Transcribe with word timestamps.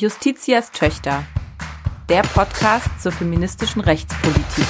Justitias 0.00 0.70
Töchter, 0.70 1.24
der 2.08 2.22
Podcast 2.22 3.02
zur 3.02 3.10
feministischen 3.10 3.80
Rechtspolitik. 3.80 4.64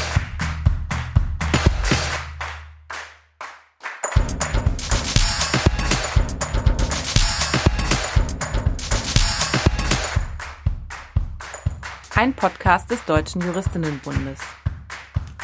Ein 12.14 12.32
Podcast 12.32 12.90
des 12.90 13.04
Deutschen 13.04 13.42
Juristinnenbundes. 13.42 14.40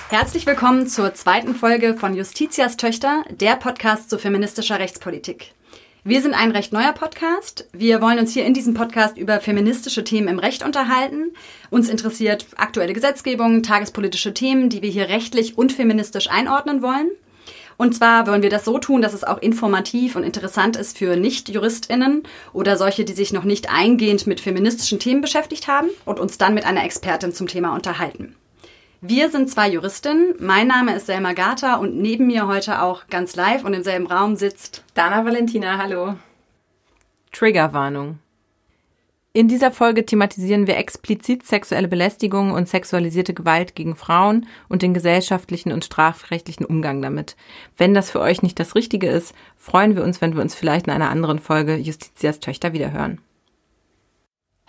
Herzlich 0.08 0.46
willkommen 0.46 0.86
zur 0.86 1.12
zweiten 1.12 1.54
Folge 1.54 1.94
von 1.94 2.14
Justitias 2.14 2.78
Töchter, 2.78 3.22
der 3.28 3.56
Podcast 3.56 4.08
zu 4.08 4.18
feministischer 4.18 4.78
Rechtspolitik. 4.78 5.52
Wir 6.06 6.20
sind 6.20 6.34
ein 6.34 6.50
recht 6.50 6.70
neuer 6.70 6.92
Podcast. 6.92 7.66
Wir 7.72 8.02
wollen 8.02 8.18
uns 8.18 8.34
hier 8.34 8.44
in 8.44 8.52
diesem 8.52 8.74
Podcast 8.74 9.16
über 9.16 9.40
feministische 9.40 10.04
Themen 10.04 10.28
im 10.28 10.38
Recht 10.38 10.62
unterhalten. 10.62 11.32
Uns 11.70 11.88
interessiert 11.88 12.44
aktuelle 12.58 12.92
Gesetzgebung, 12.92 13.62
tagespolitische 13.62 14.34
Themen, 14.34 14.68
die 14.68 14.82
wir 14.82 14.90
hier 14.90 15.08
rechtlich 15.08 15.56
und 15.56 15.72
feministisch 15.72 16.28
einordnen 16.28 16.82
wollen. 16.82 17.08
Und 17.78 17.94
zwar 17.94 18.26
wollen 18.26 18.42
wir 18.42 18.50
das 18.50 18.66
so 18.66 18.76
tun, 18.76 19.00
dass 19.00 19.14
es 19.14 19.24
auch 19.24 19.38
informativ 19.38 20.14
und 20.14 20.24
interessant 20.24 20.76
ist 20.76 20.98
für 20.98 21.16
Nicht-JuristInnen 21.16 22.24
oder 22.52 22.76
solche, 22.76 23.06
die 23.06 23.14
sich 23.14 23.32
noch 23.32 23.44
nicht 23.44 23.70
eingehend 23.72 24.26
mit 24.26 24.42
feministischen 24.42 24.98
Themen 24.98 25.22
beschäftigt 25.22 25.68
haben 25.68 25.88
und 26.04 26.20
uns 26.20 26.36
dann 26.36 26.52
mit 26.52 26.66
einer 26.66 26.84
Expertin 26.84 27.32
zum 27.32 27.46
Thema 27.46 27.74
unterhalten. 27.74 28.36
Wir 29.00 29.30
sind 29.30 29.50
zwei 29.50 29.68
Juristinnen. 29.70 30.34
Mein 30.38 30.66
Name 30.66 30.96
ist 30.96 31.06
Selma 31.06 31.32
Gata 31.32 31.76
und 31.76 31.96
neben 31.96 32.26
mir 32.26 32.46
heute 32.46 32.82
auch 32.82 33.06
ganz 33.08 33.36
live 33.36 33.64
und 33.64 33.74
im 33.74 33.82
selben 33.82 34.06
Raum 34.06 34.36
sitzt 34.36 34.82
Dana 34.94 35.24
Valentina. 35.24 35.78
Hallo. 35.78 36.16
Triggerwarnung. 37.32 38.18
In 39.36 39.48
dieser 39.48 39.72
Folge 39.72 40.06
thematisieren 40.06 40.68
wir 40.68 40.76
explizit 40.76 41.44
sexuelle 41.44 41.88
Belästigung 41.88 42.52
und 42.52 42.68
sexualisierte 42.68 43.34
Gewalt 43.34 43.74
gegen 43.74 43.96
Frauen 43.96 44.46
und 44.68 44.82
den 44.82 44.94
gesellschaftlichen 44.94 45.72
und 45.72 45.84
strafrechtlichen 45.84 46.64
Umgang 46.64 47.02
damit. 47.02 47.34
Wenn 47.76 47.94
das 47.94 48.10
für 48.10 48.20
euch 48.20 48.42
nicht 48.42 48.60
das 48.60 48.76
Richtige 48.76 49.08
ist, 49.08 49.34
freuen 49.56 49.96
wir 49.96 50.04
uns, 50.04 50.20
wenn 50.20 50.36
wir 50.36 50.40
uns 50.40 50.54
vielleicht 50.54 50.86
in 50.86 50.92
einer 50.92 51.10
anderen 51.10 51.40
Folge 51.40 51.74
Justitias 51.74 52.38
Töchter 52.38 52.72
wiederhören. 52.72 53.20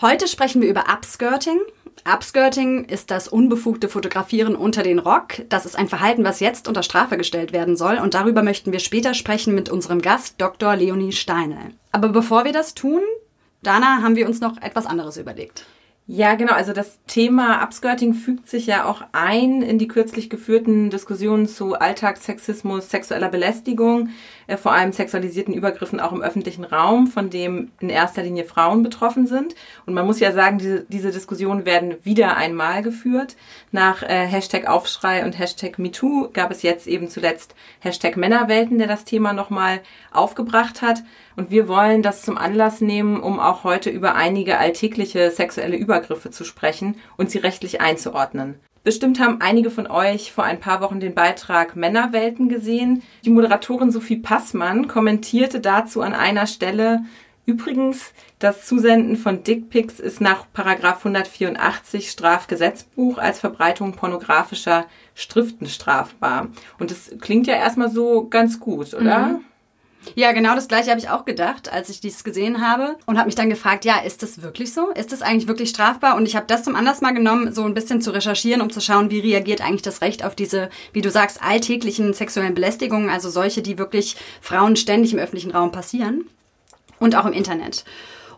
Heute 0.02 0.28
sprechen 0.28 0.64
wir 0.64 0.70
über 0.70 0.86
Upskirting. 0.92 1.60
Upskirting 2.04 2.86
ist 2.86 3.10
das 3.10 3.28
unbefugte 3.28 3.90
Fotografieren 3.90 4.56
unter 4.56 4.84
den 4.84 5.00
Rock. 5.00 5.42
Das 5.50 5.66
ist 5.66 5.78
ein 5.78 5.88
Verhalten, 5.88 6.24
was 6.24 6.40
jetzt 6.40 6.68
unter 6.68 6.84
Strafe 6.84 7.18
gestellt 7.18 7.54
werden 7.54 7.76
soll. 7.76 7.98
Und 7.98 8.14
darüber 8.14 8.44
möchten 8.44 8.72
wir 8.72 8.80
später 8.80 9.14
sprechen 9.14 9.56
mit 9.56 9.70
unserem 9.70 10.02
Gast, 10.02 10.36
Dr. 10.40 10.76
Leonie 10.76 11.14
Steine. 11.14 11.72
Aber 11.92 12.10
bevor 12.10 12.46
wir 12.46 12.54
das 12.54 12.76
tun, 12.76 13.02
Dana, 13.64 14.02
haben 14.04 14.16
wir 14.16 14.28
uns 14.28 14.42
noch 14.42 14.62
etwas 14.62 14.86
anderes 14.86 15.18
überlegt. 15.18 15.66
Ja, 16.08 16.36
genau. 16.36 16.54
Also 16.54 16.72
das 16.72 17.00
Thema 17.08 17.64
Upskirting 17.64 18.14
fügt 18.14 18.48
sich 18.48 18.68
ja 18.68 18.86
auch 18.86 19.02
ein 19.12 19.64
in 19.64 19.80
die 19.80 19.88
kürzlich 19.88 20.30
geführten 20.30 20.92
Diskussionen 20.92 21.48
zu 21.48 21.74
Alltagssexismus, 21.74 22.92
sexueller 22.92 23.30
Belästigung, 23.30 24.10
äh, 24.48 24.58
vor 24.58 24.72
allem 24.72 24.92
sexualisierten 24.92 25.54
Übergriffen 25.54 26.00
auch 26.00 26.12
im 26.12 26.22
öffentlichen 26.22 26.64
Raum, 26.64 27.08
von 27.08 27.30
dem 27.30 27.72
in 27.80 27.90
erster 27.90 28.24
Linie 28.24 28.46
Frauen 28.46 28.84
betroffen 28.84 29.28
sind. 29.28 29.56
Und 29.86 29.94
man 29.94 30.06
muss 30.06 30.20
ja 30.20 30.32
sagen, 30.32 30.58
diese, 30.58 30.86
diese 30.88 31.12
Diskussionen 31.12 31.66
werden 31.66 31.96
wieder 32.04 32.38
einmal 32.38 32.82
geführt. 32.82 33.36
Nach 33.72 34.04
äh, 34.04 34.26
Hashtag 34.26 34.68
Aufschrei 34.68 35.24
und 35.24 35.38
Hashtag 35.38 35.80
MeToo 35.80 36.30
gab 36.34 36.52
es 36.52 36.62
jetzt 36.62 36.88
eben 36.88 37.10
zuletzt 37.10 37.56
Hashtag 37.80 38.18
Männerwelten, 38.18 38.78
der 38.78 38.88
das 38.88 39.06
Thema 39.06 39.34
nochmal 39.34 39.82
aufgebracht 40.12 40.82
hat. 40.82 41.04
Und 41.36 41.52
wir 41.52 41.68
wollen 41.68 42.02
das 42.02 42.22
zum 42.22 42.38
Anlass 42.38 42.82
nehmen, 42.82 43.20
um 43.20 43.40
auch 43.40 43.64
heute 43.64 43.90
über 43.90 44.16
einige 44.16 44.58
alltägliche 44.58 45.32
sexuelle 45.32 45.76
Übergriffe 45.76 46.32
zu 46.32 46.44
sprechen 46.44 46.96
und 47.18 47.30
sie 47.30 47.40
rechtlich 47.40 47.82
einzuordnen. 47.82 48.60
Bestimmt 48.86 49.20
haben 49.20 49.42
einige 49.42 49.72
von 49.72 49.88
euch 49.88 50.32
vor 50.32 50.44
ein 50.44 50.60
paar 50.60 50.80
Wochen 50.80 51.00
den 51.00 51.16
Beitrag 51.16 51.76
Männerwelten 51.76 52.50
gesehen. 52.50 53.02
Die 53.26 53.32
Moderatorin 53.32 53.90
Sophie 53.90 54.18
Passmann 54.18 54.88
kommentierte 54.88 55.60
dazu 55.60 56.02
an 56.02 56.14
einer 56.14 56.46
Stelle, 56.48 57.02
Übrigens, 57.48 58.12
das 58.40 58.66
Zusenden 58.66 59.18
von 59.18 59.44
Dickpics 59.44 60.00
ist 60.00 60.20
nach 60.20 60.48
Paragraph 60.52 61.06
184 61.06 62.10
Strafgesetzbuch 62.10 63.20
als 63.20 63.40
Verbreitung 63.40 63.94
pornografischer 63.94 64.88
Schriften 65.14 65.68
strafbar. 65.68 66.48
Und 66.80 66.90
das 66.90 67.12
klingt 67.22 67.46
ja 67.46 67.54
erstmal 67.54 67.92
so 67.92 68.28
ganz 68.28 68.60
gut, 68.60 68.96
oder? 68.96 69.28
Mhm. 69.28 69.46
Ja, 70.14 70.32
genau 70.32 70.54
das 70.56 70.68
gleiche 70.68 70.92
habe 70.92 71.00
ich 71.00 71.10
auch 71.10 71.26
gedacht, 71.26 71.72
als 71.72 71.90
ich 71.90 72.00
dies 72.00 72.24
gesehen 72.24 72.66
habe 72.66 72.96
und 73.06 73.18
habe 73.18 73.26
mich 73.26 73.36
dann 73.36 73.50
gefragt, 73.50 73.86
ja, 73.86 73.98
ist 74.00 74.22
das 74.22 74.42
wirklich 74.42 74.74
so? 74.74 74.92
Ist 74.92 75.12
das 75.12 75.22
eigentlich 75.22 75.48
wirklich 75.48 75.70
strafbar? 75.70 76.16
Und 76.16 76.28
ich 76.28 76.36
habe 76.36 76.46
das 76.48 76.64
zum 76.64 76.76
Anlass 76.76 77.02
mal 77.02 77.14
genommen, 77.14 77.54
so 77.54 77.64
ein 77.64 77.74
bisschen 77.74 78.02
zu 78.02 78.12
recherchieren, 78.12 78.62
um 78.62 78.70
zu 78.70 78.82
schauen, 78.82 79.10
wie 79.10 79.20
reagiert 79.20 79.62
eigentlich 79.62 79.82
das 79.82 80.02
Recht 80.02 80.24
auf 80.24 80.36
diese, 80.36 80.70
wie 80.94 81.02
du 81.02 81.10
sagst, 81.10 81.42
alltäglichen 81.42 82.14
sexuellen 82.14 82.54
Belästigungen, 82.54 83.10
also 83.10 83.30
solche, 83.30 83.62
die 83.62 83.78
wirklich 83.78 84.16
Frauen 84.42 84.76
ständig 84.76 85.14
im 85.14 85.20
öffentlichen 85.20 85.52
Raum 85.52 85.72
passieren 85.72 86.26
und 87.00 87.16
auch 87.16 87.26
im 87.26 87.34
Internet. 87.34 87.84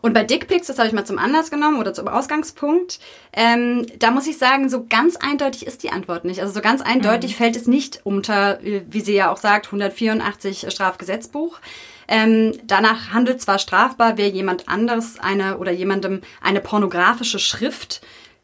Und 0.02 0.14
bei 0.14 0.24
Dickpics, 0.24 0.68
das 0.68 0.78
habe 0.78 0.88
ich 0.88 0.94
mal 0.94 1.06
zum 1.06 1.18
Anlass 1.18 1.50
genommen 1.52 1.80
oder 1.80 1.94
zum 1.94 2.08
Ausgangspunkt, 2.08 3.00
ähm, 3.34 3.86
da 4.00 4.12
muss 4.12 4.28
ich 4.28 4.38
sagen, 4.38 4.70
so 4.70 4.86
ganz 4.88 5.16
eindeutig 5.16 5.66
ist 5.66 5.84
die 5.84 5.90
Antwort 5.90 6.26
nicht. 6.26 6.42
Also 6.42 6.54
so 6.54 6.62
ganz 6.62 6.82
eindeutig 6.82 7.32
mhm. 7.32 7.36
fällt 7.36 7.56
es 7.56 7.68
nicht 7.68 8.02
unter, 8.04 8.60
wie 8.62 9.02
sie 9.02 9.16
ja 9.16 9.32
auch 9.32 9.38
sagt, 9.38 9.68
184 9.68 10.68
Strafgesetzbuch. 10.70 11.60
Ähm, 12.08 12.54
danach 12.64 13.12
handelt 13.14 13.42
zwar 13.42 13.60
strafbar, 13.60 14.18
wer 14.18 14.30
jemand 14.30 14.70
anderes 14.70 15.20
eine 15.20 15.58
oder 15.58 15.72
jemandem 15.72 16.22
eine 16.42 16.62
pornografische 16.62 17.40
Schrift 17.40 18.02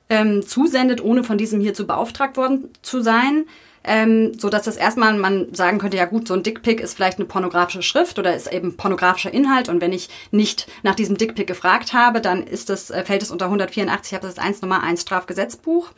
ähm, 0.10 0.46
zusendet, 0.46 1.02
ohne 1.02 1.24
von 1.24 1.38
diesem 1.38 1.62
hier 1.62 1.74
zu 1.74 1.88
beauftragt 1.88 2.36
worden 2.36 2.70
zu 2.82 3.02
sein 3.02 3.46
ähm, 3.84 4.32
so 4.38 4.50
dass 4.50 4.64
das 4.64 4.78
erstmal 4.78 5.14
man 5.14 5.54
sagen 5.54 5.78
könnte, 5.80 5.98
ja 5.98 6.06
gut, 6.06 6.28
so 6.28 6.34
ein 6.34 6.44
Dickpick 6.44 6.80
ist 6.80 6.94
vielleicht 6.94 7.18
eine 7.18 7.26
pornografische 7.26 7.84
Schrift 7.84 8.18
oder 8.20 8.36
ist 8.36 8.52
eben 8.52 8.78
pornografischer 8.78 9.34
Inhalt 9.34 9.70
und 9.70 9.82
wenn 9.82 9.92
ich 9.92 10.10
nicht 10.32 10.68
nach 10.84 10.96
diesem 10.96 11.18
Dickpick 11.18 11.48
gefragt 11.48 11.94
habe, 11.94 12.22
dann 12.22 12.44
ist 12.44 12.70
das, 12.70 12.90
äh, 12.90 13.04
fällt 13.04 13.24
es 13.24 13.32
unter 13.32 13.46
184, 13.46 14.12
ich 14.12 14.16
habe 14.16 14.28
das 14.28 14.38
1 14.38 14.62
Nummer 14.62 14.84
1 14.84 15.02
Strafgesetzbuch. 15.02 15.92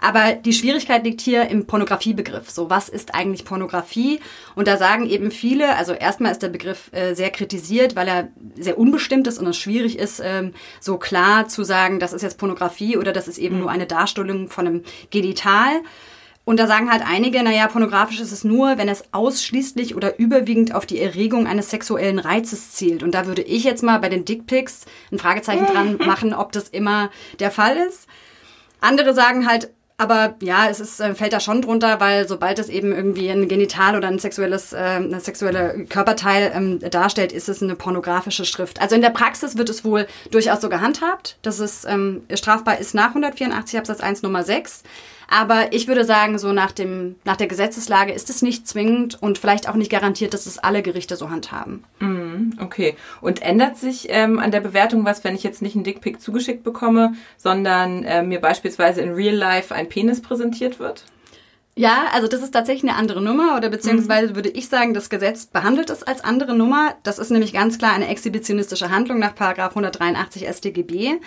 Aber 0.00 0.32
die 0.32 0.52
Schwierigkeit 0.52 1.04
liegt 1.04 1.20
hier 1.20 1.48
im 1.48 1.66
Pornografiebegriff. 1.66 2.50
So, 2.50 2.70
was 2.70 2.88
ist 2.88 3.14
eigentlich 3.14 3.44
Pornografie? 3.44 4.20
Und 4.54 4.68
da 4.68 4.76
sagen 4.76 5.08
eben 5.08 5.30
viele, 5.30 5.76
also 5.76 5.92
erstmal 5.92 6.32
ist 6.32 6.42
der 6.42 6.48
Begriff 6.48 6.92
äh, 6.92 7.14
sehr 7.14 7.30
kritisiert, 7.30 7.96
weil 7.96 8.08
er 8.08 8.28
sehr 8.56 8.78
unbestimmt 8.78 9.26
ist 9.26 9.38
und 9.38 9.46
es 9.46 9.56
schwierig 9.56 9.98
ist, 9.98 10.20
ähm, 10.24 10.52
so 10.80 10.98
klar 10.98 11.48
zu 11.48 11.64
sagen, 11.64 11.98
das 11.98 12.12
ist 12.12 12.22
jetzt 12.22 12.38
Pornografie 12.38 12.96
oder 12.96 13.12
das 13.12 13.28
ist 13.28 13.38
eben 13.38 13.56
mhm. 13.56 13.62
nur 13.62 13.70
eine 13.70 13.86
Darstellung 13.86 14.48
von 14.48 14.66
einem 14.66 14.84
Genital. 15.10 15.80
Und 16.48 16.58
da 16.58 16.66
sagen 16.66 16.90
halt 16.90 17.02
einige, 17.06 17.42
naja, 17.42 17.66
pornografisch 17.66 18.20
ist 18.20 18.32
es 18.32 18.42
nur, 18.42 18.78
wenn 18.78 18.88
es 18.88 19.04
ausschließlich 19.12 19.94
oder 19.94 20.18
überwiegend 20.18 20.74
auf 20.74 20.86
die 20.86 20.98
Erregung 20.98 21.46
eines 21.46 21.68
sexuellen 21.68 22.18
Reizes 22.18 22.72
zielt. 22.72 23.02
Und 23.02 23.12
da 23.12 23.26
würde 23.26 23.42
ich 23.42 23.64
jetzt 23.64 23.82
mal 23.82 23.98
bei 23.98 24.08
den 24.08 24.24
Dickpics 24.24 24.86
ein 25.12 25.18
Fragezeichen 25.18 25.66
dran 25.70 25.98
machen, 25.98 26.32
ob 26.32 26.52
das 26.52 26.70
immer 26.70 27.10
der 27.38 27.50
Fall 27.50 27.76
ist. 27.76 28.08
Andere 28.80 29.12
sagen 29.12 29.46
halt, 29.46 29.68
aber 29.98 30.36
ja, 30.40 30.70
es 30.70 30.80
ist, 30.80 31.00
äh, 31.00 31.14
fällt 31.14 31.34
da 31.34 31.40
schon 31.40 31.60
drunter, 31.60 32.00
weil 32.00 32.26
sobald 32.26 32.58
es 32.58 32.70
eben 32.70 32.92
irgendwie 32.92 33.28
ein 33.28 33.46
Genital 33.48 33.94
oder 33.94 34.08
ein 34.08 34.18
sexuelles, 34.18 34.72
äh, 34.72 34.78
ein 34.78 35.20
sexuelle 35.20 35.84
Körperteil 35.86 36.50
ähm, 36.54 36.78
darstellt, 36.78 37.32
ist 37.32 37.50
es 37.50 37.62
eine 37.62 37.74
pornografische 37.74 38.46
Schrift. 38.46 38.80
Also 38.80 38.94
in 38.94 39.02
der 39.02 39.10
Praxis 39.10 39.58
wird 39.58 39.68
es 39.68 39.84
wohl 39.84 40.06
durchaus 40.30 40.62
so 40.62 40.70
gehandhabt, 40.70 41.36
dass 41.42 41.58
es 41.58 41.84
ähm, 41.84 42.22
strafbar 42.32 42.78
ist 42.78 42.94
nach 42.94 43.08
184 43.08 43.78
Absatz 43.78 44.00
1 44.00 44.22
Nummer 44.22 44.44
6. 44.44 44.82
Aber 45.30 45.72
ich 45.74 45.86
würde 45.86 46.04
sagen, 46.04 46.38
so 46.38 46.52
nach, 46.52 46.72
dem, 46.72 47.16
nach 47.24 47.36
der 47.36 47.48
Gesetzeslage 47.48 48.12
ist 48.12 48.30
es 48.30 48.40
nicht 48.40 48.66
zwingend 48.66 49.22
und 49.22 49.36
vielleicht 49.36 49.68
auch 49.68 49.74
nicht 49.74 49.90
garantiert, 49.90 50.32
dass 50.32 50.46
es 50.46 50.58
alle 50.58 50.82
Gerichte 50.82 51.16
so 51.16 51.28
handhaben. 51.28 51.84
Mm, 52.00 52.52
okay. 52.62 52.96
Und 53.20 53.42
ändert 53.42 53.76
sich 53.76 54.06
ähm, 54.08 54.38
an 54.38 54.50
der 54.50 54.60
Bewertung 54.60 55.04
was, 55.04 55.24
wenn 55.24 55.34
ich 55.34 55.42
jetzt 55.42 55.60
nicht 55.60 55.74
einen 55.74 55.84
Dickpick 55.84 56.22
zugeschickt 56.22 56.64
bekomme, 56.64 57.12
sondern 57.36 58.04
äh, 58.04 58.22
mir 58.22 58.40
beispielsweise 58.40 59.02
in 59.02 59.12
Real 59.12 59.34
Life 59.34 59.74
ein 59.74 59.90
Penis 59.90 60.22
präsentiert 60.22 60.78
wird? 60.78 61.04
Ja, 61.78 62.06
also 62.12 62.26
das 62.26 62.42
ist 62.42 62.50
tatsächlich 62.50 62.90
eine 62.90 62.98
andere 62.98 63.22
Nummer 63.22 63.56
oder 63.56 63.68
beziehungsweise 63.68 64.30
mhm. 64.30 64.34
würde 64.34 64.48
ich 64.48 64.68
sagen, 64.68 64.94
das 64.94 65.10
Gesetz 65.10 65.46
behandelt 65.46 65.90
es 65.90 66.02
als 66.02 66.24
andere 66.24 66.56
Nummer. 66.56 66.96
Das 67.04 67.20
ist 67.20 67.30
nämlich 67.30 67.52
ganz 67.52 67.78
klar 67.78 67.92
eine 67.92 68.08
exhibitionistische 68.08 68.90
Handlung 68.90 69.20
nach 69.20 69.34
Paragraph 69.34 69.70
183 69.72 70.48
StGB. 70.48 71.20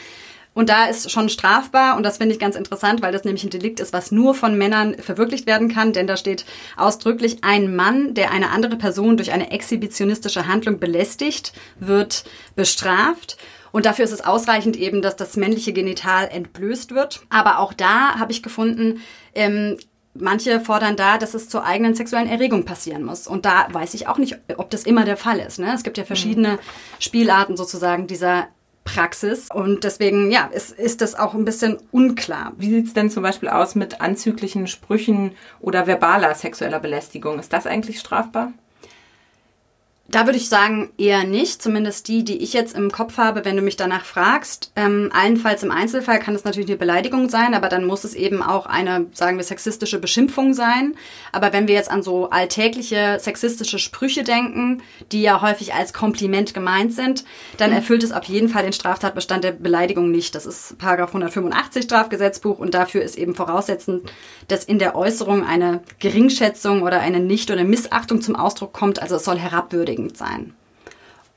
Und 0.53 0.69
da 0.69 0.86
ist 0.86 1.09
schon 1.12 1.30
strafbar 1.30 1.95
und 1.95 2.03
das 2.03 2.18
finde 2.18 2.33
ich 2.33 2.39
ganz 2.39 2.57
interessant, 2.57 3.01
weil 3.01 3.13
das 3.13 3.24
nämlich 3.24 3.44
ein 3.45 3.50
Delikt 3.50 3.80
ist, 3.80 3.94
was 3.94 4.12
nur 4.12 4.36
von 4.36 4.57
Männern 4.57 4.95
verwirklicht 4.95 5.45
werden 5.45 5.69
kann, 5.69 5.94
denn 5.94 6.07
da 6.07 6.18
steht 6.18 6.45
ausdrücklich, 6.75 7.38
ein 7.42 7.74
Mann, 7.74 8.13
der 8.13 8.31
eine 8.31 8.50
andere 8.50 8.75
Person 8.75 9.15
durch 9.15 9.31
eine 9.31 9.51
exhibitionistische 9.51 10.48
Handlung 10.48 10.80
belästigt, 10.80 11.53
wird 11.80 12.25
bestraft. 12.56 13.38
Und 13.71 13.86
dafür 13.86 14.03
ist 14.03 14.12
es 14.12 14.25
ausreichend 14.25 14.75
eben, 14.75 15.01
dass 15.01 15.15
das 15.15 15.38
männliche 15.38 15.71
Genital 15.71 16.27
entblößt 16.27 16.94
wird. 16.94 17.21
Aber 17.30 17.59
auch 17.59 17.71
da 17.71 18.19
habe 18.19 18.33
ich 18.33 18.44
gefunden, 18.44 19.00
ähm, 19.33 19.77
Manche 20.13 20.59
fordern 20.59 20.98
da, 20.98 21.18
dass 21.18 21.33
es 21.33 21.48
zur 21.48 21.63
eigenen 21.63 21.95
sexuellen 21.95 22.27
Erregung 22.27 22.65
passieren 22.65 23.03
muss. 23.03 23.27
Und 23.27 23.45
da 23.45 23.68
weiß 23.71 23.94
ich 23.94 24.07
auch 24.07 24.18
nicht, 24.18 24.38
ob 24.57 24.69
das 24.69 24.83
immer 24.83 25.06
der 25.06 25.15
Fall 25.15 25.39
ist. 25.39 25.57
Ne? 25.57 25.71
Es 25.74 25.83
gibt 25.83 25.98
ja 25.98 26.03
verschiedene 26.03 26.59
Spielarten 27.00 27.56
sozusagen 27.56 28.07
dieser 28.07 28.50
Praxis. 28.83 29.48
Und 29.54 29.83
deswegen, 29.83 30.31
ja, 30.31 30.45
ist, 30.45 30.72
ist 30.72 31.01
das 31.01 31.16
auch 31.16 31.33
ein 31.33 31.45
bisschen 31.45 31.78
unklar. 31.92 32.54
Wie 32.57 32.69
sieht 32.69 32.88
es 32.88 32.94
denn 32.94 33.10
zum 33.10 33.24
Beispiel 33.24 33.50
aus 33.50 33.75
mit 33.75 34.01
anzüglichen 34.01 34.68
Sprüchen 34.68 35.33
oder 35.60 35.88
verbaler 35.88 36.33
sexueller 36.33 36.80
Belästigung? 36.80 37.39
Ist 37.39 37.54
das 37.54 37.68
eigentlich 37.68 38.00
strafbar? 38.00 38.54
Da 40.12 40.25
würde 40.25 40.38
ich 40.38 40.50
sagen, 40.50 40.90
eher 40.98 41.24
nicht. 41.24 41.62
Zumindest 41.62 42.10
die, 42.10 42.25
die 42.25 42.38
ich 42.38 42.52
jetzt 42.52 42.75
im 42.75 42.92
Kopf 42.92 43.18
habe, 43.18 43.46
wenn 43.46 43.56
du 43.56 43.62
mich 43.62 43.78
danach 43.78 44.04
fragst. 44.04 44.74
Ähm, 44.75 45.10
allenfalls 45.13 45.63
im 45.63 45.72
Einzelfall 45.72 46.19
kann 46.19 46.36
es 46.36 46.44
natürlich 46.44 46.69
eine 46.69 46.78
Beleidigung 46.78 47.30
sein, 47.30 47.54
aber 47.54 47.69
dann 47.69 47.86
muss 47.86 48.04
es 48.04 48.13
eben 48.13 48.44
auch 48.44 48.66
eine, 48.66 49.08
sagen 49.13 49.38
wir, 49.38 49.44
sexistische 49.46 50.00
Beschimpfung 50.00 50.54
sein. 50.54 50.96
Aber 51.31 51.54
wenn 51.54 51.69
wir 51.69 51.75
jetzt 51.75 51.90
an 51.90 52.04
so 52.04 52.30
alltägliche 52.30 53.19
sexistische 53.19 53.80
Sprüche 53.80 54.24
denken, 54.24 54.84
die 55.13 55.22
ja 55.22 55.42
häufig 55.42 55.74
als 55.74 55.94
Kompliment 55.94 56.54
gemeint 56.54 56.94
sind, 56.94 57.24
dann 57.58 57.69
mhm. 57.69 57.78
erfüllt 57.78 58.04
es 58.04 58.12
auf 58.12 58.25
jeden 58.25 58.50
Fall 58.50 58.63
den 58.63 58.74
Straftatbestand 58.74 59.46
der 59.46 59.54
Beleidigung 59.54 60.12
nicht. 60.12 60.36
Das 60.36 60.46
ist 60.46 60.78
Paragraph 60.78 61.10
185 61.10 61.86
Strafgesetzbuch 61.86 62.60
und 62.60 62.74
dafür 62.74 63.02
ist 63.02 63.18
eben 63.18 63.34
voraussetzend, 63.34 64.12
dass 64.50 64.66
in 64.66 64.78
der 64.78 64.96
Äußerung 64.96 65.46
eine 65.46 65.81
Geringschätzung 66.00 66.81
oder 66.81 67.00
eine 67.00 67.22
Nicht- 67.22 67.50
oder 67.50 67.63
Missachtung 67.63 68.22
zum 68.22 68.36
Ausdruck 68.36 68.74
kommt. 68.74 69.02
Also 69.02 69.16
es 69.16 69.24
soll 69.24 69.38
herabwürdigen 69.38 70.00
beängstigend 70.01 70.18
sein. 70.18 70.53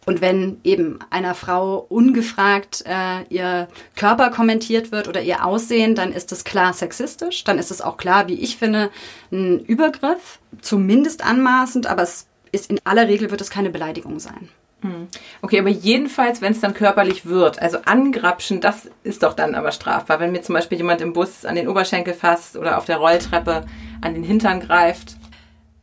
Und 0.07 0.21
wenn 0.21 0.61
eben 0.65 0.99
einer 1.09 1.35
Frau 1.35 1.87
ungefragt 1.89 2.85
äh, 2.87 3.23
ihr 3.31 3.69
Körper 3.97 4.31
kommentiert 4.31 4.93
wird 4.93 5.09
oder 5.09 5.23
ihr 5.23 5.47
Aussehen, 5.47 5.95
dann 5.95 6.13
ist 6.13 6.31
es 6.31 6.45
klar 6.45 6.75
sexistisch. 6.75 7.43
Dann 7.45 7.59
ist 7.59 7.71
es 7.71 7.81
auch 7.81 7.97
klar, 7.97 8.29
wie 8.29 8.35
ich 8.35 8.59
finde, 8.59 8.91
ein 9.33 9.61
Übergriff, 9.61 10.41
zumindest 10.61 11.25
anmaßend, 11.25 11.87
aber 11.87 12.03
es 12.03 12.27
ist 12.53 12.71
in 12.71 12.81
aller 12.85 13.09
Regel 13.09 13.31
wird 13.31 13.41
es 13.41 13.49
keine 13.49 13.71
Beleidigung 13.71 14.21
sein. 14.21 14.51
Hm. 14.83 15.09
Okay, 15.41 15.59
aber 15.59 15.71
jedenfalls, 15.71 16.43
wenn 16.43 16.53
es 16.53 16.61
dann 16.61 16.75
körperlich 16.75 17.25
wird, 17.25 17.63
also 17.63 17.79
angrapschen, 17.87 18.61
das 18.61 18.91
ist 19.05 19.23
doch 19.23 19.33
dann 19.33 19.55
aber 19.55 19.73
strafbar. 19.73 20.21
Wenn 20.21 20.33
mir 20.33 20.43
zum 20.43 20.55
Beispiel 20.55 20.77
jemand 20.77 21.01
im 21.01 21.15
Bus 21.15 21.47
an 21.47 21.55
den 21.55 21.67
Oberschenkel 21.67 22.13
fasst 22.13 22.59
oder 22.59 22.77
auf 22.77 22.85
der 22.85 22.99
Rolltreppe 22.99 23.65
an 24.03 24.13
den 24.13 24.23
Hintern 24.23 24.61
greift, 24.61 25.17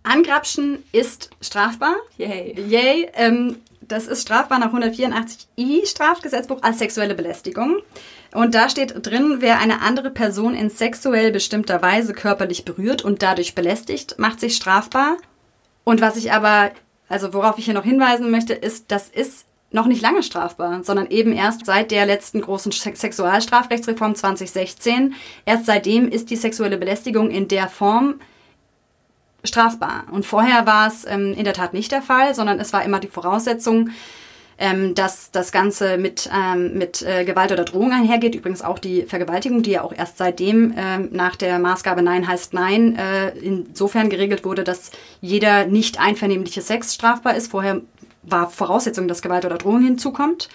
Angrapschen 0.03 0.83
ist 0.92 1.30
strafbar. 1.42 1.95
Yay. 2.18 2.56
Yay. 2.68 3.09
Ähm, 3.13 3.57
das 3.81 4.07
ist 4.07 4.21
strafbar 4.21 4.59
nach 4.59 4.74
184i 4.74 5.86
Strafgesetzbuch 5.86 6.62
als 6.63 6.80
sexuelle 6.80 7.13
Belästigung. 7.13 7.81
Und 8.33 8.56
da 8.56 8.69
steht 8.69 9.06
drin, 9.06 9.38
wer 9.39 9.59
eine 9.59 9.81
andere 9.81 10.09
Person 10.12 10.56
in 10.56 10.69
sexuell 10.69 11.31
bestimmter 11.31 11.81
Weise 11.81 12.13
körperlich 12.13 12.63
berührt 12.63 13.03
und 13.03 13.21
dadurch 13.21 13.53
belästigt, 13.53 14.15
macht 14.18 14.39
sich 14.39 14.56
strafbar. 14.56 15.18
Und 15.83 16.00
was 16.00 16.15
ich 16.15 16.31
aber, 16.31 16.71
also 17.09 17.33
worauf 17.33 17.57
ich 17.57 17.65
hier 17.65 17.74
noch 17.74 17.83
hinweisen 17.83 18.31
möchte, 18.31 18.54
ist, 18.54 18.92
das 18.92 19.09
ist 19.09 19.45
noch 19.71 19.88
nicht 19.88 20.01
lange 20.01 20.24
strafbar, 20.24 20.83
sondern 20.83 21.07
eben 21.07 21.33
erst 21.33 21.65
seit 21.65 21.92
der 21.92 22.06
letzten 22.06 22.42
großen 22.42 22.71
Sexualstrafrechtsreform 22.71 24.15
2016. 24.15 25.15
Erst 25.45 25.65
seitdem 25.65 26.09
ist 26.09 26.30
die 26.30 26.36
sexuelle 26.36 26.77
Belästigung 26.77 27.31
in 27.31 27.47
der 27.47 27.68
Form 27.68 28.19
strafbar. 29.44 30.06
Und 30.12 30.26
vorher 30.26 30.66
war 30.66 30.88
es 30.88 31.06
ähm, 31.06 31.34
in 31.34 31.44
der 31.44 31.54
Tat 31.54 31.74
nicht 31.74 31.92
der 31.92 32.02
Fall, 32.02 32.36
sondern 32.36 32.60
es 32.60 32.74
war 32.74 32.84
immer 32.84 33.00
die 33.00 33.08
Voraussetzung, 33.08 33.90
ähm, 34.58 34.94
dass 34.94 35.32
das 35.32 35.52
Ganze 35.52 35.98
mit, 35.98 36.30
ähm, 36.32 36.78
mit 36.78 37.02
äh, 37.02 37.26
Gewalt 37.26 37.52
oder 37.52 37.66
Drohung 37.66 37.92
einhergeht. 37.92 38.36
Übrigens 38.36 38.62
auch 38.62 38.78
die 38.78 39.04
Vergewaltigung, 39.04 39.64
die 39.64 39.72
ja 39.72 39.82
auch 39.82 39.94
erst 39.94 40.20
seitdem 40.20 40.74
ähm, 40.78 41.10
nach 41.12 41.36
der 41.36 41.58
Maßgabe 41.58 42.04
Nein 42.04 42.28
heißt 42.28 42.54
Nein 42.54 42.96
äh, 42.96 43.30
insofern 43.40 44.10
geregelt 44.10 44.46
wurde, 44.46 44.64
dass 44.64 44.92
jeder 45.20 45.66
nicht 45.66 46.00
einvernehmliche 46.00 46.62
Sex 46.62 46.94
strafbar 46.94 47.36
ist. 47.36 47.50
Vorher 47.52 47.82
war 48.22 48.50
Voraussetzung, 48.50 49.08
dass 49.08 49.24
Gewalt 49.24 49.46
oder 49.46 49.58
Drohung 49.58 49.82
hinzukommt. 49.82 50.48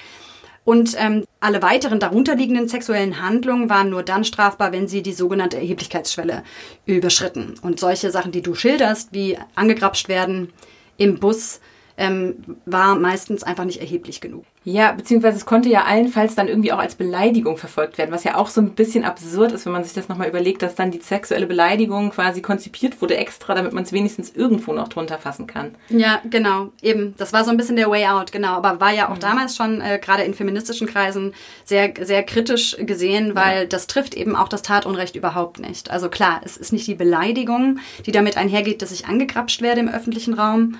Und 0.64 0.94
ähm, 0.98 1.24
alle 1.46 1.62
weiteren 1.62 2.00
darunterliegenden 2.00 2.66
sexuellen 2.66 3.22
Handlungen 3.22 3.70
waren 3.70 3.88
nur 3.88 4.02
dann 4.02 4.24
strafbar, 4.24 4.72
wenn 4.72 4.88
sie 4.88 5.00
die 5.00 5.12
sogenannte 5.12 5.56
Erheblichkeitsschwelle 5.58 6.42
überschritten. 6.86 7.54
Und 7.62 7.78
solche 7.78 8.10
Sachen, 8.10 8.32
die 8.32 8.42
du 8.42 8.56
schilderst, 8.56 9.12
wie 9.12 9.38
angegrapscht 9.54 10.08
werden 10.08 10.52
im 10.96 11.20
Bus, 11.20 11.60
ähm, 11.96 12.56
war 12.64 12.96
meistens 12.96 13.44
einfach 13.44 13.64
nicht 13.64 13.80
erheblich 13.80 14.20
genug. 14.20 14.44
Ja, 14.68 14.90
beziehungsweise 14.90 15.36
es 15.36 15.46
konnte 15.46 15.68
ja 15.68 15.84
allenfalls 15.84 16.34
dann 16.34 16.48
irgendwie 16.48 16.72
auch 16.72 16.80
als 16.80 16.96
Beleidigung 16.96 17.56
verfolgt 17.56 17.98
werden, 17.98 18.10
was 18.10 18.24
ja 18.24 18.34
auch 18.34 18.48
so 18.48 18.60
ein 18.60 18.70
bisschen 18.70 19.04
absurd 19.04 19.52
ist, 19.52 19.64
wenn 19.64 19.72
man 19.72 19.84
sich 19.84 19.92
das 19.92 20.08
nochmal 20.08 20.28
überlegt, 20.28 20.60
dass 20.60 20.74
dann 20.74 20.90
die 20.90 21.00
sexuelle 21.00 21.46
Beleidigung 21.46 22.10
quasi 22.10 22.42
konzipiert 22.42 23.00
wurde 23.00 23.16
extra, 23.16 23.54
damit 23.54 23.72
man 23.72 23.84
es 23.84 23.92
wenigstens 23.92 24.34
irgendwo 24.34 24.72
noch 24.72 24.88
drunter 24.88 25.18
fassen 25.18 25.46
kann. 25.46 25.76
Ja, 25.88 26.20
genau, 26.28 26.72
eben. 26.82 27.14
Das 27.16 27.32
war 27.32 27.44
so 27.44 27.52
ein 27.52 27.56
bisschen 27.56 27.76
der 27.76 27.88
Way 27.88 28.06
out, 28.06 28.32
genau. 28.32 28.54
Aber 28.54 28.80
war 28.80 28.92
ja 28.92 29.08
auch 29.08 29.14
mhm. 29.14 29.20
damals 29.20 29.54
schon, 29.54 29.80
äh, 29.80 30.00
gerade 30.02 30.24
in 30.24 30.34
feministischen 30.34 30.88
Kreisen, 30.88 31.32
sehr, 31.64 31.94
sehr 32.00 32.24
kritisch 32.24 32.76
gesehen, 32.80 33.36
weil 33.36 33.60
ja. 33.60 33.66
das 33.66 33.86
trifft 33.86 34.16
eben 34.16 34.34
auch 34.34 34.48
das 34.48 34.62
Tatunrecht 34.62 35.14
überhaupt 35.14 35.60
nicht. 35.60 35.92
Also 35.92 36.08
klar, 36.08 36.40
es 36.44 36.56
ist 36.56 36.72
nicht 36.72 36.88
die 36.88 36.96
Beleidigung, 36.96 37.78
die 38.04 38.10
damit 38.10 38.36
einhergeht, 38.36 38.82
dass 38.82 38.90
ich 38.90 39.06
angegrapscht 39.06 39.62
werde 39.62 39.80
im 39.80 39.88
öffentlichen 39.88 40.34
Raum, 40.34 40.76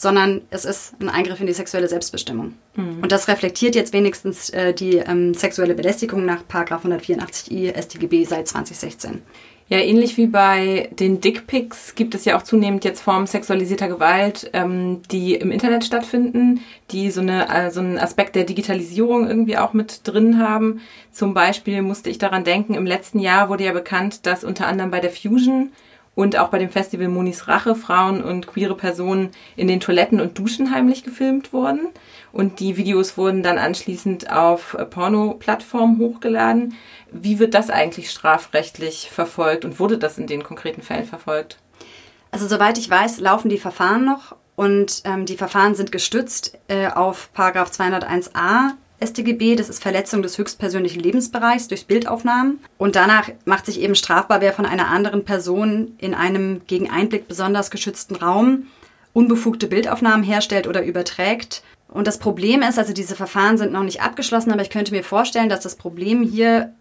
sondern 0.00 0.40
es 0.48 0.64
ist 0.64 0.94
ein 0.98 1.10
Eingriff 1.10 1.40
in 1.40 1.46
die 1.46 1.52
sexuelle 1.52 1.86
Selbstbestimmung. 1.86 2.54
Mhm. 2.74 3.00
Und 3.02 3.12
das 3.12 3.28
reflektiert 3.28 3.74
jetzt 3.74 3.92
wenigstens 3.92 4.48
äh, 4.48 4.72
die 4.72 4.96
ähm, 4.96 5.34
sexuelle 5.34 5.74
Belästigung 5.74 6.24
nach 6.24 6.42
184i 6.50 7.78
StGB 7.78 8.24
seit 8.24 8.48
2016. 8.48 9.20
Ja, 9.68 9.76
ähnlich 9.76 10.16
wie 10.16 10.26
bei 10.26 10.88
den 10.98 11.20
Dickpics 11.20 11.94
gibt 11.96 12.14
es 12.14 12.24
ja 12.24 12.38
auch 12.38 12.42
zunehmend 12.42 12.82
jetzt 12.86 13.02
Formen 13.02 13.26
sexualisierter 13.26 13.88
Gewalt, 13.88 14.48
ähm, 14.54 15.02
die 15.10 15.34
im 15.34 15.50
Internet 15.50 15.84
stattfinden, 15.84 16.62
die 16.90 17.10
so, 17.10 17.20
eine, 17.20 17.48
äh, 17.54 17.70
so 17.70 17.80
einen 17.80 17.98
Aspekt 17.98 18.36
der 18.36 18.44
Digitalisierung 18.44 19.28
irgendwie 19.28 19.58
auch 19.58 19.74
mit 19.74 20.00
drin 20.08 20.38
haben. 20.38 20.80
Zum 21.12 21.34
Beispiel 21.34 21.82
musste 21.82 22.08
ich 22.08 22.16
daran 22.16 22.44
denken, 22.44 22.72
im 22.72 22.86
letzten 22.86 23.18
Jahr 23.18 23.50
wurde 23.50 23.64
ja 23.64 23.72
bekannt, 23.72 24.24
dass 24.24 24.44
unter 24.44 24.66
anderem 24.66 24.90
bei 24.90 25.00
der 25.00 25.10
Fusion 25.10 25.72
und 26.14 26.36
auch 26.36 26.48
bei 26.48 26.58
dem 26.58 26.70
Festival 26.70 27.08
Monis 27.08 27.48
Rache 27.48 27.74
Frauen 27.74 28.22
und 28.22 28.46
queere 28.46 28.76
Personen 28.76 29.30
in 29.56 29.68
den 29.68 29.80
Toiletten 29.80 30.20
und 30.20 30.38
Duschen 30.38 30.74
heimlich 30.74 31.04
gefilmt 31.04 31.52
wurden. 31.52 31.88
Und 32.32 32.60
die 32.60 32.76
Videos 32.76 33.16
wurden 33.16 33.42
dann 33.42 33.58
anschließend 33.58 34.30
auf 34.30 34.76
Porno-Plattformen 34.90 35.98
hochgeladen. 35.98 36.74
Wie 37.10 37.38
wird 37.38 37.54
das 37.54 37.70
eigentlich 37.70 38.10
strafrechtlich 38.10 39.10
verfolgt 39.10 39.64
und 39.64 39.80
wurde 39.80 39.98
das 39.98 40.18
in 40.18 40.26
den 40.26 40.42
konkreten 40.42 40.82
Fällen 40.82 41.06
verfolgt? 41.06 41.58
Also 42.30 42.46
soweit 42.46 42.78
ich 42.78 42.88
weiß, 42.88 43.20
laufen 43.20 43.48
die 43.48 43.58
Verfahren 43.58 44.04
noch 44.04 44.36
und 44.56 45.02
ähm, 45.04 45.26
die 45.26 45.36
Verfahren 45.36 45.74
sind 45.74 45.90
gestützt 45.90 46.58
äh, 46.68 46.88
auf 46.88 47.32
Paragraph 47.32 47.70
201a 47.70 48.72
StGB, 49.02 49.56
das 49.56 49.68
ist 49.68 49.82
Verletzung 49.82 50.22
des 50.22 50.36
höchstpersönlichen 50.38 51.00
Lebensbereichs 51.02 51.68
durch 51.68 51.86
Bildaufnahmen. 51.86 52.60
Und 52.78 52.96
danach 52.96 53.30
macht 53.44 53.66
sich 53.66 53.80
eben 53.80 53.94
strafbar, 53.94 54.40
wer 54.40 54.52
von 54.52 54.66
einer 54.66 54.88
anderen 54.88 55.24
Person 55.24 55.94
in 55.98 56.14
einem 56.14 56.62
gegen 56.66 56.90
Einblick 56.90 57.28
besonders 57.28 57.70
geschützten 57.70 58.16
Raum 58.16 58.66
unbefugte 59.12 59.66
Bildaufnahmen 59.66 60.24
herstellt 60.24 60.66
oder 60.66 60.84
überträgt. 60.84 61.62
Und 61.88 62.06
das 62.06 62.18
Problem 62.18 62.62
ist, 62.62 62.78
also 62.78 62.92
diese 62.92 63.16
Verfahren 63.16 63.58
sind 63.58 63.72
noch 63.72 63.82
nicht 63.82 64.02
abgeschlossen, 64.02 64.52
aber 64.52 64.62
ich 64.62 64.70
könnte 64.70 64.92
mir 64.92 65.02
vorstellen, 65.02 65.48
dass 65.48 65.60
das 65.60 65.74
Problem 65.74 66.22
hier 66.22 66.72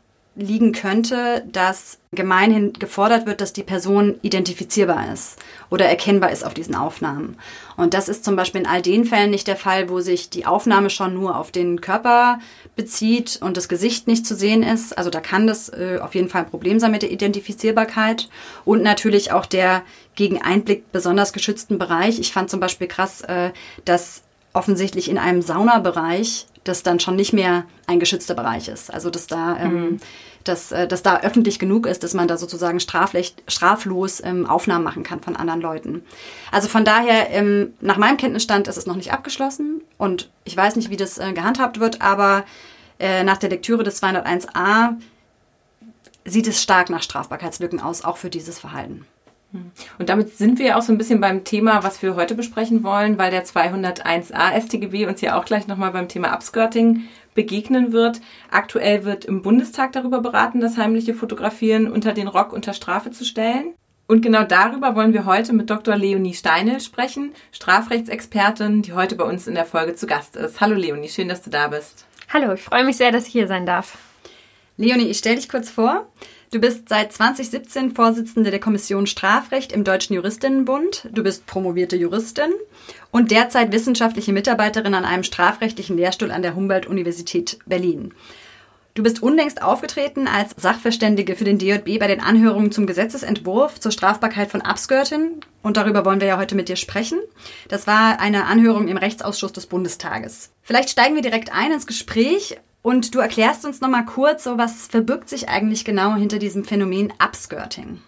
liegen 0.41 0.71
könnte, 0.71 1.43
dass 1.51 1.99
gemeinhin 2.11 2.73
gefordert 2.73 3.27
wird, 3.27 3.41
dass 3.41 3.53
die 3.53 3.63
Person 3.63 4.15
identifizierbar 4.21 5.13
ist 5.13 5.37
oder 5.69 5.85
erkennbar 5.85 6.31
ist 6.31 6.43
auf 6.43 6.53
diesen 6.53 6.73
Aufnahmen. 6.73 7.37
Und 7.77 7.93
das 7.93 8.09
ist 8.09 8.25
zum 8.25 8.35
Beispiel 8.35 8.61
in 8.61 8.67
all 8.67 8.81
den 8.81 9.05
Fällen 9.05 9.29
nicht 9.29 9.47
der 9.47 9.55
Fall, 9.55 9.89
wo 9.89 9.99
sich 9.99 10.29
die 10.29 10.45
Aufnahme 10.45 10.89
schon 10.89 11.13
nur 11.13 11.37
auf 11.37 11.51
den 11.51 11.81
Körper 11.81 12.39
bezieht 12.75 13.39
und 13.41 13.57
das 13.57 13.69
Gesicht 13.69 14.07
nicht 14.07 14.25
zu 14.25 14.35
sehen 14.35 14.63
ist. 14.63 14.97
Also 14.97 15.09
da 15.09 15.19
kann 15.19 15.45
das 15.45 15.69
äh, 15.69 15.99
auf 16.01 16.15
jeden 16.15 16.29
Fall 16.29 16.43
ein 16.43 16.49
Problem 16.49 16.79
sein 16.79 16.91
mit 16.91 17.03
der 17.03 17.11
Identifizierbarkeit 17.11 18.29
und 18.65 18.81
natürlich 18.81 19.31
auch 19.31 19.45
der 19.45 19.83
gegen 20.15 20.41
Einblick 20.41 20.91
besonders 20.91 21.31
geschützten 21.31 21.77
Bereich. 21.77 22.19
Ich 22.19 22.33
fand 22.33 22.49
zum 22.49 22.59
Beispiel 22.59 22.87
krass, 22.87 23.21
äh, 23.21 23.51
dass 23.85 24.23
offensichtlich 24.53 25.09
in 25.09 25.17
einem 25.17 25.41
Saunabereich 25.41 26.47
das 26.63 26.83
dann 26.83 26.99
schon 26.99 27.15
nicht 27.15 27.33
mehr 27.33 27.65
ein 27.87 27.99
geschützter 27.99 28.35
Bereich 28.35 28.67
ist. 28.67 28.93
Also 28.93 29.09
dass 29.09 29.27
da, 29.27 29.57
ähm, 29.57 29.73
mhm. 29.73 29.97
Dass, 30.43 30.71
äh, 30.71 30.87
dass 30.87 31.03
da 31.03 31.21
öffentlich 31.21 31.59
genug 31.59 31.85
ist, 31.85 32.03
dass 32.03 32.13
man 32.13 32.27
da 32.27 32.37
sozusagen 32.37 32.79
straflos 32.79 34.21
ähm, 34.23 34.45
Aufnahmen 34.45 34.83
machen 34.83 35.03
kann 35.03 35.19
von 35.19 35.35
anderen 35.35 35.61
Leuten. 35.61 36.03
Also 36.51 36.67
von 36.67 36.85
daher, 36.85 37.29
ähm, 37.31 37.73
nach 37.81 37.97
meinem 37.97 38.17
Kenntnisstand 38.17 38.67
ist 38.67 38.77
es 38.77 38.85
noch 38.85 38.95
nicht 38.95 39.11
abgeschlossen 39.11 39.81
und 39.97 40.29
ich 40.45 40.55
weiß 40.55 40.75
nicht, 40.75 40.89
wie 40.89 40.97
das 40.97 41.17
äh, 41.17 41.33
gehandhabt 41.33 41.79
wird, 41.79 42.01
aber 42.01 42.45
äh, 42.99 43.23
nach 43.23 43.37
der 43.37 43.49
Lektüre 43.49 43.83
des 43.83 44.01
201a 44.01 44.95
sieht 46.25 46.47
es 46.47 46.61
stark 46.61 46.89
nach 46.89 47.03
Strafbarkeitslücken 47.03 47.79
aus, 47.79 48.03
auch 48.03 48.17
für 48.17 48.29
dieses 48.29 48.59
Verhalten. 48.59 49.05
Und 49.97 50.09
damit 50.09 50.37
sind 50.37 50.59
wir 50.59 50.77
auch 50.77 50.83
so 50.83 50.91
ein 50.91 50.99
bisschen 50.99 51.19
beim 51.19 51.43
Thema, 51.43 51.83
was 51.83 52.03
wir 52.03 52.15
heute 52.15 52.35
besprechen 52.35 52.83
wollen, 52.83 53.17
weil 53.17 53.31
der 53.31 53.45
201a 53.45 54.61
StGB 54.61 55.07
uns 55.07 55.21
ja 55.21 55.39
auch 55.39 55.45
gleich 55.45 55.65
nochmal 55.65 55.89
beim 55.89 56.07
Thema 56.07 56.33
Upskirting 56.35 57.05
begegnen 57.39 57.93
wird. 57.93 58.19
Aktuell 58.51 59.05
wird 59.05 59.23
im 59.23 59.41
Bundestag 59.41 59.93
darüber 59.93 60.19
beraten, 60.19 60.59
das 60.59 60.75
heimliche 60.75 61.13
Fotografieren 61.13 61.89
unter 61.89 62.11
den 62.11 62.27
Rock 62.27 62.51
unter 62.51 62.73
Strafe 62.73 63.11
zu 63.11 63.23
stellen. 63.23 63.75
Und 64.07 64.21
genau 64.21 64.43
darüber 64.43 64.93
wollen 64.93 65.13
wir 65.13 65.23
heute 65.23 65.53
mit 65.53 65.69
Dr. 65.69 65.95
Leonie 65.95 66.33
Steinel 66.33 66.81
sprechen, 66.81 67.31
Strafrechtsexpertin, 67.53 68.81
die 68.81 68.91
heute 68.91 69.15
bei 69.15 69.23
uns 69.23 69.47
in 69.47 69.55
der 69.55 69.63
Folge 69.63 69.95
zu 69.95 70.05
Gast 70.05 70.35
ist. 70.35 70.59
Hallo 70.59 70.75
Leonie, 70.75 71.07
schön, 71.07 71.29
dass 71.29 71.41
du 71.41 71.49
da 71.49 71.69
bist. 71.69 72.05
Hallo, 72.27 72.51
ich 72.51 72.61
freue 72.61 72.83
mich 72.83 72.97
sehr, 72.97 73.13
dass 73.13 73.27
ich 73.27 73.31
hier 73.31 73.47
sein 73.47 73.65
darf. 73.65 73.97
Leonie, 74.75 75.07
ich 75.07 75.19
stelle 75.19 75.37
dich 75.37 75.47
kurz 75.47 75.69
vor. 75.69 76.11
Du 76.51 76.59
bist 76.59 76.89
seit 76.89 77.13
2017 77.13 77.93
Vorsitzende 77.93 78.49
der 78.49 78.59
Kommission 78.59 79.05
Strafrecht 79.05 79.71
im 79.71 79.83
Deutschen 79.83 80.15
Juristinnenbund. 80.15 81.07
Du 81.11 81.21
bist 81.21 81.45
promovierte 81.45 81.95
Juristin 81.95 82.51
und 83.11 83.29
derzeit 83.29 83.71
wissenschaftliche 83.71 84.33
Mitarbeiterin 84.33 84.95
an 84.95 85.05
einem 85.05 85.21
strafrechtlichen 85.21 85.95
Lehrstuhl 85.95 86.31
an 86.31 86.41
der 86.41 86.55
Humboldt-Universität 86.55 87.59
Berlin. 87.67 88.15
Du 88.95 89.03
bist 89.03 89.21
unlängst 89.21 89.61
aufgetreten 89.61 90.27
als 90.27 90.55
Sachverständige 90.57 91.35
für 91.35 91.43
den 91.43 91.59
DJB 91.59 91.99
bei 91.99 92.07
den 92.07 92.19
Anhörungen 92.19 92.71
zum 92.71 92.87
Gesetzesentwurf 92.87 93.79
zur 93.79 93.91
Strafbarkeit 93.91 94.49
von 94.49 94.61
Abskirtin. 94.61 95.41
Und 95.61 95.77
darüber 95.77 96.03
wollen 96.03 96.19
wir 96.19 96.27
ja 96.29 96.39
heute 96.39 96.55
mit 96.55 96.67
dir 96.67 96.77
sprechen. 96.77 97.19
Das 97.67 97.85
war 97.85 98.19
eine 98.19 98.45
Anhörung 98.45 98.87
im 98.87 98.97
Rechtsausschuss 98.97 99.53
des 99.53 99.67
Bundestages. 99.67 100.49
Vielleicht 100.63 100.89
steigen 100.89 101.13
wir 101.13 101.21
direkt 101.21 101.53
ein 101.53 101.71
ins 101.71 101.85
Gespräch 101.85 102.57
und 102.81 103.13
du 103.13 103.19
erklärst 103.19 103.65
uns 103.65 103.81
nochmal 103.81 104.05
kurz, 104.05 104.43
so 104.43 104.57
was 104.57 104.87
verbirgt 104.87 105.29
sich 105.29 105.49
eigentlich 105.49 105.85
genau 105.85 106.15
hinter 106.15 106.39
diesem 106.39 106.63
Phänomen 106.63 107.13
Upskirting. 107.23 107.99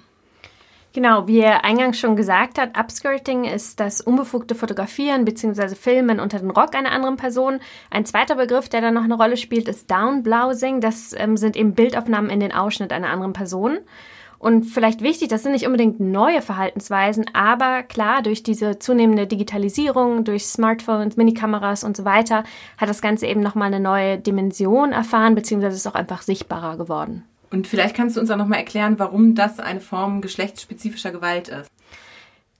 Genau, 0.93 1.25
wie 1.25 1.39
er 1.39 1.63
eingangs 1.63 1.99
schon 1.99 2.17
gesagt 2.17 2.57
hat, 2.57 2.77
Upskirting 2.77 3.45
ist 3.45 3.79
das 3.79 4.01
unbefugte 4.01 4.55
Fotografieren 4.55 5.23
bzw. 5.23 5.75
Filmen 5.75 6.19
unter 6.19 6.39
den 6.39 6.49
Rock 6.49 6.75
einer 6.75 6.91
anderen 6.91 7.15
Person. 7.15 7.61
Ein 7.89 8.05
zweiter 8.05 8.35
Begriff, 8.35 8.67
der 8.67 8.81
da 8.81 8.91
noch 8.91 9.05
eine 9.05 9.15
Rolle 9.15 9.37
spielt, 9.37 9.69
ist 9.69 9.89
Downblousing. 9.89 10.81
Das 10.81 11.15
ähm, 11.17 11.37
sind 11.37 11.55
eben 11.55 11.75
Bildaufnahmen 11.75 12.29
in 12.29 12.41
den 12.41 12.51
Ausschnitt 12.51 12.91
einer 12.91 13.09
anderen 13.09 13.31
Person. 13.31 13.79
Und 14.41 14.63
vielleicht 14.63 15.03
wichtig, 15.03 15.27
das 15.27 15.43
sind 15.43 15.51
nicht 15.51 15.67
unbedingt 15.67 15.99
neue 15.99 16.41
Verhaltensweisen, 16.41 17.25
aber 17.33 17.83
klar, 17.83 18.23
durch 18.23 18.41
diese 18.41 18.79
zunehmende 18.79 19.27
Digitalisierung, 19.27 20.23
durch 20.23 20.47
Smartphones, 20.47 21.15
Minikameras 21.15 21.83
und 21.83 21.95
so 21.95 22.05
weiter, 22.05 22.43
hat 22.79 22.89
das 22.89 23.03
Ganze 23.03 23.27
eben 23.27 23.41
nochmal 23.41 23.67
eine 23.67 23.79
neue 23.79 24.17
Dimension 24.17 24.93
erfahren, 24.93 25.35
beziehungsweise 25.35 25.75
ist 25.75 25.85
auch 25.85 25.93
einfach 25.93 26.23
sichtbarer 26.23 26.75
geworden. 26.77 27.23
Und 27.51 27.67
vielleicht 27.67 27.95
kannst 27.95 28.15
du 28.15 28.19
uns 28.19 28.31
auch 28.31 28.37
nochmal 28.37 28.57
erklären, 28.57 28.97
warum 28.97 29.35
das 29.35 29.59
eine 29.59 29.79
Form 29.79 30.21
geschlechtsspezifischer 30.21 31.11
Gewalt 31.11 31.49
ist. 31.49 31.69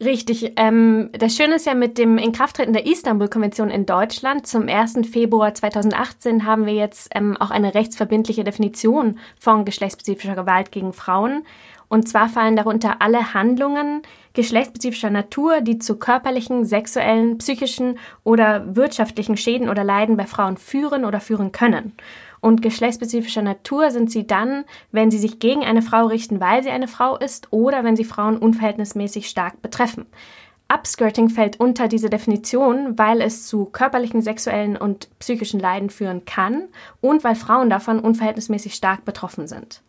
Richtig. 0.03 0.53
Ähm, 0.55 1.09
das 1.13 1.35
Schöne 1.35 1.55
ist 1.55 1.67
ja 1.67 1.75
mit 1.75 2.00
dem 2.00 2.17
Inkrafttreten 2.17 2.73
der 2.73 2.88
Istanbul-Konvention 2.88 3.69
in 3.69 3.85
Deutschland 3.85 4.47
zum 4.47 4.67
1. 4.67 5.01
Februar 5.11 5.53
2018 5.53 6.43
haben 6.43 6.65
wir 6.65 6.73
jetzt 6.73 7.11
ähm, 7.13 7.38
auch 7.38 7.51
eine 7.51 7.75
rechtsverbindliche 7.75 8.43
Definition 8.43 9.19
von 9.39 9.63
geschlechtsspezifischer 9.63 10.33
Gewalt 10.33 10.71
gegen 10.71 10.91
Frauen. 10.91 11.43
Und 11.91 12.07
zwar 12.07 12.29
fallen 12.29 12.55
darunter 12.55 13.01
alle 13.01 13.33
Handlungen 13.33 14.03
geschlechtsspezifischer 14.33 15.10
Natur, 15.10 15.60
die 15.60 15.77
zu 15.77 16.00
körperlichen, 16.00 16.63
sexuellen, 16.63 17.38
psychischen 17.39 18.00
oder 18.24 18.77
wirtschaftlichen 18.77 19.36
Schäden 19.36 19.67
oder 19.67 19.83
Leiden 19.83 20.15
bei 20.15 20.25
Frauen 20.25 20.55
führen 20.55 21.03
oder 21.03 21.19
führen 21.19 21.51
können. 21.51 21.91
Und 22.39 22.62
geschlechtsspezifischer 22.62 23.41
Natur 23.41 23.91
sind 23.91 24.10
sie 24.10 24.25
dann, 24.25 24.63
wenn 24.93 25.12
sie 25.12 25.17
sich 25.17 25.39
gegen 25.39 25.65
eine 25.65 25.81
Frau 25.81 26.05
richten, 26.05 26.39
weil 26.39 26.63
sie 26.63 26.69
eine 26.69 26.88
Frau 26.88 27.17
ist 27.17 27.51
oder 27.51 27.83
wenn 27.83 27.98
sie 27.98 28.05
Frauen 28.05 28.38
unverhältnismäßig 28.38 29.27
stark 29.27 29.62
betreffen. 29.62 30.05
Upskirting 30.74 31.27
fällt 31.27 31.60
unter 31.60 31.89
diese 31.89 32.10
Definition, 32.10 32.98
weil 32.98 33.19
es 33.19 33.48
zu 33.48 33.65
körperlichen, 33.65 34.21
sexuellen 34.21 34.77
und 34.77 35.10
psychischen 35.19 35.60
Leiden 35.60 35.89
führen 35.89 36.24
kann 36.24 36.69
und 37.01 37.25
weil 37.25 37.36
Frauen 37.36 37.69
davon 37.69 38.00
unverhältnismäßig 38.00 38.75
stark 38.75 39.03
betroffen 39.03 39.50
sind. 39.50 39.81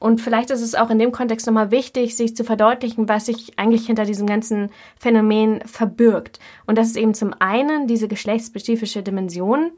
Und 0.00 0.20
vielleicht 0.20 0.50
ist 0.50 0.62
es 0.62 0.74
auch 0.74 0.88
in 0.90 0.98
dem 0.98 1.12
Kontext 1.12 1.46
nochmal 1.46 1.70
wichtig, 1.70 2.16
sich 2.16 2.34
zu 2.34 2.42
verdeutlichen, 2.42 3.08
was 3.08 3.26
sich 3.26 3.58
eigentlich 3.58 3.86
hinter 3.86 4.06
diesem 4.06 4.26
ganzen 4.26 4.70
Phänomen 4.98 5.60
verbirgt. 5.66 6.40
Und 6.66 6.78
das 6.78 6.88
ist 6.88 6.96
eben 6.96 7.14
zum 7.14 7.34
einen 7.38 7.86
diese 7.86 8.08
geschlechtsspezifische 8.08 9.02
Dimension, 9.02 9.72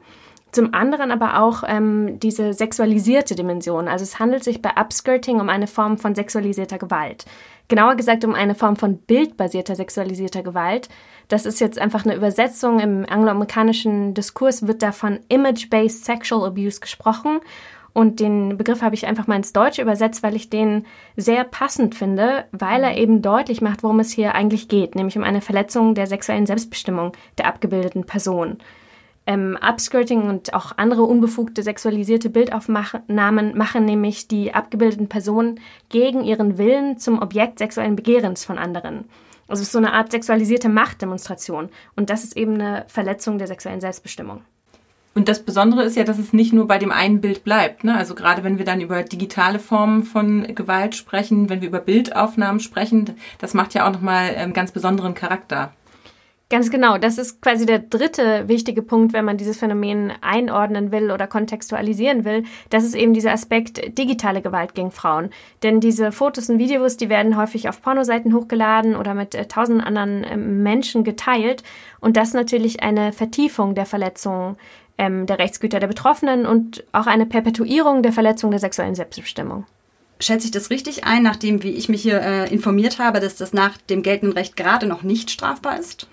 zum 0.53 0.73
anderen 0.73 1.11
aber 1.11 1.41
auch 1.41 1.63
ähm, 1.67 2.19
diese 2.19 2.53
sexualisierte 2.53 3.35
Dimension. 3.35 3.87
Also 3.89 4.03
es 4.03 4.19
handelt 4.19 4.45
sich 4.45 4.61
bei 4.61 4.71
Upskirting 4.79 5.41
um 5.41 5.49
eine 5.49 5.67
Form 5.67 5.97
von 5.97 6.15
sexualisierter 6.15 6.77
Gewalt. 6.77 7.25
Genauer 7.67 7.95
gesagt 7.95 8.23
um 8.23 8.33
eine 8.33 8.55
Form 8.55 8.75
von 8.75 8.97
bildbasierter 8.99 9.75
sexualisierter 9.75 10.43
Gewalt. 10.43 10.89
Das 11.27 11.45
ist 11.45 11.59
jetzt 11.59 11.79
einfach 11.79 12.05
eine 12.05 12.15
Übersetzung. 12.15 12.79
Im 12.79 13.05
angloamerikanischen 13.09 14.13
Diskurs 14.13 14.67
wird 14.67 14.83
da 14.83 14.91
von 14.91 15.19
Image-Based 15.27 16.05
Sexual 16.05 16.45
Abuse 16.47 16.79
gesprochen. 16.79 17.39
Und 17.93 18.19
den 18.19 18.57
Begriff 18.57 18.81
habe 18.81 18.95
ich 18.95 19.05
einfach 19.05 19.27
mal 19.27 19.35
ins 19.35 19.53
Deutsche 19.53 19.83
übersetzt, 19.83 20.23
weil 20.23 20.35
ich 20.35 20.49
den 20.49 20.85
sehr 21.15 21.43
passend 21.43 21.93
finde, 21.93 22.45
weil 22.51 22.83
er 22.83 22.97
eben 22.97 23.21
deutlich 23.21 23.61
macht, 23.61 23.83
worum 23.83 23.99
es 23.99 24.11
hier 24.11 24.33
eigentlich 24.33 24.67
geht, 24.67 24.95
nämlich 24.95 25.15
um 25.15 25.23
eine 25.23 25.41
Verletzung 25.41 25.93
der 25.93 26.07
sexuellen 26.07 26.47
Selbstbestimmung 26.47 27.11
der 27.37 27.45
abgebildeten 27.45 28.05
Person. 28.05 28.57
Ähm, 29.25 29.57
Upskirting 29.61 30.23
und 30.23 30.53
auch 30.53 30.73
andere 30.75 31.03
unbefugte 31.03 31.63
sexualisierte 31.63 32.29
Bildaufnahmen 32.29 33.55
machen 33.55 33.85
nämlich 33.85 34.27
die 34.27 34.53
abgebildeten 34.53 35.07
Personen 35.07 35.61
gegen 35.89 36.23
ihren 36.23 36.57
Willen 36.57 36.97
zum 36.97 37.21
Objekt 37.21 37.59
sexuellen 37.59 37.95
Begehrens 37.95 38.43
von 38.43 38.57
anderen. 38.57 39.05
Also 39.47 39.61
es 39.61 39.67
ist 39.67 39.73
so 39.73 39.77
eine 39.77 39.93
Art 39.93 40.11
sexualisierte 40.11 40.67
Machtdemonstration. 40.67 41.69
Und 41.95 42.09
das 42.09 42.23
ist 42.23 42.35
eben 42.35 42.55
eine 42.55 42.85
Verletzung 42.87 43.37
der 43.37 43.47
sexuellen 43.47 43.81
Selbstbestimmung. 43.81 44.41
Und 45.15 45.29
das 45.29 45.43
Besondere 45.43 45.83
ist 45.83 45.95
ja, 45.95 46.03
dass 46.03 46.17
es 46.17 46.33
nicht 46.33 46.53
nur 46.53 46.67
bei 46.67 46.79
dem 46.79 46.91
einen 46.91 47.21
Bild 47.21 47.43
bleibt. 47.43 47.83
Ne? 47.83 47.95
Also 47.95 48.15
gerade 48.15 48.43
wenn 48.43 48.57
wir 48.57 48.65
dann 48.65 48.81
über 48.81 49.03
digitale 49.03 49.59
Formen 49.59 50.03
von 50.03 50.55
Gewalt 50.55 50.95
sprechen, 50.95 51.49
wenn 51.49 51.61
wir 51.61 51.67
über 51.67 51.79
Bildaufnahmen 51.79 52.59
sprechen, 52.59 53.11
das 53.37 53.53
macht 53.53 53.73
ja 53.75 53.87
auch 53.87 53.93
nochmal 53.93 54.29
einen 54.29 54.49
ähm, 54.49 54.53
ganz 54.53 54.71
besonderen 54.71 55.13
Charakter. 55.13 55.73
Ganz 56.53 56.69
genau. 56.69 56.99
Das 56.99 57.17
ist 57.17 57.41
quasi 57.41 57.65
der 57.65 57.79
dritte 57.79 58.47
wichtige 58.47 58.83
Punkt, 58.83 59.13
wenn 59.13 59.25
man 59.25 59.37
dieses 59.37 59.57
Phänomen 59.57 60.13
einordnen 60.21 60.91
will 60.91 61.09
oder 61.09 61.25
kontextualisieren 61.25 62.25
will. 62.25 62.43
Das 62.69 62.83
ist 62.83 62.93
eben 62.93 63.15
dieser 63.15 63.31
Aspekt 63.31 63.97
digitale 63.97 64.43
Gewalt 64.43 64.75
gegen 64.75 64.91
Frauen. 64.91 65.31
Denn 65.63 65.79
diese 65.79 66.11
Fotos 66.11 66.51
und 66.51 66.59
Videos, 66.59 66.95
die 66.95 67.09
werden 67.09 67.37
häufig 67.37 67.69
auf 67.69 67.81
Pornoseiten 67.81 68.35
hochgeladen 68.35 68.95
oder 68.95 69.15
mit 69.15 69.33
äh, 69.33 69.47
tausenden 69.47 69.83
anderen 69.83 70.23
äh, 70.23 70.37
Menschen 70.37 71.03
geteilt. 71.03 71.63
Und 71.99 72.17
das 72.17 72.29
ist 72.29 72.35
natürlich 72.35 72.83
eine 72.83 73.13
Vertiefung 73.13 73.73
der 73.73 73.87
Verletzungen 73.87 74.57
ähm, 74.97 75.25
der 75.25 75.39
Rechtsgüter 75.39 75.79
der 75.79 75.87
Betroffenen 75.87 76.45
und 76.45 76.83
auch 76.91 77.07
eine 77.07 77.25
Perpetuierung 77.25 78.03
der 78.03 78.13
Verletzung 78.13 78.51
der 78.51 78.59
sexuellen 78.59 78.95
Selbstbestimmung 78.95 79.65
schätze 80.23 80.45
ich 80.45 80.51
das 80.51 80.69
richtig 80.69 81.03
ein, 81.05 81.23
nachdem, 81.23 81.63
wie 81.63 81.71
ich 81.71 81.89
mich 81.89 82.01
hier 82.01 82.21
äh, 82.21 82.51
informiert 82.51 82.99
habe, 82.99 83.19
dass 83.19 83.35
das 83.35 83.53
nach 83.53 83.77
dem 83.77 84.03
geltenden 84.03 84.37
Recht 84.37 84.55
gerade 84.55 84.87
noch 84.87 85.03
nicht 85.03 85.31
strafbar 85.31 85.77
ist? 85.77 86.07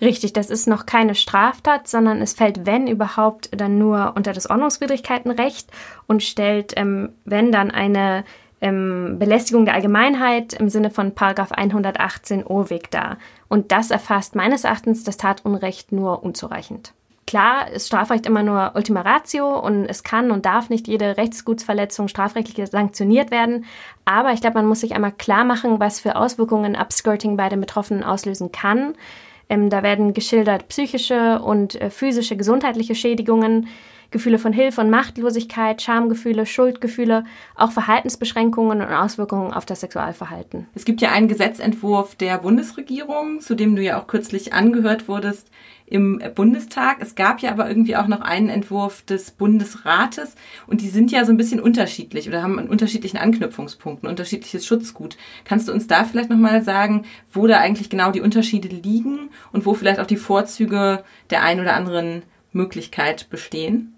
Richtig, 0.00 0.32
das 0.32 0.48
ist 0.48 0.68
noch 0.68 0.86
keine 0.86 1.14
Straftat, 1.14 1.88
sondern 1.88 2.22
es 2.22 2.34
fällt, 2.34 2.66
wenn 2.66 2.86
überhaupt, 2.86 3.50
dann 3.56 3.78
nur 3.78 4.12
unter 4.16 4.32
das 4.32 4.48
Ordnungswidrigkeitenrecht 4.48 5.70
und 6.06 6.22
stellt, 6.22 6.72
ähm, 6.76 7.10
wenn 7.24 7.50
dann 7.50 7.70
eine 7.70 8.24
ähm, 8.60 9.16
Belästigung 9.18 9.64
der 9.64 9.74
Allgemeinheit 9.74 10.52
im 10.54 10.68
Sinne 10.68 10.90
von 10.90 11.14
Paragraph 11.14 11.52
118 11.52 12.46
OWIG 12.46 12.90
dar. 12.90 13.18
Und 13.48 13.72
das 13.72 13.90
erfasst 13.90 14.36
meines 14.36 14.64
Erachtens 14.64 15.04
das 15.04 15.16
Tatunrecht 15.16 15.90
nur 15.90 16.22
unzureichend. 16.22 16.92
Klar 17.28 17.70
ist 17.70 17.88
Strafrecht 17.88 18.24
immer 18.24 18.42
nur 18.42 18.72
Ultima 18.74 19.02
Ratio 19.02 19.60
und 19.60 19.84
es 19.84 20.02
kann 20.02 20.30
und 20.30 20.46
darf 20.46 20.70
nicht 20.70 20.88
jede 20.88 21.18
Rechtsgutsverletzung 21.18 22.08
strafrechtlich 22.08 22.70
sanktioniert 22.70 23.30
werden. 23.30 23.66
Aber 24.06 24.32
ich 24.32 24.40
glaube, 24.40 24.54
man 24.54 24.66
muss 24.66 24.80
sich 24.80 24.94
einmal 24.94 25.12
klar 25.12 25.44
machen, 25.44 25.78
was 25.78 26.00
für 26.00 26.16
Auswirkungen 26.16 26.74
Upskirting 26.74 27.36
bei 27.36 27.50
den 27.50 27.60
Betroffenen 27.60 28.02
auslösen 28.02 28.50
kann. 28.50 28.94
Ähm, 29.50 29.68
da 29.68 29.82
werden 29.82 30.14
geschildert 30.14 30.68
psychische 30.68 31.40
und 31.40 31.78
äh, 31.78 31.90
physische 31.90 32.34
gesundheitliche 32.34 32.94
Schädigungen, 32.94 33.68
Gefühle 34.10 34.38
von 34.38 34.54
Hilfe 34.54 34.80
und 34.80 34.88
Machtlosigkeit, 34.88 35.82
Schamgefühle, 35.82 36.46
Schuldgefühle, 36.46 37.24
auch 37.54 37.72
Verhaltensbeschränkungen 37.72 38.80
und 38.80 38.90
Auswirkungen 38.90 39.52
auf 39.52 39.66
das 39.66 39.80
Sexualverhalten. 39.80 40.66
Es 40.74 40.86
gibt 40.86 41.02
ja 41.02 41.10
einen 41.10 41.28
Gesetzentwurf 41.28 42.14
der 42.14 42.38
Bundesregierung, 42.38 43.40
zu 43.40 43.54
dem 43.54 43.76
du 43.76 43.82
ja 43.82 44.00
auch 44.00 44.06
kürzlich 44.06 44.54
angehört 44.54 45.08
wurdest 45.08 45.50
im 45.90 46.22
Bundestag. 46.34 46.98
Es 47.00 47.14
gab 47.14 47.40
ja 47.40 47.50
aber 47.50 47.68
irgendwie 47.68 47.96
auch 47.96 48.06
noch 48.06 48.20
einen 48.20 48.48
Entwurf 48.48 49.02
des 49.02 49.30
Bundesrates 49.30 50.34
und 50.66 50.80
die 50.80 50.88
sind 50.88 51.10
ja 51.10 51.24
so 51.24 51.32
ein 51.32 51.36
bisschen 51.36 51.60
unterschiedlich 51.60 52.28
oder 52.28 52.42
haben 52.42 52.58
an 52.58 52.68
unterschiedlichen 52.68 53.18
Anknüpfungspunkten, 53.18 54.08
unterschiedliches 54.08 54.66
Schutzgut. 54.66 55.16
Kannst 55.44 55.68
du 55.68 55.72
uns 55.72 55.86
da 55.86 56.04
vielleicht 56.04 56.30
nochmal 56.30 56.62
sagen, 56.62 57.04
wo 57.32 57.46
da 57.46 57.58
eigentlich 57.58 57.90
genau 57.90 58.10
die 58.10 58.20
Unterschiede 58.20 58.68
liegen 58.68 59.30
und 59.52 59.66
wo 59.66 59.74
vielleicht 59.74 60.00
auch 60.00 60.06
die 60.06 60.16
Vorzüge 60.16 61.04
der 61.30 61.42
einen 61.42 61.60
oder 61.60 61.74
anderen 61.74 62.22
Möglichkeit 62.52 63.28
bestehen? 63.30 63.94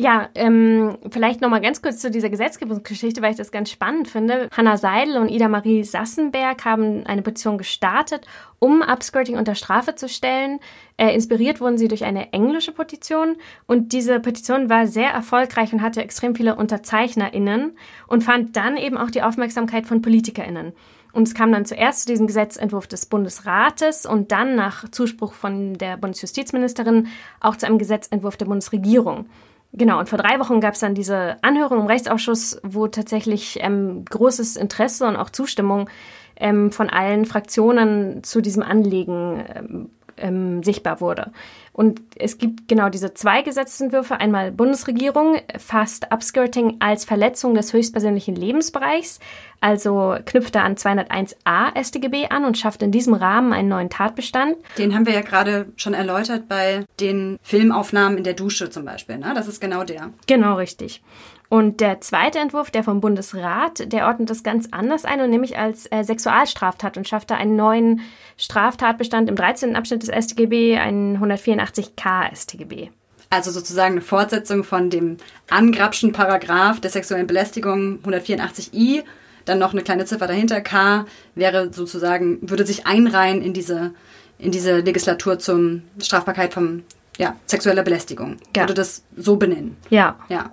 Ja, 0.00 0.30
ähm, 0.34 0.96
vielleicht 1.10 1.42
nochmal 1.42 1.60
ganz 1.60 1.82
kurz 1.82 1.98
zu 1.98 2.10
dieser 2.10 2.30
Gesetzgebungsgeschichte, 2.30 3.20
weil 3.20 3.32
ich 3.32 3.36
das 3.36 3.52
ganz 3.52 3.70
spannend 3.70 4.08
finde. 4.08 4.48
Hanna 4.50 4.78
Seidel 4.78 5.18
und 5.18 5.28
Ida 5.28 5.46
Marie 5.46 5.84
Sassenberg 5.84 6.64
haben 6.64 7.04
eine 7.04 7.20
Petition 7.20 7.58
gestartet, 7.58 8.26
um 8.58 8.80
Upskirting 8.80 9.36
unter 9.36 9.54
Strafe 9.54 9.96
zu 9.96 10.08
stellen. 10.08 10.58
Äh, 10.96 11.12
inspiriert 11.14 11.60
wurden 11.60 11.76
sie 11.76 11.88
durch 11.88 12.04
eine 12.04 12.32
englische 12.32 12.72
Petition 12.72 13.36
und 13.66 13.92
diese 13.92 14.20
Petition 14.20 14.70
war 14.70 14.86
sehr 14.86 15.10
erfolgreich 15.10 15.74
und 15.74 15.82
hatte 15.82 16.02
extrem 16.02 16.34
viele 16.34 16.56
UnterzeichnerInnen 16.56 17.76
und 18.06 18.24
fand 18.24 18.56
dann 18.56 18.78
eben 18.78 18.96
auch 18.96 19.10
die 19.10 19.20
Aufmerksamkeit 19.20 19.86
von 19.86 20.00
PolitikerInnen. 20.00 20.72
Und 21.12 21.28
es 21.28 21.34
kam 21.34 21.52
dann 21.52 21.66
zuerst 21.66 22.04
zu 22.04 22.06
diesem 22.06 22.26
Gesetzentwurf 22.26 22.86
des 22.86 23.04
Bundesrates 23.04 24.06
und 24.06 24.32
dann 24.32 24.54
nach 24.54 24.88
Zuspruch 24.90 25.34
von 25.34 25.74
der 25.74 25.98
Bundesjustizministerin 25.98 27.08
auch 27.38 27.56
zu 27.56 27.66
einem 27.66 27.76
Gesetzentwurf 27.76 28.38
der 28.38 28.46
Bundesregierung. 28.46 29.26
Genau, 29.72 30.00
und 30.00 30.08
vor 30.08 30.18
drei 30.18 30.40
Wochen 30.40 30.60
gab 30.60 30.74
es 30.74 30.80
dann 30.80 30.94
diese 30.94 31.36
Anhörung 31.42 31.80
im 31.80 31.86
Rechtsausschuss, 31.86 32.60
wo 32.64 32.88
tatsächlich 32.88 33.58
ähm, 33.60 34.04
großes 34.04 34.56
Interesse 34.56 35.06
und 35.06 35.16
auch 35.16 35.30
Zustimmung 35.30 35.88
ähm, 36.36 36.72
von 36.72 36.90
allen 36.90 37.24
Fraktionen 37.24 38.24
zu 38.24 38.40
diesem 38.40 38.64
Anliegen 38.64 39.44
ähm, 39.54 39.90
ähm, 40.16 40.62
sichtbar 40.62 41.00
wurde. 41.00 41.30
Und 41.72 42.00
es 42.16 42.38
gibt 42.38 42.68
genau 42.68 42.88
diese 42.88 43.14
zwei 43.14 43.42
Gesetzentwürfe. 43.42 44.18
Einmal 44.18 44.50
Bundesregierung 44.50 45.36
fasst 45.56 46.06
Upskirting 46.12 46.76
als 46.80 47.04
Verletzung 47.04 47.54
des 47.54 47.72
höchstpersönlichen 47.72 48.34
Lebensbereichs, 48.34 49.20
also 49.60 50.16
knüpft 50.24 50.56
er 50.56 50.64
an 50.64 50.74
201a 50.74 51.82
StGB 51.82 52.28
an 52.30 52.44
und 52.44 52.58
schafft 52.58 52.82
in 52.82 52.90
diesem 52.90 53.14
Rahmen 53.14 53.52
einen 53.52 53.68
neuen 53.68 53.90
Tatbestand. 53.90 54.56
Den 54.78 54.94
haben 54.94 55.06
wir 55.06 55.12
ja 55.12 55.20
gerade 55.20 55.66
schon 55.76 55.94
erläutert 55.94 56.48
bei 56.48 56.84
den 56.98 57.38
Filmaufnahmen 57.42 58.18
in 58.18 58.24
der 58.24 58.34
Dusche 58.34 58.70
zum 58.70 58.84
Beispiel. 58.84 59.18
Ne? 59.18 59.32
Das 59.34 59.48
ist 59.48 59.60
genau 59.60 59.84
der. 59.84 60.10
Genau, 60.26 60.56
richtig. 60.56 61.02
Und 61.50 61.80
der 61.80 62.00
zweite 62.00 62.38
Entwurf, 62.38 62.70
der 62.70 62.84
vom 62.84 63.00
Bundesrat, 63.00 63.92
der 63.92 64.06
ordnet 64.06 64.30
das 64.30 64.44
ganz 64.44 64.68
anders 64.70 65.04
ein 65.04 65.20
und 65.20 65.30
nämlich 65.30 65.58
als 65.58 65.90
äh, 65.90 66.04
Sexualstraftat 66.04 66.96
und 66.96 67.08
schafft 67.08 67.32
da 67.32 67.34
einen 67.34 67.56
neuen 67.56 68.02
Straftatbestand 68.36 69.28
im 69.28 69.34
13. 69.34 69.74
Abschnitt 69.74 70.06
des 70.06 70.26
StGB, 70.26 70.78
einen 70.78 71.18
184k 71.18 72.32
StGB. 72.36 72.90
Also 73.30 73.50
sozusagen 73.50 73.94
eine 73.94 74.00
Fortsetzung 74.00 74.62
von 74.62 74.90
dem 74.90 75.16
Angrabschen 75.50 76.12
Paragraph 76.12 76.78
der 76.78 76.92
sexuellen 76.92 77.26
Belästigung 77.26 77.98
184i, 78.04 79.02
dann 79.44 79.58
noch 79.58 79.72
eine 79.72 79.82
kleine 79.82 80.04
Ziffer 80.04 80.28
dahinter, 80.28 80.60
K, 80.60 81.04
wäre 81.34 81.72
sozusagen, 81.72 82.38
würde 82.48 82.64
sich 82.64 82.86
einreihen 82.86 83.42
in 83.42 83.54
diese, 83.54 83.92
in 84.38 84.52
diese 84.52 84.78
Legislatur 84.78 85.40
zum 85.40 85.82
Strafbarkeit 86.00 86.54
von 86.54 86.84
ja, 87.18 87.34
sexueller 87.46 87.82
Belästigung. 87.82 88.36
Ja. 88.54 88.62
Würde 88.62 88.74
das 88.74 89.02
so 89.16 89.34
benennen. 89.34 89.76
Ja. 89.90 90.16
Ja. 90.28 90.52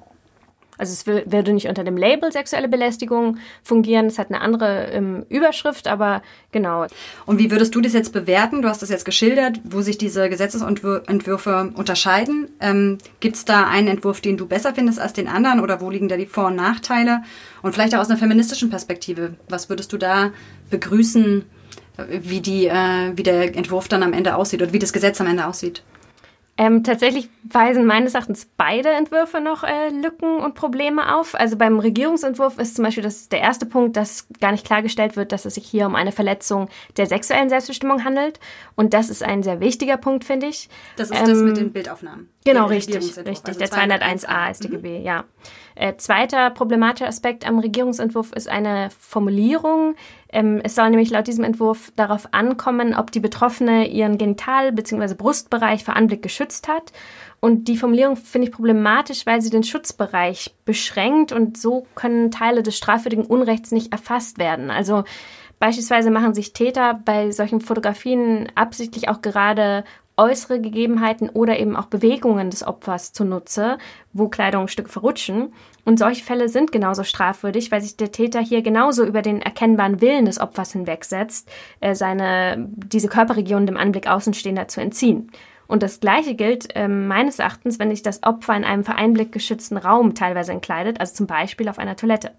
Also 0.77 0.93
es 0.93 1.05
würde 1.05 1.53
nicht 1.53 1.67
unter 1.67 1.83
dem 1.83 1.97
Label 1.97 2.31
sexuelle 2.31 2.67
Belästigung 2.67 3.37
fungieren, 3.63 4.07
es 4.07 4.19
hat 4.19 4.29
eine 4.29 4.41
andere 4.41 4.87
ähm, 4.91 5.25
Überschrift, 5.29 5.87
aber 5.87 6.21
genau. 6.51 6.87
Und 7.25 7.39
wie 7.39 7.51
würdest 7.51 7.73
du 7.75 7.81
das 7.81 7.93
jetzt 7.93 8.13
bewerten? 8.13 8.61
Du 8.61 8.69
hast 8.69 8.81
das 8.81 8.89
jetzt 8.89 9.05
geschildert, 9.05 9.59
wo 9.63 9.81
sich 9.81 9.97
diese 9.97 10.29
Gesetzesentwürfe 10.29 11.71
unterscheiden. 11.75 12.49
Ähm, 12.59 12.97
Gibt 13.19 13.35
es 13.35 13.45
da 13.45 13.67
einen 13.67 13.87
Entwurf, 13.87 14.21
den 14.21 14.37
du 14.37 14.47
besser 14.47 14.73
findest 14.73 14.99
als 14.99 15.13
den 15.13 15.27
anderen 15.27 15.59
oder 15.59 15.81
wo 15.81 15.89
liegen 15.89 16.07
da 16.07 16.17
die 16.17 16.25
Vor- 16.25 16.47
und 16.47 16.55
Nachteile? 16.55 17.23
Und 17.61 17.73
vielleicht 17.73 17.95
auch 17.95 17.99
aus 17.99 18.09
einer 18.09 18.19
feministischen 18.19 18.69
Perspektive, 18.69 19.35
was 19.49 19.69
würdest 19.69 19.91
du 19.93 19.97
da 19.97 20.31
begrüßen, 20.69 21.43
wie, 22.21 22.41
die, 22.41 22.67
äh, 22.67 23.11
wie 23.15 23.23
der 23.23 23.55
Entwurf 23.55 23.87
dann 23.87 24.03
am 24.03 24.13
Ende 24.13 24.35
aussieht 24.35 24.61
oder 24.61 24.73
wie 24.73 24.79
das 24.79 24.93
Gesetz 24.93 25.19
am 25.19 25.27
Ende 25.27 25.47
aussieht? 25.47 25.83
Ähm, 26.59 26.83
tatsächlich 26.83 27.29
weisen 27.43 27.85
meines 27.85 28.15
Erachtens 28.15 28.47
beide 28.57 28.89
Entwürfe 28.89 29.39
noch 29.39 29.63
äh, 29.63 29.89
Lücken 29.89 30.37
und 30.37 30.55
Probleme 30.55 31.15
auf. 31.15 31.35
Also 31.35 31.55
beim 31.55 31.77
Regierungsentwurf 31.77 32.57
ist 32.57 32.75
zum 32.75 32.83
Beispiel 32.83 33.03
das, 33.03 33.29
der 33.29 33.41
erste 33.41 33.67
Punkt, 33.67 33.95
dass 33.95 34.27
gar 34.41 34.51
nicht 34.51 34.65
klargestellt 34.65 35.15
wird, 35.15 35.31
dass 35.31 35.45
es 35.45 35.53
sich 35.53 35.67
hier 35.67 35.85
um 35.85 35.93
eine 35.93 36.11
Verletzung 36.11 36.67
der 36.97 37.05
sexuellen 37.05 37.49
Selbstbestimmung 37.49 38.03
handelt. 38.03 38.39
Und 38.75 38.95
das 38.95 39.09
ist 39.09 39.21
ein 39.21 39.43
sehr 39.43 39.59
wichtiger 39.59 39.97
Punkt, 39.97 40.25
finde 40.25 40.47
ich. 40.47 40.67
Das 40.95 41.11
ist 41.11 41.19
ähm, 41.19 41.27
das 41.27 41.37
mit 41.37 41.57
den 41.57 41.71
Bildaufnahmen. 41.71 42.29
Genau, 42.43 42.65
richtig, 42.65 43.17
richtig. 43.17 43.27
Also 43.45 43.59
der 43.59 43.69
201a 43.69 44.53
StGB, 44.55 44.99
mhm. 44.99 45.05
ja. 45.05 45.25
Äh, 45.75 45.95
zweiter 45.97 46.49
problematischer 46.49 47.07
Aspekt 47.07 47.47
am 47.47 47.59
Regierungsentwurf 47.59 48.31
ist 48.31 48.49
eine 48.49 48.89
Formulierung. 48.99 49.95
Ähm, 50.37 50.61
es 50.63 50.75
soll 50.75 50.91
nämlich 50.91 51.09
laut 51.09 51.25
diesem 51.25 51.43
Entwurf 51.43 51.91
darauf 51.95 52.31
ankommen, 52.31 52.93
ob 52.93 53.11
die 53.11 53.19
Betroffene 53.19 53.87
ihren 53.87 54.19
Genital- 54.19 54.71
bzw. 54.71 55.15
Brustbereich 55.15 55.83
vor 55.83 55.95
Anblick 55.95 56.21
geschützt 56.21 56.67
hat. 56.67 56.91
Und 57.39 57.67
die 57.67 57.75
Formulierung 57.75 58.17
finde 58.17 58.47
ich 58.47 58.53
problematisch, 58.53 59.25
weil 59.25 59.41
sie 59.41 59.49
den 59.49 59.63
Schutzbereich 59.63 60.53
beschränkt 60.63 61.31
und 61.31 61.57
so 61.57 61.87
können 61.95 62.29
Teile 62.29 62.61
des 62.61 62.77
strafwürdigen 62.77 63.25
Unrechts 63.25 63.71
nicht 63.71 63.91
erfasst 63.91 64.37
werden. 64.37 64.69
Also 64.69 65.05
Beispielsweise 65.59 66.11
machen 66.11 66.35
sich 66.35 66.53
Täter 66.53 66.99
bei 67.03 67.31
solchen 67.31 67.61
Fotografien 67.61 68.47
absichtlich 68.53 69.09
auch 69.09 69.23
gerade 69.23 69.85
äußere 70.17 70.59
Gegebenheiten 70.59 71.29
oder 71.29 71.59
eben 71.59 71.75
auch 71.75 71.85
Bewegungen 71.85 72.49
des 72.49 72.65
Opfers 72.65 73.13
zunutze, 73.13 73.77
wo 74.13 74.27
Kleidungsstücke 74.27 74.89
verrutschen. 74.89 75.53
Und 75.85 75.99
solche 75.99 76.25
Fälle 76.25 76.49
sind 76.49 76.71
genauso 76.71 77.03
strafwürdig, 77.03 77.71
weil 77.71 77.81
sich 77.81 77.95
der 77.95 78.11
Täter 78.11 78.41
hier 78.41 78.61
genauso 78.61 79.05
über 79.05 79.21
den 79.21 79.41
erkennbaren 79.41 80.01
Willen 80.01 80.25
des 80.25 80.39
Opfers 80.39 80.73
hinwegsetzt, 80.73 81.49
äh, 81.79 81.95
seine, 81.95 82.67
diese 82.75 83.07
Körperregion 83.07 83.67
dem 83.67 83.77
Anblick 83.77 84.07
Außenstehender 84.07 84.67
zu 84.67 84.81
entziehen. 84.81 85.31
Und 85.67 85.83
das 85.83 85.99
Gleiche 85.99 86.33
gilt 86.33 86.75
äh, 86.75 86.87
meines 86.87 87.39
Erachtens, 87.39 87.77
wenn 87.77 87.89
sich 87.89 88.01
das 88.01 88.23
Opfer 88.23 88.55
in 88.55 88.63
einem 88.63 88.83
für 88.83 88.95
Einblick 88.95 89.31
geschützten 89.31 89.77
Raum 89.77 90.15
teilweise 90.15 90.53
entkleidet, 90.53 90.99
also 90.99 91.13
zum 91.13 91.27
Beispiel 91.27 91.69
auf 91.69 91.77
einer 91.77 91.95
Toilette. 91.95 92.31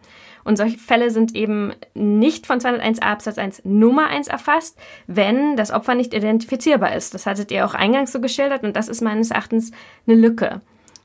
Und 0.44 0.56
solche 0.56 0.78
Fälle 0.78 1.10
sind 1.10 1.34
eben 1.34 1.72
nicht 1.94 2.46
von 2.46 2.60
201a 2.60 3.02
Absatz 3.02 3.38
1 3.38 3.62
Nummer 3.64 4.08
1 4.08 4.28
erfasst, 4.28 4.78
wenn 5.06 5.56
das 5.56 5.70
Opfer 5.70 5.94
nicht 5.94 6.14
identifizierbar 6.14 6.94
ist. 6.94 7.14
Das 7.14 7.26
hattet 7.26 7.50
ihr 7.50 7.66
auch 7.66 7.74
eingangs 7.74 8.12
so 8.12 8.20
geschildert 8.20 8.64
und 8.64 8.76
das 8.76 8.88
ist 8.88 9.02
meines 9.02 9.30
Erachtens 9.30 9.72
eine 10.06 10.16
Lücke. 10.16 10.60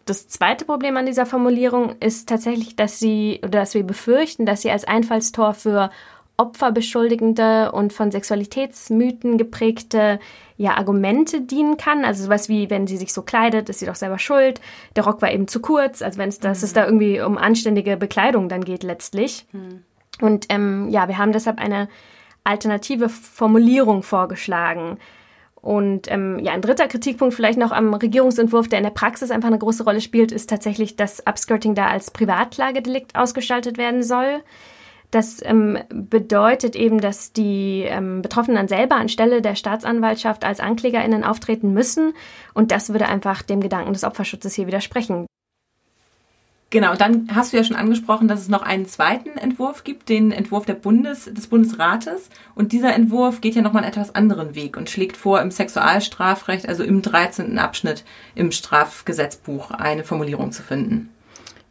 Das 0.06 0.28
zweite 0.28 0.66
Problem 0.66 0.98
an 0.98 1.06
dieser 1.06 1.26
Formulierung 1.26 1.96
ist 2.02 2.28
tatsächlich, 2.28 2.76
dass 2.76 3.00
sie 3.00 3.40
oder 3.42 3.60
dass 3.60 3.74
wir 3.74 3.84
befürchten, 3.84 4.46
dass 4.46 4.62
sie 4.62 4.70
als 4.70 4.84
Einfallstor 4.84 5.54
für 5.54 5.92
opferbeschuldigende 6.38 7.72
und 7.72 7.94
von 7.94 8.12
Sexualitätsmythen 8.12 9.38
geprägte 9.38 10.20
ja, 10.58 10.76
Argumente 10.78 11.42
dienen 11.42 11.78
kann. 11.78 12.06
Also 12.06 12.24
sowas 12.24 12.50
wie, 12.50 12.70
wenn 12.70 12.88
sie 12.88 12.98
sich 12.98 13.14
so 13.14 13.22
kleidet, 13.22 13.70
ist 13.70 13.80
sie 13.80 13.86
doch 13.86 13.96
selber 13.96 14.20
schuld. 14.20 14.60
Der 14.96 15.04
Rock 15.04 15.22
war 15.22 15.32
eben 15.32 15.48
zu 15.48 15.62
kurz. 15.62 16.02
Also 16.02 16.18
wenn 16.18 16.30
es, 16.30 16.42
mhm. 16.42 16.50
es 16.50 16.74
da 16.74 16.86
irgendwie 16.86 17.22
um 17.22 17.38
anständige 17.38 17.98
Bekleidung 17.98 18.50
dann 18.50 18.64
geht 18.64 18.84
letztlich. 18.84 19.46
Mhm. 19.52 19.84
Und 20.22 20.46
ähm, 20.50 20.90
ja, 20.90 21.08
wir 21.08 21.18
haben 21.18 21.32
deshalb 21.32 21.60
eine 21.60 21.88
alternative 22.44 23.10
Formulierung 23.10 24.04
vorgeschlagen. 24.04 24.98
Und 25.56 26.12
ähm, 26.12 26.40
ja, 26.40 26.52
ein 26.52 26.62
dritter 26.62 26.88
Kritikpunkt 26.88 27.34
vielleicht 27.34 27.58
noch 27.58 27.72
am 27.72 27.94
Regierungsentwurf, 27.94 28.68
der 28.68 28.80
in 28.80 28.84
der 28.84 28.92
Praxis 28.92 29.32
einfach 29.32 29.48
eine 29.48 29.60
große 29.60 29.86
Rolle 29.86 30.02
spielt, 30.02 30.34
ist 30.34 30.50
tatsächlich, 30.50 30.98
dass 30.98 31.26
Upskirting 31.26 31.74
da 31.74 31.88
als 31.88 32.12
Privatlagedelikt 32.12 33.16
ausgestaltet 33.16 33.78
werden 33.78 34.04
soll. 34.04 34.42
Das 35.14 35.38
ähm, 35.44 35.78
bedeutet 35.90 36.76
eben, 36.76 37.00
dass 37.00 37.34
die 37.34 37.84
ähm, 37.88 38.24
Betroffenen 38.24 38.68
selber 38.68 38.96
anstelle 38.96 39.44
der 39.44 39.54
Staatsanwaltschaft 39.54 40.44
als 40.44 40.60
AnklägerInnen 40.60 41.24
auftreten 41.24 41.72
müssen. 41.72 42.14
Und 42.56 42.72
das 42.72 42.90
würde 42.90 43.08
einfach 43.08 43.44
dem 43.44 43.62
Gedanken 43.62 43.94
des 43.94 44.06
Opferschutzes 44.06 44.56
hier 44.56 44.66
widersprechen. 44.66 45.28
Genau, 46.72 46.94
und 46.94 47.02
dann 47.02 47.28
hast 47.32 47.54
du 47.54 47.58
ja 47.58 47.64
schon 47.64 47.76
angesprochen, 47.76 48.28
dass 48.28 48.42
es 48.42 48.50
noch 48.50 48.64
einen 48.64 48.88
zweiten 48.88 49.38
Entwurf 49.38 49.84
gibt, 49.84 50.10
den 50.10 50.32
Entwurf 50.32 50.66
Bundes, 50.66 51.26
des 51.32 51.46
Bundesrates. 51.46 52.32
Und 52.56 52.72
dieser 52.72 52.96
Entwurf 52.96 53.40
geht 53.40 53.54
ja 53.54 53.62
nochmal 53.62 53.84
einen 53.84 53.92
etwas 53.92 54.16
anderen 54.16 54.56
Weg 54.56 54.78
und 54.78 54.90
schlägt 54.90 55.16
vor, 55.16 55.42
im 55.42 55.52
Sexualstrafrecht, 55.52 56.68
also 56.68 56.84
im 56.84 57.04
13. 57.04 57.60
Abschnitt 57.60 58.04
im 58.34 58.52
Strafgesetzbuch, 58.52 59.70
eine 59.70 60.04
Formulierung 60.04 60.52
zu 60.52 60.64
finden. 60.64 61.12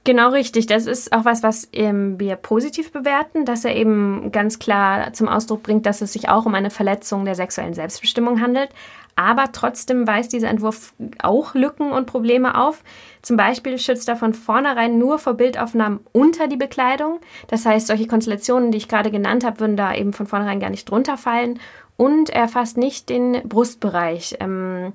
Genau 0.05 0.31
richtig. 0.31 0.67
Das 0.67 0.87
ist 0.87 1.13
auch 1.13 1.25
was, 1.25 1.45
was 1.45 1.69
ähm, 1.73 2.19
wir 2.19 2.35
positiv 2.35 2.91
bewerten, 2.91 3.45
dass 3.45 3.65
er 3.65 3.77
eben 3.77 4.33
ganz 4.33 4.59
klar 4.59 5.13
zum 5.13 5.29
Ausdruck 5.29 5.63
bringt, 5.63 5.87
dass 5.87 6.01
es 6.01 6.13
sich 6.13 6.29
auch 6.29 6.45
um 6.45 6.55
eine 6.57 6.71
Verletzung 6.71 7.25
der 7.25 7.37
sexuellen 7.37 7.75
Selbstbestimmung 7.75 8.41
handelt. 8.41 8.71
Aber 9.15 9.53
trotzdem 9.53 10.07
weist 10.07 10.33
dieser 10.33 10.49
Entwurf 10.49 10.95
auch 11.23 11.55
Lücken 11.55 11.93
und 11.93 12.07
Probleme 12.07 12.59
auf. 12.59 12.83
Zum 13.21 13.37
Beispiel 13.37 13.79
schützt 13.79 14.09
er 14.09 14.17
von 14.17 14.35
vornherein 14.35 14.99
nur 14.99 15.19
vor 15.19 15.35
Bildaufnahmen 15.35 16.01
unter 16.13 16.49
die 16.49 16.57
Bekleidung. 16.57 17.21
Das 17.47 17.65
heißt, 17.65 17.87
solche 17.87 18.07
Konstellationen, 18.09 18.73
die 18.73 18.79
ich 18.79 18.89
gerade 18.89 19.11
genannt 19.13 19.45
habe, 19.45 19.61
würden 19.61 19.77
da 19.77 19.95
eben 19.95 20.13
von 20.13 20.27
vornherein 20.27 20.61
gar 20.61 20.71
nicht 20.71 20.91
drunter 20.91 21.17
fallen. 21.17 21.61
Und 21.97 22.31
er 22.31 22.49
fasst 22.49 22.77
nicht 22.77 23.09
den 23.09 23.43
Brustbereich. 23.49 24.37
Ähm, 24.41 24.95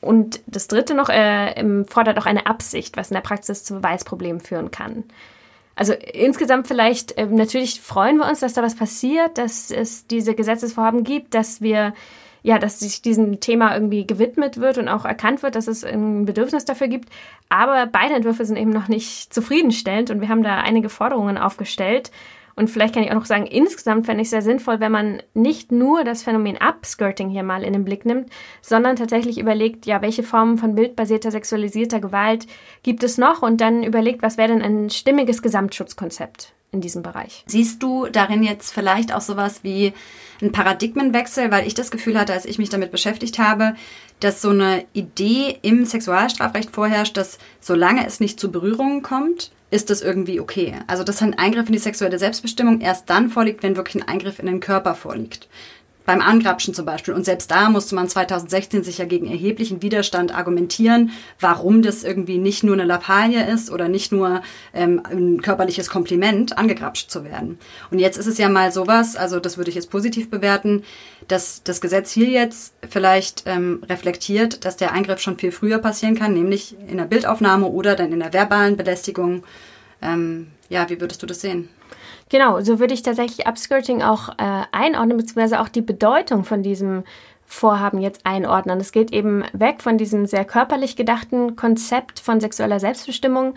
und 0.00 0.40
das 0.46 0.68
dritte 0.68 0.94
noch, 0.94 1.08
äh, 1.08 1.84
fordert 1.88 2.18
auch 2.18 2.26
eine 2.26 2.46
Absicht, 2.46 2.96
was 2.96 3.10
in 3.10 3.14
der 3.14 3.22
Praxis 3.22 3.64
zu 3.64 3.74
Beweisproblemen 3.74 4.40
führen 4.40 4.70
kann. 4.70 5.04
Also 5.74 5.94
insgesamt 5.94 6.68
vielleicht, 6.68 7.16
äh, 7.18 7.26
natürlich 7.26 7.80
freuen 7.80 8.18
wir 8.18 8.28
uns, 8.28 8.40
dass 8.40 8.52
da 8.52 8.62
was 8.62 8.76
passiert, 8.76 9.38
dass 9.38 9.70
es 9.70 10.06
diese 10.06 10.34
Gesetzesvorhaben 10.34 11.02
gibt, 11.02 11.34
dass 11.34 11.62
wir, 11.62 11.94
ja, 12.42 12.58
dass 12.58 12.80
sich 12.80 13.00
diesem 13.02 13.40
Thema 13.40 13.74
irgendwie 13.74 14.06
gewidmet 14.06 14.58
wird 14.58 14.78
und 14.78 14.88
auch 14.88 15.04
erkannt 15.04 15.42
wird, 15.42 15.54
dass 15.54 15.68
es 15.68 15.84
ein 15.84 16.26
Bedürfnis 16.26 16.64
dafür 16.64 16.88
gibt. 16.88 17.08
Aber 17.48 17.86
beide 17.86 18.14
Entwürfe 18.14 18.44
sind 18.44 18.56
eben 18.56 18.70
noch 18.70 18.88
nicht 18.88 19.32
zufriedenstellend 19.32 20.10
und 20.10 20.20
wir 20.20 20.28
haben 20.28 20.42
da 20.42 20.58
einige 20.58 20.88
Forderungen 20.88 21.38
aufgestellt. 21.38 22.10
Und 22.54 22.68
vielleicht 22.68 22.94
kann 22.94 23.02
ich 23.02 23.10
auch 23.10 23.16
noch 23.16 23.26
sagen, 23.26 23.46
insgesamt 23.46 24.06
fände 24.06 24.22
ich 24.22 24.26
es 24.26 24.30
sehr 24.30 24.42
sinnvoll, 24.42 24.80
wenn 24.80 24.92
man 24.92 25.22
nicht 25.34 25.72
nur 25.72 26.04
das 26.04 26.22
Phänomen 26.22 26.58
Upskirting 26.58 27.30
hier 27.30 27.42
mal 27.42 27.62
in 27.62 27.72
den 27.72 27.84
Blick 27.84 28.04
nimmt, 28.04 28.30
sondern 28.60 28.96
tatsächlich 28.96 29.38
überlegt, 29.38 29.86
ja, 29.86 30.02
welche 30.02 30.22
Formen 30.22 30.58
von 30.58 30.74
bildbasierter 30.74 31.30
sexualisierter 31.30 32.00
Gewalt 32.00 32.46
gibt 32.82 33.02
es 33.02 33.18
noch 33.18 33.42
und 33.42 33.60
dann 33.60 33.82
überlegt, 33.82 34.22
was 34.22 34.36
wäre 34.36 34.48
denn 34.48 34.62
ein 34.62 34.90
stimmiges 34.90 35.42
Gesamtschutzkonzept 35.42 36.52
in 36.72 36.80
diesem 36.80 37.02
Bereich. 37.02 37.44
Siehst 37.46 37.82
du 37.82 38.06
darin 38.06 38.42
jetzt 38.42 38.72
vielleicht 38.72 39.14
auch 39.14 39.20
sowas 39.20 39.62
wie 39.62 39.92
ein 40.40 40.52
Paradigmenwechsel, 40.52 41.50
weil 41.50 41.66
ich 41.66 41.74
das 41.74 41.90
Gefühl 41.90 42.18
hatte, 42.18 42.32
als 42.32 42.46
ich 42.46 42.58
mich 42.58 42.70
damit 42.70 42.90
beschäftigt 42.90 43.38
habe, 43.38 43.74
dass 44.20 44.40
so 44.40 44.50
eine 44.50 44.84
Idee 44.94 45.58
im 45.62 45.84
Sexualstrafrecht 45.84 46.70
vorherrscht, 46.70 47.16
dass 47.16 47.38
solange 47.60 48.06
es 48.06 48.20
nicht 48.20 48.40
zu 48.40 48.50
Berührungen 48.50 49.02
kommt, 49.02 49.52
ist 49.72 49.90
das 49.90 50.02
irgendwie 50.02 50.38
okay. 50.38 50.74
Also 50.86 51.02
dass 51.02 51.22
ein 51.22 51.38
Eingriff 51.38 51.66
in 51.66 51.72
die 51.72 51.78
sexuelle 51.78 52.18
Selbstbestimmung 52.18 52.80
erst 52.80 53.08
dann 53.08 53.30
vorliegt, 53.30 53.62
wenn 53.62 53.76
wirklich 53.76 53.96
ein 53.96 54.06
Eingriff 54.06 54.38
in 54.38 54.46
den 54.46 54.60
Körper 54.60 54.94
vorliegt 54.94 55.48
beim 56.04 56.20
Angrapschen 56.20 56.74
zum 56.74 56.84
Beispiel. 56.84 57.14
Und 57.14 57.24
selbst 57.24 57.50
da 57.50 57.68
musste 57.68 57.94
man 57.94 58.08
2016 58.08 58.82
sich 58.82 58.98
ja 58.98 59.04
gegen 59.04 59.30
erheblichen 59.30 59.82
Widerstand 59.82 60.34
argumentieren, 60.34 61.10
warum 61.40 61.82
das 61.82 62.04
irgendwie 62.04 62.38
nicht 62.38 62.64
nur 62.64 62.74
eine 62.74 62.84
Lappalie 62.84 63.46
ist 63.46 63.70
oder 63.70 63.88
nicht 63.88 64.12
nur 64.12 64.42
ähm, 64.74 65.02
ein 65.10 65.42
körperliches 65.42 65.88
Kompliment, 65.88 66.58
angegrapscht 66.58 67.10
zu 67.10 67.24
werden. 67.24 67.58
Und 67.90 67.98
jetzt 67.98 68.18
ist 68.18 68.26
es 68.26 68.38
ja 68.38 68.48
mal 68.48 68.72
sowas, 68.72 69.16
also 69.16 69.40
das 69.40 69.56
würde 69.56 69.70
ich 69.70 69.76
jetzt 69.76 69.90
positiv 69.90 70.30
bewerten, 70.30 70.84
dass 71.28 71.62
das 71.62 71.80
Gesetz 71.80 72.10
hier 72.10 72.28
jetzt 72.28 72.74
vielleicht 72.88 73.44
ähm, 73.46 73.82
reflektiert, 73.88 74.64
dass 74.64 74.76
der 74.76 74.92
Eingriff 74.92 75.20
schon 75.20 75.38
viel 75.38 75.52
früher 75.52 75.78
passieren 75.78 76.14
kann, 76.14 76.34
nämlich 76.34 76.76
in 76.88 76.96
der 76.96 77.04
Bildaufnahme 77.04 77.66
oder 77.66 77.94
dann 77.94 78.12
in 78.12 78.20
der 78.20 78.32
verbalen 78.32 78.76
Belästigung. 78.76 79.44
Ähm, 80.00 80.48
ja, 80.68 80.88
wie 80.90 81.00
würdest 81.00 81.22
du 81.22 81.26
das 81.26 81.40
sehen? 81.40 81.68
Genau, 82.32 82.62
so 82.62 82.80
würde 82.80 82.94
ich 82.94 83.02
tatsächlich 83.02 83.46
Upskirting 83.46 84.00
auch 84.00 84.30
äh, 84.30 84.62
einordnen, 84.72 85.18
beziehungsweise 85.18 85.60
auch 85.60 85.68
die 85.68 85.82
Bedeutung 85.82 86.44
von 86.44 86.62
diesem 86.62 87.04
Vorhaben 87.44 88.00
jetzt 88.00 88.24
einordnen. 88.24 88.80
Es 88.80 88.90
geht 88.90 89.12
eben 89.12 89.44
weg 89.52 89.82
von 89.82 89.98
diesem 89.98 90.24
sehr 90.24 90.46
körperlich 90.46 90.96
gedachten 90.96 91.56
Konzept 91.56 92.20
von 92.20 92.40
sexueller 92.40 92.80
Selbstbestimmung 92.80 93.52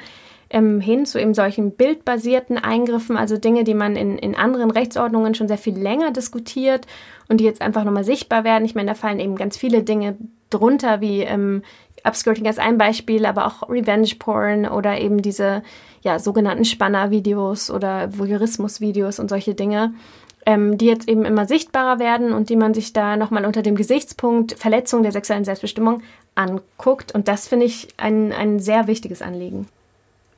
ähm, 0.49 0.81
hin 0.81 1.05
zu 1.05 1.21
eben 1.21 1.33
solchen 1.33 1.71
bildbasierten 1.71 2.57
Eingriffen, 2.57 3.15
also 3.15 3.37
Dinge, 3.37 3.63
die 3.63 3.75
man 3.75 3.95
in, 3.95 4.17
in 4.17 4.35
anderen 4.35 4.71
Rechtsordnungen 4.71 5.35
schon 5.35 5.47
sehr 5.47 5.57
viel 5.57 5.77
länger 5.77 6.11
diskutiert 6.11 6.85
und 7.29 7.39
die 7.39 7.45
jetzt 7.45 7.61
einfach 7.61 7.85
nochmal 7.85 8.03
sichtbar 8.03 8.43
werden. 8.43 8.65
Ich 8.65 8.75
meine, 8.75 8.89
da 8.89 8.93
fallen 8.93 9.21
eben 9.21 9.37
ganz 9.37 9.55
viele 9.55 9.83
Dinge 9.83 10.17
drunter, 10.49 10.99
wie 10.99 11.21
ähm, 11.21 11.63
Upskirting 12.05 12.47
als 12.47 12.59
ein 12.59 12.77
Beispiel, 12.77 13.25
aber 13.25 13.47
auch 13.47 13.69
Revenge 13.69 14.11
Porn 14.19 14.67
oder 14.67 14.99
eben 14.99 15.21
diese 15.21 15.63
ja, 16.01 16.19
sogenannten 16.19 16.65
Spanner-Videos 16.65 17.71
oder 17.71 18.17
Voyeurismus-Videos 18.17 19.19
und 19.19 19.29
solche 19.29 19.55
Dinge, 19.55 19.93
ähm, 20.45 20.77
die 20.77 20.85
jetzt 20.85 21.09
eben 21.09 21.25
immer 21.25 21.45
sichtbarer 21.45 21.99
werden 21.99 22.31
und 22.31 22.49
die 22.49 22.55
man 22.55 22.73
sich 22.73 22.93
da 22.93 23.17
nochmal 23.17 23.45
unter 23.45 23.63
dem 23.63 23.75
Gesichtspunkt 23.75 24.53
Verletzung 24.53 25.01
der 25.01 25.11
sexuellen 25.11 25.45
Selbstbestimmung 25.45 26.03
anguckt. 26.35 27.13
Und 27.15 27.27
das 27.27 27.47
finde 27.47 27.65
ich 27.65 27.87
ein, 27.97 28.31
ein 28.31 28.59
sehr 28.59 28.87
wichtiges 28.87 29.21
Anliegen. 29.21 29.67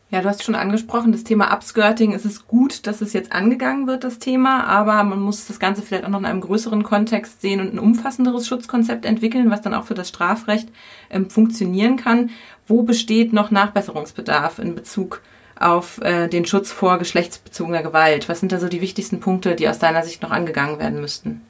Ja, 0.10 0.22
du 0.22 0.30
hast 0.30 0.44
schon 0.44 0.56
angesprochen, 0.56 1.12
das 1.12 1.26
Thema 1.26 1.54
Upskirting. 1.54 2.14
Es 2.14 2.24
ist 2.24 2.48
gut, 2.48 2.88
dass 2.88 3.02
es 3.02 3.12
jetzt 3.12 3.34
angegangen 3.34 3.88
wird, 3.88 4.06
das 4.06 4.20
Thema, 4.20 4.64
aber 4.64 5.04
man 5.04 5.20
muss 5.20 5.48
das 5.48 5.60
Ganze 5.60 5.82
vielleicht 5.82 6.06
auch 6.06 6.10
noch 6.10 6.20
in 6.20 6.26
einem 6.26 6.40
größeren 6.40 6.84
Kontext 6.84 7.42
sehen 7.42 7.60
und 7.60 7.74
ein 7.74 7.80
umfassenderes 7.80 8.48
Schutzkonzept 8.48 9.04
entwickeln, 9.04 9.52
was 9.52 9.62
dann 9.62 9.74
auch 9.74 9.84
für 9.84 9.96
das 9.96 10.08
Strafrecht 10.08 10.70
ähm, 11.10 11.30
funktionieren 11.30 11.98
kann. 11.98 12.30
Wo 12.68 12.84
besteht 12.84 13.34
noch 13.34 13.52
Nachbesserungsbedarf 13.52 14.60
in 14.60 14.76
Bezug 14.76 15.22
auf 15.60 16.00
äh, 16.02 16.30
den 16.30 16.46
Schutz 16.46 16.72
vor 16.72 17.00
geschlechtsbezogener 17.00 17.84
Gewalt? 17.84 18.30
Was 18.30 18.40
sind 18.40 18.54
da 18.54 18.60
so 18.60 18.70
die 18.70 18.82
wichtigsten 18.82 19.20
Punkte, 19.20 19.56
die 19.56 19.68
aus 19.68 19.80
deiner 19.80 20.04
Sicht 20.04 20.22
noch 20.22 20.32
angegangen 20.32 20.80
werden 20.80 21.02
müssten? 21.02 21.42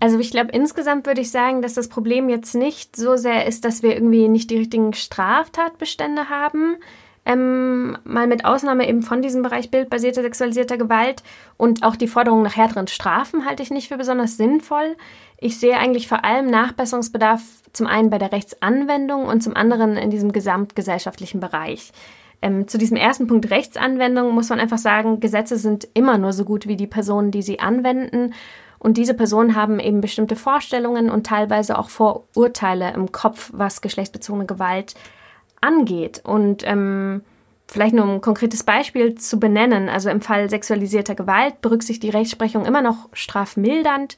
Also 0.00 0.18
ich 0.18 0.30
glaube, 0.30 0.50
insgesamt 0.52 1.06
würde 1.06 1.20
ich 1.20 1.30
sagen, 1.30 1.60
dass 1.60 1.74
das 1.74 1.88
Problem 1.88 2.30
jetzt 2.30 2.54
nicht 2.54 2.96
so 2.96 3.16
sehr 3.16 3.46
ist, 3.46 3.66
dass 3.66 3.82
wir 3.82 3.94
irgendwie 3.94 4.28
nicht 4.28 4.50
die 4.50 4.58
richtigen 4.58 4.94
Straftatbestände 4.94 6.30
haben, 6.30 6.76
ähm, 7.26 7.96
mal 8.04 8.26
mit 8.26 8.44
Ausnahme 8.44 8.88
eben 8.88 9.02
von 9.02 9.22
diesem 9.22 9.42
Bereich 9.42 9.70
bildbasierter 9.70 10.22
sexualisierter 10.22 10.76
Gewalt 10.76 11.22
und 11.56 11.82
auch 11.82 11.96
die 11.96 12.08
Forderung 12.08 12.42
nach 12.42 12.56
härteren 12.56 12.86
Strafen 12.86 13.46
halte 13.46 13.62
ich 13.62 13.70
nicht 13.70 13.88
für 13.88 13.96
besonders 13.96 14.36
sinnvoll. 14.36 14.96
Ich 15.38 15.58
sehe 15.58 15.78
eigentlich 15.78 16.06
vor 16.06 16.24
allem 16.24 16.46
Nachbesserungsbedarf 16.46 17.42
zum 17.72 17.86
einen 17.86 18.10
bei 18.10 18.18
der 18.18 18.32
Rechtsanwendung 18.32 19.24
und 19.24 19.42
zum 19.42 19.56
anderen 19.56 19.96
in 19.96 20.10
diesem 20.10 20.32
gesamtgesellschaftlichen 20.32 21.40
Bereich. 21.40 21.92
Ähm, 22.42 22.68
zu 22.68 22.76
diesem 22.76 22.98
ersten 22.98 23.26
Punkt 23.26 23.50
Rechtsanwendung 23.50 24.34
muss 24.34 24.50
man 24.50 24.60
einfach 24.60 24.78
sagen, 24.78 25.20
Gesetze 25.20 25.56
sind 25.56 25.88
immer 25.94 26.18
nur 26.18 26.34
so 26.34 26.44
gut 26.44 26.68
wie 26.68 26.76
die 26.76 26.86
Personen, 26.86 27.30
die 27.30 27.42
sie 27.42 27.58
anwenden. 27.58 28.34
Und 28.78 28.98
diese 28.98 29.14
Personen 29.14 29.54
haben 29.54 29.80
eben 29.80 30.02
bestimmte 30.02 30.36
Vorstellungen 30.36 31.08
und 31.08 31.26
teilweise 31.26 31.78
auch 31.78 31.88
Vorurteile 31.88 32.92
im 32.92 33.12
Kopf, 33.12 33.50
was 33.54 33.80
geschlechtsbezogene 33.80 34.44
Gewalt 34.44 34.94
angeht. 35.64 36.20
Und 36.24 36.62
ähm, 36.66 37.22
vielleicht 37.66 37.94
nur 37.94 38.04
um 38.04 38.10
ein 38.10 38.20
konkretes 38.20 38.62
Beispiel 38.62 39.14
zu 39.14 39.40
benennen, 39.40 39.88
also 39.88 40.10
im 40.10 40.20
Fall 40.20 40.50
sexualisierter 40.50 41.14
Gewalt 41.14 41.60
berücksichtigt 41.60 42.02
die 42.02 42.16
Rechtsprechung 42.16 42.66
immer 42.66 42.82
noch 42.82 43.08
strafmildernd, 43.12 44.16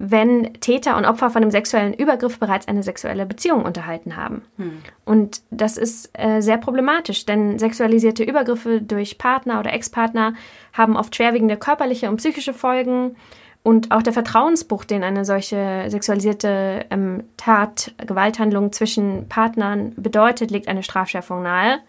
wenn 0.00 0.52
Täter 0.60 0.96
und 0.96 1.04
Opfer 1.04 1.28
von 1.28 1.42
einem 1.42 1.50
sexuellen 1.50 1.92
Übergriff 1.92 2.38
bereits 2.38 2.68
eine 2.68 2.84
sexuelle 2.84 3.26
Beziehung 3.26 3.64
unterhalten 3.64 4.16
haben. 4.16 4.42
Hm. 4.56 4.78
Und 5.04 5.42
das 5.50 5.76
ist 5.76 6.10
äh, 6.12 6.40
sehr 6.40 6.56
problematisch, 6.56 7.26
denn 7.26 7.58
sexualisierte 7.58 8.22
Übergriffe 8.22 8.80
durch 8.80 9.18
Partner 9.18 9.58
oder 9.58 9.72
Ex-Partner 9.72 10.34
haben 10.72 10.96
oft 10.96 11.16
schwerwiegende 11.16 11.56
körperliche 11.56 12.08
und 12.08 12.18
psychische 12.18 12.54
Folgen. 12.54 13.16
Und 13.62 13.90
auch 13.90 14.02
der 14.02 14.12
Vertrauensbruch, 14.12 14.84
den 14.84 15.02
eine 15.02 15.24
solche 15.24 15.86
sexualisierte 15.88 16.86
ähm, 16.90 17.24
Tat, 17.36 17.92
Gewalthandlung 18.06 18.72
zwischen 18.72 19.28
Partnern 19.28 19.92
bedeutet, 19.96 20.50
legt 20.50 20.68
eine 20.68 20.82
Strafschärfung 20.82 21.42
nahe. 21.42 21.80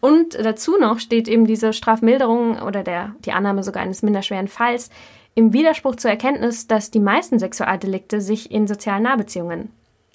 Und 0.00 0.34
dazu 0.34 0.78
noch 0.78 0.98
steht 0.98 1.28
eben 1.28 1.46
diese 1.46 1.72
Strafmilderung 1.72 2.60
oder 2.62 2.82
der, 2.82 3.14
die 3.24 3.32
Annahme 3.32 3.62
sogar 3.62 3.82
eines 3.82 4.02
minderschweren 4.02 4.48
Falls 4.48 4.90
im 5.34 5.52
Widerspruch 5.52 5.96
zur 5.96 6.10
Erkenntnis, 6.10 6.66
dass 6.66 6.90
die 6.90 7.00
meisten 7.00 7.38
Sexualdelikte 7.38 8.20
sich 8.20 8.50
in 8.50 8.66
sozialen 8.66 9.04
Nahbeziehungen 9.04 9.70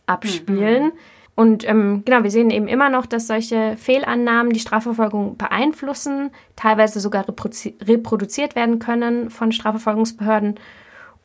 abspielen. 0.07 0.85
Mhm. 0.85 0.91
Und 1.35 1.67
ähm, 1.67 2.03
genau, 2.05 2.23
wir 2.23 2.31
sehen 2.31 2.49
eben 2.49 2.67
immer 2.67 2.89
noch, 2.89 3.05
dass 3.05 3.27
solche 3.27 3.75
Fehlannahmen 3.77 4.53
die 4.53 4.59
Strafverfolgung 4.59 5.37
beeinflussen, 5.37 6.31
teilweise 6.55 7.01
sogar 7.01 7.25
reproduziert 7.27 8.55
werden 8.55 8.79
können 8.79 9.29
von 9.29 9.51
Strafverfolgungsbehörden. 9.51 10.55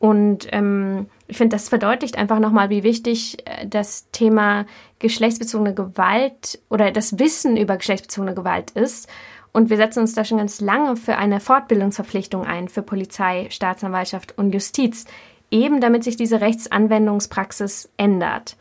Und 0.01 0.47
ähm, 0.51 1.05
ich 1.27 1.37
finde, 1.37 1.55
das 1.55 1.69
verdeutlicht 1.69 2.17
einfach 2.17 2.39
nochmal, 2.39 2.71
wie 2.71 2.81
wichtig 2.81 3.37
äh, 3.45 3.67
das 3.67 4.09
Thema 4.09 4.65
geschlechtsbezogene 4.97 5.75
Gewalt 5.75 6.59
oder 6.71 6.89
das 6.89 7.19
Wissen 7.19 7.55
über 7.55 7.77
geschlechtsbezogene 7.77 8.33
Gewalt 8.33 8.71
ist. 8.71 9.07
Und 9.51 9.69
wir 9.69 9.77
setzen 9.77 9.99
uns 9.99 10.15
da 10.15 10.25
schon 10.25 10.39
ganz 10.39 10.59
lange 10.59 10.95
für 10.95 11.17
eine 11.17 11.39
Fortbildungsverpflichtung 11.39 12.47
ein 12.47 12.67
für 12.67 12.81
Polizei, 12.81 13.45
Staatsanwaltschaft 13.51 14.35
und 14.39 14.55
Justiz, 14.55 15.05
eben 15.51 15.81
damit 15.81 16.03
sich 16.03 16.15
diese 16.15 16.41
Rechtsanwendungspraxis 16.41 17.91
ändert. 17.95 18.57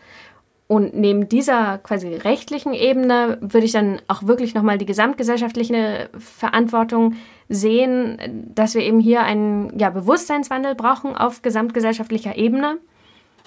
Und 0.70 0.94
neben 0.94 1.28
dieser 1.28 1.78
quasi 1.78 2.14
rechtlichen 2.14 2.74
Ebene 2.74 3.38
würde 3.40 3.66
ich 3.66 3.72
dann 3.72 4.00
auch 4.06 4.28
wirklich 4.28 4.54
nochmal 4.54 4.78
die 4.78 4.86
gesamtgesellschaftliche 4.86 6.10
Verantwortung 6.16 7.16
sehen, 7.48 8.46
dass 8.54 8.76
wir 8.76 8.82
eben 8.82 9.00
hier 9.00 9.22
einen 9.24 9.76
ja, 9.80 9.90
Bewusstseinswandel 9.90 10.76
brauchen 10.76 11.16
auf 11.16 11.42
gesamtgesellschaftlicher 11.42 12.36
Ebene. 12.36 12.78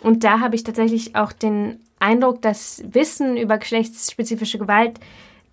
Und 0.01 0.25
da 0.25 0.41
habe 0.41 0.55
ich 0.55 0.65
tatsächlich 0.65 1.15
auch 1.15 1.31
den 1.31 1.79
Eindruck, 1.97 2.41
dass 2.41 2.83
Wissen 2.91 3.37
über 3.37 3.57
geschlechtsspezifische 3.57 4.57
Gewalt 4.57 4.99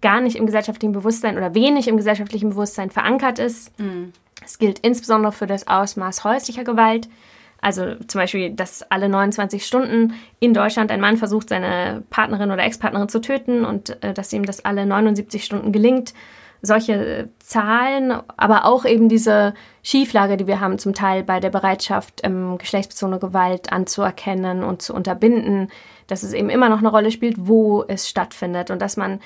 gar 0.03 0.21
nicht 0.21 0.35
im 0.35 0.47
gesellschaftlichen 0.47 0.91
Bewusstsein 0.91 1.37
oder 1.37 1.55
wenig 1.55 1.87
im 1.87 1.97
gesellschaftlichen 1.97 2.51
Bewusstsein 2.51 2.91
verankert 2.91 3.39
ist. 3.39 3.79
Mhm. 3.79 4.13
Es 4.45 4.59
gilt 4.59 4.81
insbesondere 4.81 5.31
für 5.31 5.47
das 5.47 5.69
Ausmaß 5.69 6.25
häuslicher 6.25 6.65
Gewalt. 6.65 7.09
Also 7.61 7.95
zum 8.07 8.21
Beispiel, 8.21 8.51
dass 8.51 8.83
alle 8.91 9.09
29 9.09 9.65
Stunden 9.67 10.15
in 10.39 10.55
Deutschland 10.55 10.91
ein 10.91 11.01
Mann 11.01 11.17
versucht, 11.17 11.51
seine 11.51 12.03
Partnerin 12.11 12.51
oder 12.51 12.65
Ex-Partnerin 12.65 13.09
zu 13.09 13.21
töten 13.21 13.65
und 13.65 14.03
äh, 14.03 14.15
dass 14.15 14.33
ihm 14.33 14.45
das 14.45 14.65
alle 14.65 14.87
79 14.87 15.45
Stunden 15.45 15.73
gelingt. 15.73 16.15
Solche 16.63 17.31
Zahlen, 17.39 18.13
aber 18.37 18.67
auch 18.67 18.85
eben 18.85 19.09
diese 19.09 19.55
Schieflage, 19.83 20.37
die 20.37 20.47
wir 20.47 20.61
haben, 20.61 20.79
zum 20.79 20.93
Teil 20.93 21.23
bei 21.23 21.41
der 21.41 21.49
Bereitschaft, 21.49 22.21
ähm, 22.23 22.59
geschlechtsbezogene 22.59 23.19
Gewalt 23.19 23.73
anzuerkennen 23.73 24.63
und 24.63 24.83
zu 24.83 24.95
unterbinden, 24.95 25.69
dass 26.07 26.23
es 26.23 26.35
eben 26.35 26.51
immer 26.51 26.69
noch 26.69 26.81
eine 26.81 26.91
Rolle 26.91 27.11
spielt, 27.11 27.37
wo 27.39 27.85
es 27.89 28.09
stattfindet 28.09 28.71
und 28.71 28.83
dass 28.83 28.99
man 28.99 29.21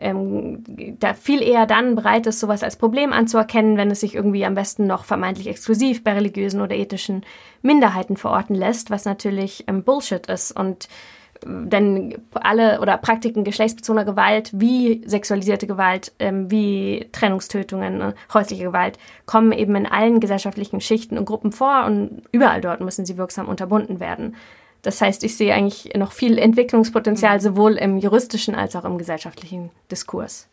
ähm, 0.00 0.64
da 0.98 1.14
viel 1.14 1.42
eher 1.42 1.66
dann 1.66 1.94
bereit 1.94 2.26
ist, 2.26 2.40
sowas 2.40 2.62
als 2.62 2.76
Problem 2.76 3.12
anzuerkennen, 3.12 3.76
wenn 3.76 3.90
es 3.90 4.00
sich 4.00 4.14
irgendwie 4.14 4.46
am 4.46 4.54
besten 4.54 4.86
noch 4.86 5.04
vermeintlich 5.04 5.46
exklusiv 5.46 6.02
bei 6.02 6.14
religiösen 6.14 6.62
oder 6.62 6.74
ethnischen 6.74 7.22
Minderheiten 7.62 8.16
verorten 8.16 8.54
lässt, 8.54 8.90
was 8.90 9.04
natürlich 9.04 9.64
ähm, 9.68 9.84
Bullshit 9.84 10.26
ist. 10.26 10.52
Und 10.52 10.86
äh, 10.86 11.46
denn 11.46 12.14
alle 12.32 12.80
oder 12.80 12.96
Praktiken 12.96 13.44
geschlechtsbezogener 13.44 14.06
Gewalt 14.06 14.50
wie 14.54 15.02
sexualisierte 15.06 15.66
Gewalt, 15.66 16.12
ähm, 16.18 16.50
wie 16.50 17.08
Trennungstötungen, 17.12 18.00
äh, 18.00 18.12
häusliche 18.32 18.64
Gewalt 18.64 18.98
kommen 19.26 19.52
eben 19.52 19.76
in 19.76 19.86
allen 19.86 20.20
gesellschaftlichen 20.20 20.80
Schichten 20.80 21.18
und 21.18 21.26
Gruppen 21.26 21.52
vor 21.52 21.84
und 21.84 22.22
überall 22.32 22.62
dort 22.62 22.80
müssen 22.80 23.04
sie 23.04 23.18
wirksam 23.18 23.48
unterbunden 23.48 24.00
werden. 24.00 24.34
Das 24.82 25.00
heißt, 25.00 25.24
ich 25.24 25.36
sehe 25.36 25.54
eigentlich 25.54 25.94
noch 25.94 26.12
viel 26.12 26.38
Entwicklungspotenzial 26.38 27.36
mhm. 27.36 27.40
sowohl 27.42 27.72
im 27.76 27.98
juristischen 27.98 28.54
als 28.54 28.76
auch 28.76 28.84
im 28.84 28.98
gesellschaftlichen 28.98 29.70
Diskurs. 29.90 30.46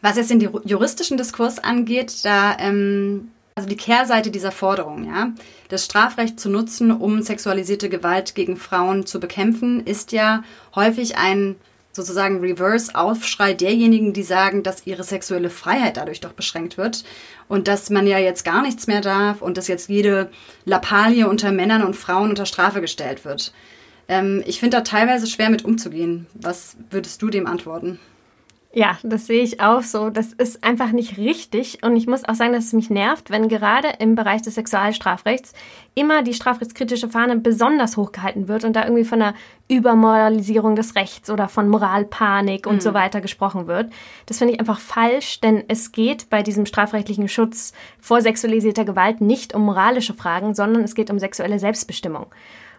Was 0.00 0.16
jetzt 0.16 0.30
den 0.30 0.40
juristischen 0.64 1.16
Diskurs 1.16 1.58
angeht, 1.60 2.24
da 2.24 2.56
ähm, 2.58 3.30
also 3.54 3.68
die 3.68 3.76
Kehrseite 3.76 4.30
dieser 4.30 4.50
Forderung, 4.50 5.04
ja, 5.04 5.32
das 5.68 5.84
Strafrecht 5.84 6.40
zu 6.40 6.48
nutzen, 6.48 6.90
um 6.90 7.22
sexualisierte 7.22 7.88
Gewalt 7.88 8.34
gegen 8.34 8.56
Frauen 8.56 9.06
zu 9.06 9.20
bekämpfen, 9.20 9.84
ist 9.84 10.12
ja 10.12 10.42
häufig 10.74 11.16
ein 11.16 11.56
sozusagen 11.92 12.40
Reverse-Aufschrei 12.40 13.54
derjenigen, 13.54 14.12
die 14.12 14.22
sagen, 14.22 14.62
dass 14.62 14.86
ihre 14.86 15.04
sexuelle 15.04 15.50
Freiheit 15.50 15.96
dadurch 15.96 16.20
doch 16.20 16.32
beschränkt 16.32 16.78
wird 16.78 17.04
und 17.48 17.68
dass 17.68 17.90
man 17.90 18.06
ja 18.06 18.18
jetzt 18.18 18.44
gar 18.44 18.62
nichts 18.62 18.86
mehr 18.86 19.02
darf 19.02 19.42
und 19.42 19.56
dass 19.56 19.68
jetzt 19.68 19.88
jede 19.88 20.30
Lappalie 20.64 21.28
unter 21.28 21.52
Männern 21.52 21.82
und 21.82 21.94
Frauen 21.94 22.30
unter 22.30 22.46
Strafe 22.46 22.80
gestellt 22.80 23.24
wird. 23.24 23.52
Ähm, 24.08 24.42
ich 24.46 24.58
finde 24.58 24.78
da 24.78 24.82
teilweise 24.82 25.26
schwer 25.26 25.50
mit 25.50 25.64
umzugehen. 25.64 26.26
Was 26.34 26.76
würdest 26.90 27.22
du 27.22 27.28
dem 27.28 27.46
antworten? 27.46 28.00
Ja, 28.74 28.96
das 29.02 29.26
sehe 29.26 29.42
ich 29.42 29.60
auch 29.60 29.82
so. 29.82 30.08
Das 30.08 30.32
ist 30.32 30.64
einfach 30.64 30.92
nicht 30.92 31.18
richtig. 31.18 31.84
Und 31.84 31.94
ich 31.94 32.06
muss 32.06 32.24
auch 32.24 32.34
sagen, 32.34 32.54
dass 32.54 32.64
es 32.64 32.72
mich 32.72 32.88
nervt, 32.88 33.30
wenn 33.30 33.48
gerade 33.48 33.88
im 33.98 34.14
Bereich 34.14 34.40
des 34.40 34.54
Sexualstrafrechts 34.54 35.52
immer 35.94 36.22
die 36.22 36.32
strafrechtskritische 36.32 37.10
Fahne 37.10 37.36
besonders 37.36 37.98
hochgehalten 37.98 38.48
wird 38.48 38.64
und 38.64 38.74
da 38.74 38.84
irgendwie 38.84 39.04
von 39.04 39.20
einer 39.20 39.34
Übermoralisierung 39.68 40.74
des 40.74 40.94
Rechts 40.94 41.28
oder 41.28 41.48
von 41.48 41.68
Moralpanik 41.68 42.66
und 42.66 42.76
mhm. 42.76 42.80
so 42.80 42.94
weiter 42.94 43.20
gesprochen 43.20 43.66
wird. 43.66 43.92
Das 44.24 44.38
finde 44.38 44.54
ich 44.54 44.60
einfach 44.60 44.80
falsch, 44.80 45.40
denn 45.40 45.64
es 45.68 45.92
geht 45.92 46.30
bei 46.30 46.42
diesem 46.42 46.64
strafrechtlichen 46.64 47.28
Schutz 47.28 47.74
vor 48.00 48.22
sexualisierter 48.22 48.86
Gewalt 48.86 49.20
nicht 49.20 49.54
um 49.54 49.66
moralische 49.66 50.14
Fragen, 50.14 50.54
sondern 50.54 50.82
es 50.82 50.94
geht 50.94 51.10
um 51.10 51.18
sexuelle 51.18 51.58
Selbstbestimmung. 51.58 52.26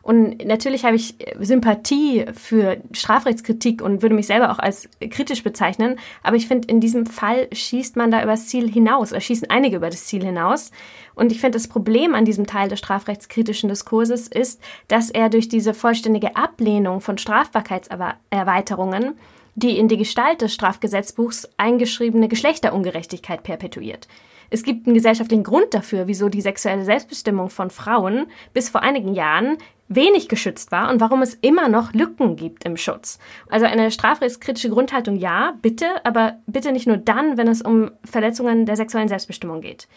Und 0.03 0.45
natürlich 0.45 0.83
habe 0.83 0.97
ich 0.97 1.15
Sympathie 1.39 2.25
für 2.33 2.77
Strafrechtskritik 2.91 3.81
und 3.81 4.01
würde 4.01 4.15
mich 4.15 4.27
selber 4.27 4.51
auch 4.51 4.59
als 4.59 4.89
kritisch 4.99 5.43
bezeichnen. 5.43 5.97
Aber 6.21 6.35
ich 6.35 6.45
finde, 6.45 6.67
in 6.67 6.81
diesem 6.81 7.05
Fall 7.05 7.47
schießt 7.53 7.95
man 7.95 8.11
da 8.11 8.21
übers 8.21 8.47
Ziel 8.47 8.69
hinaus, 8.69 9.13
oder 9.13 9.21
schießen 9.21 9.49
einige 9.49 9.77
über 9.77 9.89
das 9.89 10.05
Ziel 10.05 10.23
hinaus. 10.23 10.71
Und 11.15 11.31
ich 11.31 11.39
finde, 11.39 11.57
das 11.57 11.69
Problem 11.69 12.15
an 12.15 12.25
diesem 12.25 12.45
Teil 12.45 12.67
des 12.67 12.79
strafrechtskritischen 12.79 13.69
Diskurses 13.69 14.27
ist, 14.27 14.61
dass 14.89 15.09
er 15.09 15.29
durch 15.29 15.47
diese 15.47 15.73
vollständige 15.73 16.35
Ablehnung 16.35 16.99
von 16.99 17.17
Strafbarkeitserweiterungen 17.17 19.15
die 19.55 19.77
in 19.77 19.87
die 19.87 19.97
Gestalt 19.97 20.41
des 20.41 20.53
Strafgesetzbuchs 20.53 21.49
eingeschriebene 21.57 22.27
Geschlechterungerechtigkeit 22.27 23.43
perpetuiert. 23.43 24.07
Es 24.49 24.63
gibt 24.63 24.85
einen 24.85 24.93
gesellschaftlichen 24.93 25.43
Grund 25.43 25.73
dafür, 25.73 26.07
wieso 26.07 26.29
die 26.29 26.41
sexuelle 26.41 26.85
Selbstbestimmung 26.85 27.49
von 27.49 27.69
Frauen 27.69 28.27
bis 28.53 28.69
vor 28.69 28.81
einigen 28.83 29.13
Jahren 29.13 29.57
wenig 29.95 30.29
geschützt 30.29 30.71
war 30.71 30.89
und 30.89 31.01
warum 31.01 31.21
es 31.21 31.36
immer 31.36 31.69
noch 31.69 31.93
Lücken 31.93 32.36
gibt 32.36 32.65
im 32.65 32.77
Schutz. 32.77 33.19
Also 33.49 33.65
eine 33.65 33.91
strafrechtskritische 33.91 34.69
Grundhaltung 34.69 35.15
ja, 35.15 35.53
bitte, 35.62 35.86
aber 36.03 36.39
bitte 36.47 36.71
nicht 36.71 36.88
nur 36.88 36.97
dann, 36.97 37.38
wenn 37.38 37.47
es 37.47 37.62
um 37.62 37.91
Verletzungen 38.03 38.65
der 38.65 38.75
sexuellen 38.75 39.08
Selbstbestimmung 39.08 39.62
geht. 39.62 39.88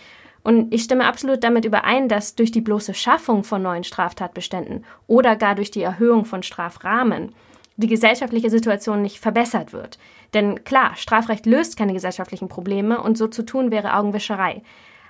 Und 0.42 0.72
ich 0.72 0.84
stimme 0.84 1.06
absolut 1.06 1.42
damit 1.42 1.64
überein, 1.64 2.08
dass 2.08 2.36
durch 2.36 2.52
die 2.52 2.60
bloße 2.60 2.94
Schaffung 2.94 3.42
von 3.42 3.62
neuen 3.62 3.82
Straftatbeständen 3.82 4.84
oder 5.08 5.34
gar 5.34 5.56
durch 5.56 5.72
die 5.72 5.82
Erhöhung 5.82 6.24
von 6.24 6.44
Strafrahmen 6.44 7.34
die 7.76 7.88
gesellschaftliche 7.88 8.48
Situation 8.48 9.02
nicht 9.02 9.18
verbessert 9.18 9.72
wird. 9.72 9.98
Denn 10.34 10.64
klar, 10.64 10.96
Strafrecht 10.96 11.46
löst 11.46 11.76
keine 11.76 11.92
gesellschaftlichen 11.92 12.48
Probleme 12.48 13.00
und 13.02 13.18
so 13.18 13.26
zu 13.26 13.44
tun 13.44 13.70
wäre 13.70 13.94
Augenwischerei. 13.94 14.62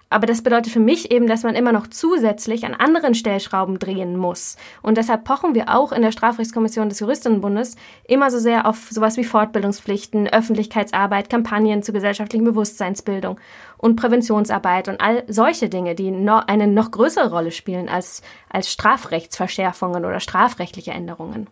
Aber 0.09 0.27
das 0.27 0.43
bedeutet 0.43 0.73
für 0.73 0.81
mich 0.81 1.11
eben, 1.11 1.27
dass 1.27 1.43
man 1.43 1.57
immer 1.57 1.73
noch 1.73 1.89
zusätzlich 1.89 2.65
an 2.65 2.75
anderen 2.75 3.15
Stellschrauben 3.15 3.81
drehen 3.81 4.17
muss. 4.17 4.57
Und 4.81 4.99
deshalb 4.99 5.25
pochen 5.25 5.55
wir 5.55 5.75
auch 5.75 5.91
in 5.91 6.03
der 6.03 6.13
Strafrechtskommission 6.13 6.89
des 6.89 7.01
Juristinnenbundes 7.01 7.75
immer 8.07 8.31
so 8.31 8.39
sehr 8.39 8.67
auf 8.67 8.89
sowas 8.91 9.17
wie 9.17 9.25
Fortbildungspflichten, 9.25 10.29
Öffentlichkeitsarbeit, 10.29 11.29
Kampagnen 11.29 11.83
zur 11.83 11.93
gesellschaftlichen 11.93 12.45
Bewusstseinsbildung 12.45 13.41
und 13.79 13.97
Präventionsarbeit 13.97 14.89
und 14.89 15.01
all 15.01 15.25
solche 15.27 15.69
Dinge, 15.69 15.97
die 15.97 16.13
no 16.13 16.41
eine 16.47 16.69
noch 16.69 16.93
größere 16.93 17.31
Rolle 17.31 17.51
spielen 17.51 17.89
als, 17.89 18.23
als 18.49 18.71
Strafrechtsverschärfungen 18.71 20.05
oder 20.05 20.21
strafrechtliche 20.21 20.93
Änderungen. 20.93 21.49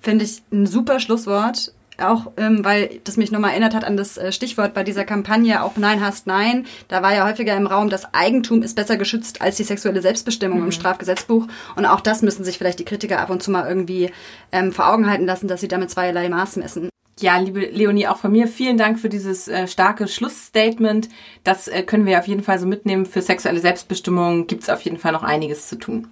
Finde 0.00 0.24
ich 0.24 0.42
ein 0.52 0.66
super 0.66 1.00
Schlusswort 1.00 1.72
auch 2.02 2.32
ähm, 2.36 2.64
weil 2.64 3.00
das 3.04 3.16
mich 3.16 3.30
nochmal 3.30 3.50
erinnert 3.50 3.74
hat 3.74 3.84
an 3.84 3.96
das 3.96 4.16
äh, 4.16 4.32
Stichwort 4.32 4.74
bei 4.74 4.84
dieser 4.84 5.04
Kampagne, 5.04 5.62
auch 5.62 5.76
Nein 5.76 6.00
hast 6.00 6.26
Nein. 6.26 6.66
Da 6.88 7.02
war 7.02 7.14
ja 7.14 7.26
häufiger 7.26 7.56
im 7.56 7.66
Raum, 7.66 7.90
das 7.90 8.14
Eigentum 8.14 8.62
ist 8.62 8.74
besser 8.74 8.96
geschützt 8.96 9.42
als 9.42 9.56
die 9.56 9.64
sexuelle 9.64 10.02
Selbstbestimmung 10.02 10.58
mhm. 10.60 10.66
im 10.66 10.72
Strafgesetzbuch. 10.72 11.46
Und 11.76 11.86
auch 11.86 12.00
das 12.00 12.22
müssen 12.22 12.44
sich 12.44 12.58
vielleicht 12.58 12.78
die 12.78 12.84
Kritiker 12.84 13.20
ab 13.20 13.30
und 13.30 13.42
zu 13.42 13.50
mal 13.50 13.68
irgendwie 13.68 14.10
ähm, 14.52 14.72
vor 14.72 14.92
Augen 14.92 15.08
halten 15.08 15.26
lassen, 15.26 15.48
dass 15.48 15.60
sie 15.60 15.68
damit 15.68 15.90
zweierlei 15.90 16.28
Maß 16.28 16.56
messen. 16.56 16.90
Ja, 17.20 17.36
liebe 17.36 17.60
Leonie, 17.60 18.08
auch 18.08 18.16
von 18.16 18.32
mir 18.32 18.48
vielen 18.48 18.78
Dank 18.78 18.98
für 18.98 19.10
dieses 19.10 19.46
äh, 19.46 19.68
starke 19.68 20.08
Schlussstatement. 20.08 21.10
Das 21.44 21.68
äh, 21.68 21.82
können 21.82 22.06
wir 22.06 22.18
auf 22.18 22.26
jeden 22.26 22.42
Fall 22.42 22.58
so 22.58 22.66
mitnehmen. 22.66 23.04
Für 23.04 23.20
sexuelle 23.20 23.60
Selbstbestimmung 23.60 24.46
gibt 24.46 24.62
es 24.62 24.70
auf 24.70 24.80
jeden 24.80 24.96
Fall 24.96 25.12
noch 25.12 25.22
einiges 25.22 25.68
zu 25.68 25.76
tun. 25.76 26.08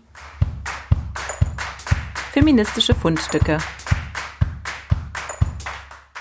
Feministische 2.33 2.95
Fundstücke. 2.95 3.59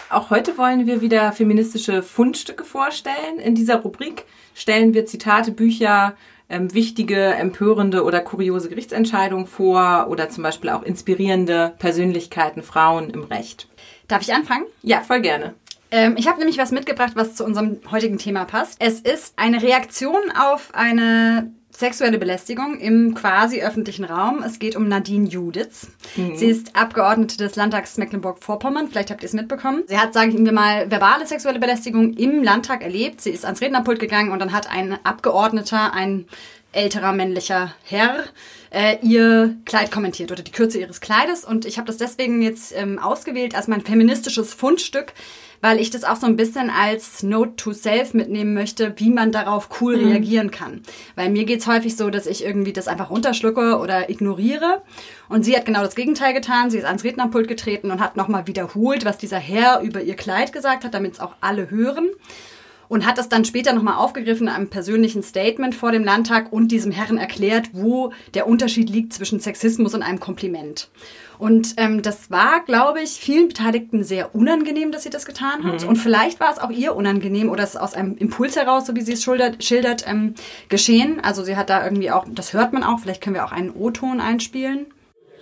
Auch 0.09 0.29
heute 0.29 0.57
wollen 0.57 0.87
wir 0.87 1.01
wieder 1.01 1.33
feministische 1.33 2.01
Fundstücke 2.01 2.63
vorstellen. 2.63 3.39
In 3.43 3.55
dieser 3.55 3.81
Rubrik 3.81 4.23
stellen 4.53 4.93
wir 4.93 5.05
Zitate, 5.05 5.51
Bücher, 5.51 6.15
ähm, 6.49 6.73
wichtige, 6.73 7.21
empörende 7.21 8.03
oder 8.05 8.21
kuriose 8.21 8.69
Gerichtsentscheidungen 8.69 9.47
vor 9.47 10.07
oder 10.09 10.29
zum 10.29 10.43
Beispiel 10.43 10.69
auch 10.69 10.83
inspirierende 10.83 11.73
Persönlichkeiten, 11.77 12.63
Frauen 12.63 13.09
im 13.09 13.23
Recht. 13.23 13.67
Darf 14.07 14.21
ich 14.21 14.33
anfangen? 14.33 14.65
Ja, 14.81 15.01
voll 15.01 15.19
gerne. 15.19 15.55
Ähm, 15.91 16.15
ich 16.17 16.27
habe 16.27 16.39
nämlich 16.39 16.57
was 16.57 16.71
mitgebracht, 16.71 17.13
was 17.15 17.35
zu 17.35 17.43
unserem 17.43 17.79
heutigen 17.91 18.17
Thema 18.17 18.45
passt. 18.45 18.77
Es 18.79 19.01
ist 19.01 19.33
eine 19.37 19.61
Reaktion 19.61 20.31
auf 20.37 20.69
eine 20.73 21.51
sexuelle 21.77 22.17
Belästigung 22.17 22.79
im 22.79 23.13
quasi 23.13 23.61
öffentlichen 23.61 24.03
Raum. 24.03 24.41
Es 24.41 24.57
geht 24.57 24.75
um 24.75 24.87
Nadine 24.87 25.27
Juditz. 25.29 25.87
Mhm. 26.15 26.35
Sie 26.35 26.47
ist 26.47 26.75
Abgeordnete 26.75 27.37
des 27.37 27.55
Landtags 27.55 27.97
Mecklenburg-Vorpommern. 27.97 28.87
Vielleicht 28.89 29.11
habt 29.11 29.21
ihr 29.21 29.27
es 29.27 29.33
mitbekommen. 29.33 29.83
Sie 29.85 29.99
hat, 29.99 30.11
sagen 30.11 30.43
wir 30.43 30.51
mal, 30.51 30.89
verbale 30.89 31.27
sexuelle 31.27 31.59
Belästigung 31.59 32.15
im 32.15 32.41
Landtag 32.41 32.81
erlebt. 32.81 33.21
Sie 33.21 33.29
ist 33.29 33.45
ans 33.45 33.61
Rednerpult 33.61 33.99
gegangen 33.99 34.31
und 34.31 34.39
dann 34.39 34.53
hat 34.53 34.71
ein 34.71 34.97
Abgeordneter, 35.03 35.93
ein 35.93 36.25
älterer 36.71 37.13
männlicher 37.13 37.75
Herr, 37.83 38.23
äh, 38.71 38.97
ihr 39.03 39.55
Kleid 39.65 39.91
kommentiert 39.91 40.31
oder 40.31 40.41
die 40.41 40.51
Kürze 40.51 40.79
ihres 40.79 40.99
Kleides. 40.99 41.45
Und 41.45 41.65
ich 41.65 41.77
habe 41.77 41.85
das 41.85 41.97
deswegen 41.97 42.41
jetzt 42.41 42.73
ähm, 42.75 42.97
ausgewählt 42.97 43.55
als 43.55 43.67
mein 43.67 43.81
feministisches 43.81 44.53
Fundstück, 44.53 45.13
weil 45.61 45.79
ich 45.79 45.89
das 45.89 46.03
auch 46.03 46.15
so 46.15 46.27
ein 46.27 46.35
bisschen 46.35 46.69
als 46.69 47.23
Note 47.23 47.55
to 47.55 47.73
Self 47.73 48.13
mitnehmen 48.13 48.53
möchte, 48.53 48.93
wie 48.97 49.09
man 49.09 49.31
darauf 49.31 49.81
cool 49.81 49.97
mhm. 49.97 50.11
reagieren 50.11 50.51
kann. 50.51 50.81
Weil 51.15 51.29
mir 51.29 51.45
geht's 51.45 51.67
häufig 51.67 51.95
so, 51.95 52.09
dass 52.09 52.27
ich 52.27 52.43
irgendwie 52.43 52.73
das 52.73 52.87
einfach 52.87 53.09
runterschlucke 53.09 53.77
oder 53.79 54.09
ignoriere. 54.09 54.81
Und 55.29 55.43
sie 55.43 55.55
hat 55.55 55.65
genau 55.65 55.81
das 55.81 55.95
Gegenteil 55.95 56.33
getan. 56.33 56.69
Sie 56.69 56.77
ist 56.77 56.85
ans 56.85 57.03
Rednerpult 57.03 57.47
getreten 57.47 57.91
und 57.91 58.01
hat 58.01 58.17
nochmal 58.17 58.47
wiederholt, 58.47 59.05
was 59.05 59.17
dieser 59.17 59.39
Herr 59.39 59.81
über 59.81 60.01
ihr 60.01 60.15
Kleid 60.15 60.53
gesagt 60.53 60.83
hat, 60.83 60.93
damit 60.93 61.13
es 61.13 61.19
auch 61.19 61.33
alle 61.41 61.69
hören 61.69 62.09
und 62.89 63.05
hat 63.05 63.17
das 63.17 63.29
dann 63.29 63.45
später 63.45 63.73
nochmal 63.73 63.97
aufgegriffen 63.97 64.47
in 64.47 64.53
einem 64.53 64.69
persönlichen 64.69 65.23
Statement 65.23 65.75
vor 65.75 65.91
dem 65.91 66.03
Landtag 66.03 66.51
und 66.51 66.71
diesem 66.71 66.91
Herren 66.91 67.17
erklärt, 67.17 67.69
wo 67.73 68.13
der 68.33 68.47
Unterschied 68.47 68.89
liegt 68.89 69.13
zwischen 69.13 69.39
Sexismus 69.39 69.93
und 69.93 70.03
einem 70.03 70.19
Kompliment. 70.19 70.89
Und 71.37 71.75
ähm, 71.77 72.01
das 72.01 72.31
war, 72.31 72.61
glaube 72.61 73.01
ich, 73.01 73.11
vielen 73.11 73.47
Beteiligten 73.47 74.03
sehr 74.03 74.33
unangenehm, 74.35 74.91
dass 74.91 75.03
sie 75.03 75.09
das 75.09 75.25
getan 75.25 75.63
hat. 75.63 75.83
Mhm. 75.83 75.89
Und 75.89 75.95
vielleicht 75.97 76.39
war 76.39 76.51
es 76.51 76.59
auch 76.59 76.71
ihr 76.71 76.95
unangenehm 76.95 77.49
oder 77.49 77.63
es 77.63 77.71
ist 77.71 77.81
aus 77.81 77.93
einem 77.93 78.17
Impuls 78.17 78.55
heraus, 78.55 78.85
so 78.87 78.95
wie 78.95 79.01
sie 79.01 79.13
es 79.13 79.23
schildert, 79.23 79.63
schildert 79.63 80.05
ähm, 80.07 80.35
geschehen. 80.69 81.19
Also 81.23 81.43
sie 81.43 81.55
hat 81.55 81.69
da 81.69 81.83
irgendwie 81.83 82.11
auch, 82.11 82.25
das 82.29 82.53
hört 82.53 82.73
man 82.73 82.83
auch, 82.83 82.99
vielleicht 82.99 83.21
können 83.21 83.35
wir 83.35 83.45
auch 83.45 83.51
einen 83.51 83.71
O-Ton 83.71 84.19
einspielen. 84.19 84.87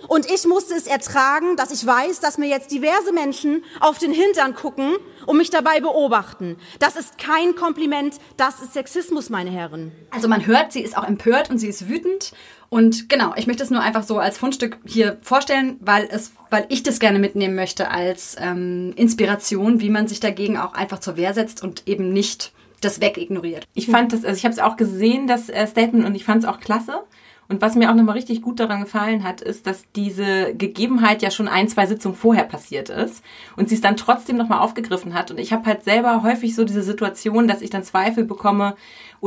Und 0.08 0.30
ich 0.30 0.46
musste 0.46 0.74
es 0.74 0.86
ertragen, 0.86 1.56
dass 1.56 1.72
ich 1.72 1.84
weiß, 1.84 2.20
dass 2.20 2.38
mir 2.38 2.46
jetzt 2.48 2.70
diverse 2.70 3.12
Menschen 3.12 3.64
auf 3.80 3.98
den 3.98 4.12
Hintern 4.12 4.54
gucken 4.54 4.96
und 5.26 5.36
mich 5.36 5.50
dabei 5.50 5.80
beobachten. 5.80 6.56
Das 6.78 6.96
ist 6.96 7.18
kein 7.18 7.56
Kompliment, 7.56 8.16
das 8.36 8.60
ist 8.62 8.74
Sexismus, 8.74 9.30
meine 9.30 9.50
Herren. 9.50 9.92
Also 10.10 10.28
man 10.28 10.46
hört, 10.46 10.72
sie 10.72 10.82
ist 10.82 10.96
auch 10.96 11.04
empört 11.04 11.50
und 11.50 11.58
sie 11.58 11.68
ist 11.68 11.88
wütend. 11.88 12.32
Und 12.68 13.08
genau, 13.08 13.32
ich 13.36 13.46
möchte 13.46 13.62
es 13.62 13.70
nur 13.70 13.80
einfach 13.80 14.02
so 14.02 14.18
als 14.18 14.38
Fundstück 14.38 14.78
hier 14.84 15.18
vorstellen, 15.22 15.76
weil 15.80 16.08
es, 16.10 16.32
weil 16.50 16.66
ich 16.68 16.82
das 16.82 16.98
gerne 16.98 17.18
mitnehmen 17.18 17.54
möchte 17.54 17.90
als 17.90 18.36
ähm, 18.40 18.92
Inspiration, 18.96 19.80
wie 19.80 19.90
man 19.90 20.08
sich 20.08 20.20
dagegen 20.20 20.56
auch 20.58 20.74
einfach 20.74 20.98
zur 20.98 21.16
Wehr 21.16 21.32
setzt 21.34 21.62
und 21.62 21.86
eben 21.86 22.12
nicht 22.12 22.52
das 22.80 23.00
wegignoriert. 23.00 23.66
Ich 23.74 23.86
fand 23.86 24.12
das, 24.12 24.24
also 24.24 24.36
ich 24.36 24.44
habe 24.44 24.52
es 24.52 24.58
auch 24.58 24.76
gesehen, 24.76 25.26
das 25.26 25.48
äh, 25.48 25.66
Statement, 25.66 26.04
und 26.04 26.14
ich 26.14 26.24
fand 26.24 26.42
es 26.42 26.48
auch 26.48 26.60
klasse. 26.60 27.04
Und 27.48 27.62
was 27.62 27.76
mir 27.76 27.90
auch 27.90 27.94
nochmal 27.94 28.16
richtig 28.16 28.42
gut 28.42 28.58
daran 28.58 28.80
gefallen 28.80 29.22
hat, 29.22 29.40
ist, 29.40 29.68
dass 29.68 29.84
diese 29.94 30.52
Gegebenheit 30.54 31.22
ja 31.22 31.30
schon 31.30 31.46
ein, 31.46 31.68
zwei 31.68 31.86
Sitzungen 31.86 32.16
vorher 32.16 32.42
passiert 32.42 32.88
ist 32.88 33.22
und 33.56 33.68
sie 33.68 33.76
es 33.76 33.80
dann 33.80 33.96
trotzdem 33.96 34.36
nochmal 34.36 34.58
aufgegriffen 34.58 35.14
hat. 35.14 35.30
Und 35.30 35.38
ich 35.38 35.52
habe 35.52 35.64
halt 35.66 35.84
selber 35.84 36.24
häufig 36.24 36.56
so 36.56 36.64
diese 36.64 36.82
Situation, 36.82 37.46
dass 37.46 37.62
ich 37.62 37.70
dann 37.70 37.84
Zweifel 37.84 38.24
bekomme 38.24 38.74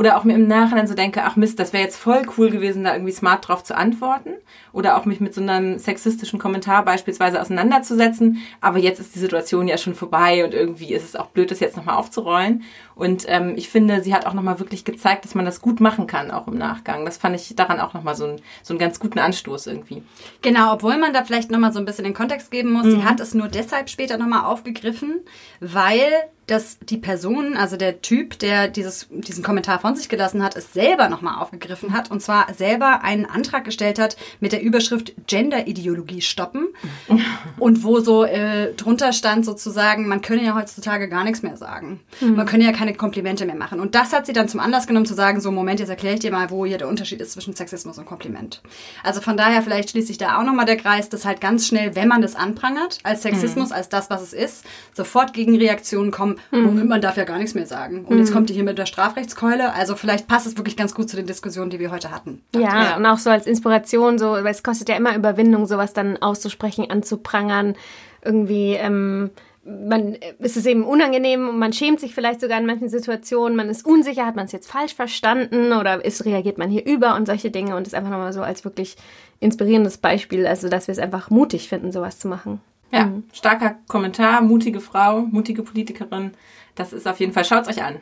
oder 0.00 0.16
auch 0.16 0.24
mir 0.24 0.34
im 0.34 0.48
Nachhinein 0.48 0.86
so 0.86 0.94
denke, 0.94 1.24
ach 1.24 1.36
Mist, 1.36 1.58
das 1.58 1.74
wäre 1.74 1.84
jetzt 1.84 1.98
voll 1.98 2.22
cool 2.38 2.48
gewesen, 2.48 2.84
da 2.84 2.94
irgendwie 2.94 3.12
smart 3.12 3.46
drauf 3.46 3.62
zu 3.62 3.76
antworten 3.76 4.30
oder 4.72 4.96
auch 4.96 5.04
mich 5.04 5.20
mit 5.20 5.34
so 5.34 5.42
einem 5.42 5.78
sexistischen 5.78 6.38
Kommentar 6.38 6.86
beispielsweise 6.86 7.38
auseinanderzusetzen. 7.38 8.38
Aber 8.62 8.78
jetzt 8.78 8.98
ist 8.98 9.14
die 9.14 9.18
Situation 9.18 9.68
ja 9.68 9.76
schon 9.76 9.94
vorbei 9.94 10.42
und 10.42 10.54
irgendwie 10.54 10.94
ist 10.94 11.04
es 11.04 11.16
auch 11.16 11.26
blöd, 11.26 11.50
das 11.50 11.60
jetzt 11.60 11.76
nochmal 11.76 11.96
aufzurollen. 11.96 12.62
Und 12.94 13.26
ähm, 13.28 13.52
ich 13.56 13.68
finde, 13.68 14.02
sie 14.02 14.14
hat 14.14 14.24
auch 14.24 14.32
nochmal 14.32 14.58
wirklich 14.58 14.86
gezeigt, 14.86 15.26
dass 15.26 15.34
man 15.34 15.44
das 15.44 15.60
gut 15.60 15.80
machen 15.80 16.06
kann, 16.06 16.30
auch 16.30 16.46
im 16.46 16.56
Nachgang. 16.56 17.04
Das 17.04 17.18
fand 17.18 17.36
ich 17.36 17.54
daran 17.54 17.78
auch 17.78 17.92
nochmal 17.92 18.14
so, 18.14 18.24
ein, 18.24 18.40
so 18.62 18.72
einen 18.72 18.78
ganz 18.78 19.00
guten 19.00 19.18
Anstoß 19.18 19.66
irgendwie. 19.66 20.02
Genau, 20.40 20.72
obwohl 20.72 20.96
man 20.96 21.12
da 21.12 21.24
vielleicht 21.24 21.50
nochmal 21.50 21.74
so 21.74 21.78
ein 21.78 21.84
bisschen 21.84 22.04
den 22.04 22.14
Kontext 22.14 22.50
geben 22.50 22.72
muss. 22.72 22.86
Mhm. 22.86 22.90
Sie 22.92 23.04
hat 23.04 23.20
es 23.20 23.34
nur 23.34 23.48
deshalb 23.48 23.90
später 23.90 24.16
nochmal 24.16 24.46
aufgegriffen, 24.46 25.20
weil 25.60 26.10
dass 26.50 26.78
die 26.80 26.98
Person, 26.98 27.56
also 27.56 27.76
der 27.76 28.02
Typ, 28.02 28.38
der 28.40 28.68
dieses, 28.68 29.06
diesen 29.10 29.44
Kommentar 29.44 29.78
von 29.78 29.94
sich 29.94 30.08
gelassen 30.08 30.42
hat, 30.42 30.56
es 30.56 30.72
selber 30.72 31.08
nochmal 31.08 31.40
aufgegriffen 31.40 31.92
hat 31.92 32.10
und 32.10 32.20
zwar 32.20 32.52
selber 32.54 33.02
einen 33.02 33.24
Antrag 33.24 33.64
gestellt 33.64 34.00
hat 34.00 34.16
mit 34.40 34.50
der 34.50 34.60
Überschrift 34.60 35.14
Gender-Ideologie 35.28 36.20
stoppen 36.20 36.68
und 37.58 37.84
wo 37.84 38.00
so 38.00 38.24
äh, 38.24 38.74
drunter 38.74 39.12
stand 39.12 39.44
sozusagen, 39.44 40.08
man 40.08 40.22
könne 40.22 40.44
ja 40.44 40.56
heutzutage 40.56 41.08
gar 41.08 41.22
nichts 41.22 41.42
mehr 41.42 41.56
sagen. 41.56 42.00
Mhm. 42.20 42.34
Man 42.34 42.46
könne 42.46 42.64
ja 42.64 42.72
keine 42.72 42.94
Komplimente 42.94 43.46
mehr 43.46 43.54
machen. 43.54 43.78
Und 43.78 43.94
das 43.94 44.12
hat 44.12 44.26
sie 44.26 44.32
dann 44.32 44.48
zum 44.48 44.58
Anlass 44.58 44.88
genommen 44.88 45.06
zu 45.06 45.14
sagen, 45.14 45.40
so 45.40 45.52
Moment, 45.52 45.78
jetzt 45.78 45.88
erkläre 45.88 46.14
ich 46.14 46.20
dir 46.20 46.32
mal, 46.32 46.50
wo 46.50 46.66
hier 46.66 46.78
der 46.78 46.88
Unterschied 46.88 47.20
ist 47.20 47.32
zwischen 47.32 47.54
Sexismus 47.54 47.98
und 47.98 48.06
Kompliment. 48.06 48.60
Also 49.04 49.20
von 49.20 49.36
daher 49.36 49.62
vielleicht 49.62 49.90
schließt 49.90 50.08
sich 50.08 50.18
da 50.18 50.38
auch 50.38 50.44
nochmal 50.44 50.66
der 50.66 50.76
Kreis, 50.76 51.08
dass 51.08 51.24
halt 51.24 51.40
ganz 51.40 51.68
schnell, 51.68 51.94
wenn 51.94 52.08
man 52.08 52.22
das 52.22 52.34
anprangert, 52.34 52.98
als 53.04 53.22
Sexismus, 53.22 53.68
mhm. 53.68 53.74
als 53.76 53.88
das, 53.88 54.10
was 54.10 54.22
es 54.22 54.32
ist, 54.32 54.64
sofort 54.94 55.32
Gegenreaktionen 55.32 56.10
kommen, 56.10 56.39
Mhm. 56.50 56.62
Moment, 56.62 56.88
man 56.88 57.00
darf 57.00 57.16
ja 57.16 57.24
gar 57.24 57.38
nichts 57.38 57.54
mehr 57.54 57.66
sagen. 57.66 58.04
Und 58.04 58.14
mhm. 58.14 58.18
jetzt 58.18 58.32
kommt 58.32 58.50
die 58.50 58.54
hier 58.54 58.64
mit 58.64 58.78
der 58.78 58.86
Strafrechtskeule. 58.86 59.72
Also 59.72 59.96
vielleicht 59.96 60.28
passt 60.28 60.46
es 60.46 60.56
wirklich 60.56 60.76
ganz 60.76 60.94
gut 60.94 61.08
zu 61.08 61.16
den 61.16 61.26
Diskussionen, 61.26 61.70
die 61.70 61.78
wir 61.78 61.90
heute 61.90 62.10
hatten. 62.10 62.42
Ja, 62.54 62.60
ja, 62.60 62.96
und 62.96 63.06
auch 63.06 63.18
so 63.18 63.30
als 63.30 63.46
Inspiration, 63.46 64.18
so, 64.18 64.32
weil 64.32 64.46
es 64.46 64.62
kostet 64.62 64.88
ja 64.88 64.96
immer 64.96 65.14
Überwindung, 65.14 65.66
sowas 65.66 65.92
dann 65.92 66.16
auszusprechen, 66.18 66.90
anzuprangern, 66.90 67.74
irgendwie. 68.22 68.74
Ähm, 68.74 69.30
man 69.64 70.16
ist 70.38 70.56
es 70.56 70.66
eben 70.66 70.84
unangenehm 70.84 71.48
und 71.48 71.58
man 71.58 71.72
schämt 71.72 72.00
sich 72.00 72.14
vielleicht 72.14 72.40
sogar 72.40 72.58
in 72.58 72.66
manchen 72.66 72.88
Situationen, 72.88 73.56
man 73.56 73.68
ist 73.68 73.84
unsicher, 73.84 74.24
hat 74.24 74.36
man 74.36 74.46
es 74.46 74.52
jetzt 74.52 74.70
falsch 74.70 74.94
verstanden 74.94 75.72
oder 75.72 76.02
ist, 76.04 76.24
reagiert 76.24 76.56
man 76.56 76.70
hier 76.70 76.86
über 76.86 77.14
und 77.14 77.26
solche 77.26 77.50
Dinge 77.50 77.76
und 77.76 77.86
ist 77.86 77.94
einfach 77.94 78.10
nochmal 78.10 78.32
so 78.32 78.42
als 78.42 78.64
wirklich 78.64 78.96
inspirierendes 79.38 79.98
Beispiel, 79.98 80.46
also 80.46 80.68
dass 80.68 80.88
wir 80.88 80.92
es 80.92 80.98
einfach 80.98 81.30
mutig 81.30 81.68
finden, 81.68 81.92
sowas 81.92 82.18
zu 82.18 82.28
machen. 82.28 82.60
Ja, 82.90 83.06
mhm. 83.06 83.24
starker 83.32 83.76
Kommentar, 83.88 84.42
mutige 84.42 84.80
Frau, 84.80 85.20
mutige 85.20 85.62
Politikerin. 85.62 86.32
Das 86.74 86.92
ist 86.92 87.06
auf 87.06 87.20
jeden 87.20 87.32
Fall, 87.32 87.44
schaut's 87.44 87.68
euch 87.68 87.82
an. 87.82 88.00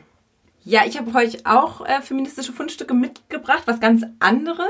Ja, 0.63 0.81
ich 0.85 0.97
habe 0.97 1.15
euch 1.17 1.45
auch 1.45 1.85
äh, 1.85 2.01
feministische 2.01 2.53
Fundstücke 2.53 2.93
mitgebracht, 2.93 3.63
was 3.65 3.79
ganz 3.79 4.03
anderes. 4.19 4.67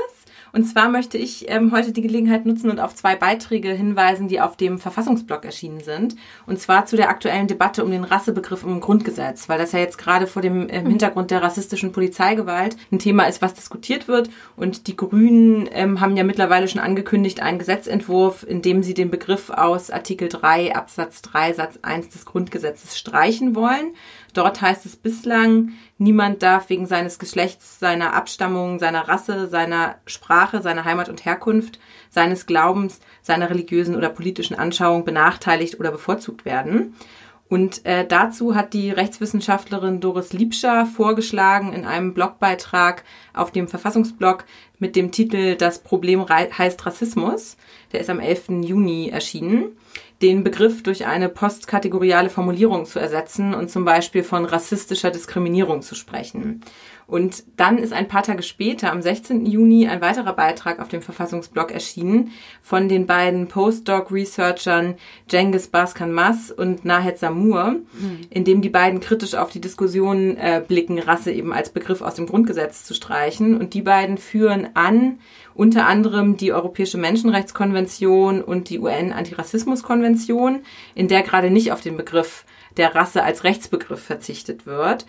Und 0.52 0.64
zwar 0.64 0.88
möchte 0.88 1.18
ich 1.18 1.50
ähm, 1.50 1.72
heute 1.72 1.92
die 1.92 2.02
Gelegenheit 2.02 2.46
nutzen 2.46 2.70
und 2.70 2.80
auf 2.80 2.94
zwei 2.94 3.16
Beiträge 3.16 3.72
hinweisen, 3.72 4.28
die 4.28 4.40
auf 4.40 4.56
dem 4.56 4.78
Verfassungsblog 4.78 5.44
erschienen 5.44 5.80
sind. 5.80 6.16
Und 6.46 6.58
zwar 6.58 6.86
zu 6.86 6.96
der 6.96 7.08
aktuellen 7.08 7.46
Debatte 7.46 7.84
um 7.84 7.90
den 7.90 8.04
Rassebegriff 8.04 8.62
im 8.64 8.80
Grundgesetz, 8.80 9.48
weil 9.48 9.58
das 9.58 9.72
ja 9.72 9.78
jetzt 9.78 9.98
gerade 9.98 10.26
vor 10.26 10.42
dem 10.42 10.68
äh, 10.68 10.80
Hintergrund 10.80 11.30
der 11.30 11.42
rassistischen 11.42 11.92
Polizeigewalt 11.92 12.76
ein 12.90 12.98
Thema 12.98 13.24
ist, 13.24 13.42
was 13.42 13.54
diskutiert 13.54 14.08
wird. 14.08 14.30
Und 14.56 14.86
die 14.86 14.96
Grünen 14.96 15.68
ähm, 15.72 16.00
haben 16.00 16.16
ja 16.16 16.24
mittlerweile 16.24 16.68
schon 16.68 16.80
angekündigt, 16.80 17.40
einen 17.40 17.58
Gesetzentwurf, 17.58 18.44
in 18.46 18.62
dem 18.62 18.82
sie 18.82 18.94
den 18.94 19.10
Begriff 19.10 19.50
aus 19.50 19.90
Artikel 19.90 20.28
3 20.28 20.74
Absatz 20.74 21.22
3 21.22 21.52
Satz 21.54 21.78
1 21.82 22.08
des 22.08 22.24
Grundgesetzes 22.24 22.98
streichen 22.98 23.54
wollen. 23.54 23.94
Dort 24.32 24.60
heißt 24.60 24.86
es 24.86 24.96
bislang, 24.96 25.72
niemand 25.98 26.42
darf 26.42 26.68
wegen 26.68 26.86
seines 26.86 27.18
Geschlechts, 27.18 27.78
seiner 27.78 28.14
Abstammung, 28.14 28.78
seiner 28.78 29.08
Rasse, 29.08 29.48
seiner 29.48 29.96
Sprache, 30.06 30.62
seiner 30.62 30.84
Heimat 30.84 31.08
und 31.08 31.24
Herkunft, 31.24 31.78
seines 32.10 32.46
Glaubens, 32.46 33.00
seiner 33.22 33.50
religiösen 33.50 33.96
oder 33.96 34.08
politischen 34.08 34.56
Anschauung 34.56 35.04
benachteiligt 35.04 35.78
oder 35.80 35.90
bevorzugt 35.90 36.44
werden. 36.44 36.94
Und 37.50 37.84
äh, 37.84 38.06
dazu 38.06 38.54
hat 38.54 38.74
die 38.74 38.92
Rechtswissenschaftlerin 38.92 39.98
Doris 39.98 40.32
Liebscher 40.32 40.86
vorgeschlagen 40.86 41.72
in 41.72 41.84
einem 41.84 42.14
Blogbeitrag 42.14 43.02
auf 43.34 43.50
dem 43.50 43.66
Verfassungsblog 43.66 44.44
mit 44.78 44.94
dem 44.94 45.10
Titel 45.10 45.56
Das 45.56 45.80
Problem 45.80 46.28
heißt 46.28 46.86
Rassismus. 46.86 47.56
Der 47.90 48.00
ist 48.00 48.08
am 48.08 48.20
11. 48.20 48.62
Juni 48.62 49.08
erschienen 49.08 49.76
den 50.22 50.44
Begriff 50.44 50.82
durch 50.82 51.06
eine 51.06 51.28
postkategoriale 51.28 52.28
Formulierung 52.28 52.84
zu 52.84 52.98
ersetzen 52.98 53.54
und 53.54 53.70
zum 53.70 53.84
Beispiel 53.84 54.22
von 54.22 54.44
rassistischer 54.44 55.10
Diskriminierung 55.10 55.82
zu 55.82 55.94
sprechen. 55.94 56.60
Und 57.10 57.42
dann 57.56 57.76
ist 57.76 57.92
ein 57.92 58.06
paar 58.06 58.22
Tage 58.22 58.44
später, 58.44 58.92
am 58.92 59.02
16. 59.02 59.44
Juni, 59.44 59.88
ein 59.88 60.00
weiterer 60.00 60.32
Beitrag 60.32 60.78
auf 60.78 60.88
dem 60.88 61.02
Verfassungsblog 61.02 61.72
erschienen 61.72 62.30
von 62.62 62.88
den 62.88 63.06
beiden 63.06 63.48
Postdoc-Researchern 63.48 64.94
Cengiz 65.28 65.66
Baskan 65.66 66.12
Mas 66.12 66.52
und 66.52 66.84
Nahed 66.84 67.18
Samur, 67.18 67.72
mhm. 67.72 68.20
in 68.30 68.44
dem 68.44 68.62
die 68.62 68.68
beiden 68.68 69.00
kritisch 69.00 69.34
auf 69.34 69.50
die 69.50 69.60
Diskussion 69.60 70.36
äh, 70.36 70.62
blicken, 70.66 71.00
Rasse 71.00 71.32
eben 71.32 71.52
als 71.52 71.70
Begriff 71.70 72.00
aus 72.00 72.14
dem 72.14 72.26
Grundgesetz 72.26 72.84
zu 72.84 72.94
streichen. 72.94 73.56
Und 73.58 73.74
die 73.74 73.82
beiden 73.82 74.16
führen 74.16 74.68
an, 74.74 75.18
unter 75.54 75.86
anderem 75.86 76.36
die 76.36 76.52
Europäische 76.52 76.96
Menschenrechtskonvention 76.96 78.40
und 78.40 78.70
die 78.70 78.78
UN-Antirassismuskonvention, 78.78 80.60
in 80.94 81.08
der 81.08 81.22
gerade 81.22 81.50
nicht 81.50 81.72
auf 81.72 81.80
den 81.80 81.96
Begriff 81.96 82.44
der 82.76 82.94
Rasse 82.94 83.24
als 83.24 83.42
Rechtsbegriff 83.42 84.00
verzichtet 84.00 84.64
wird. 84.64 85.06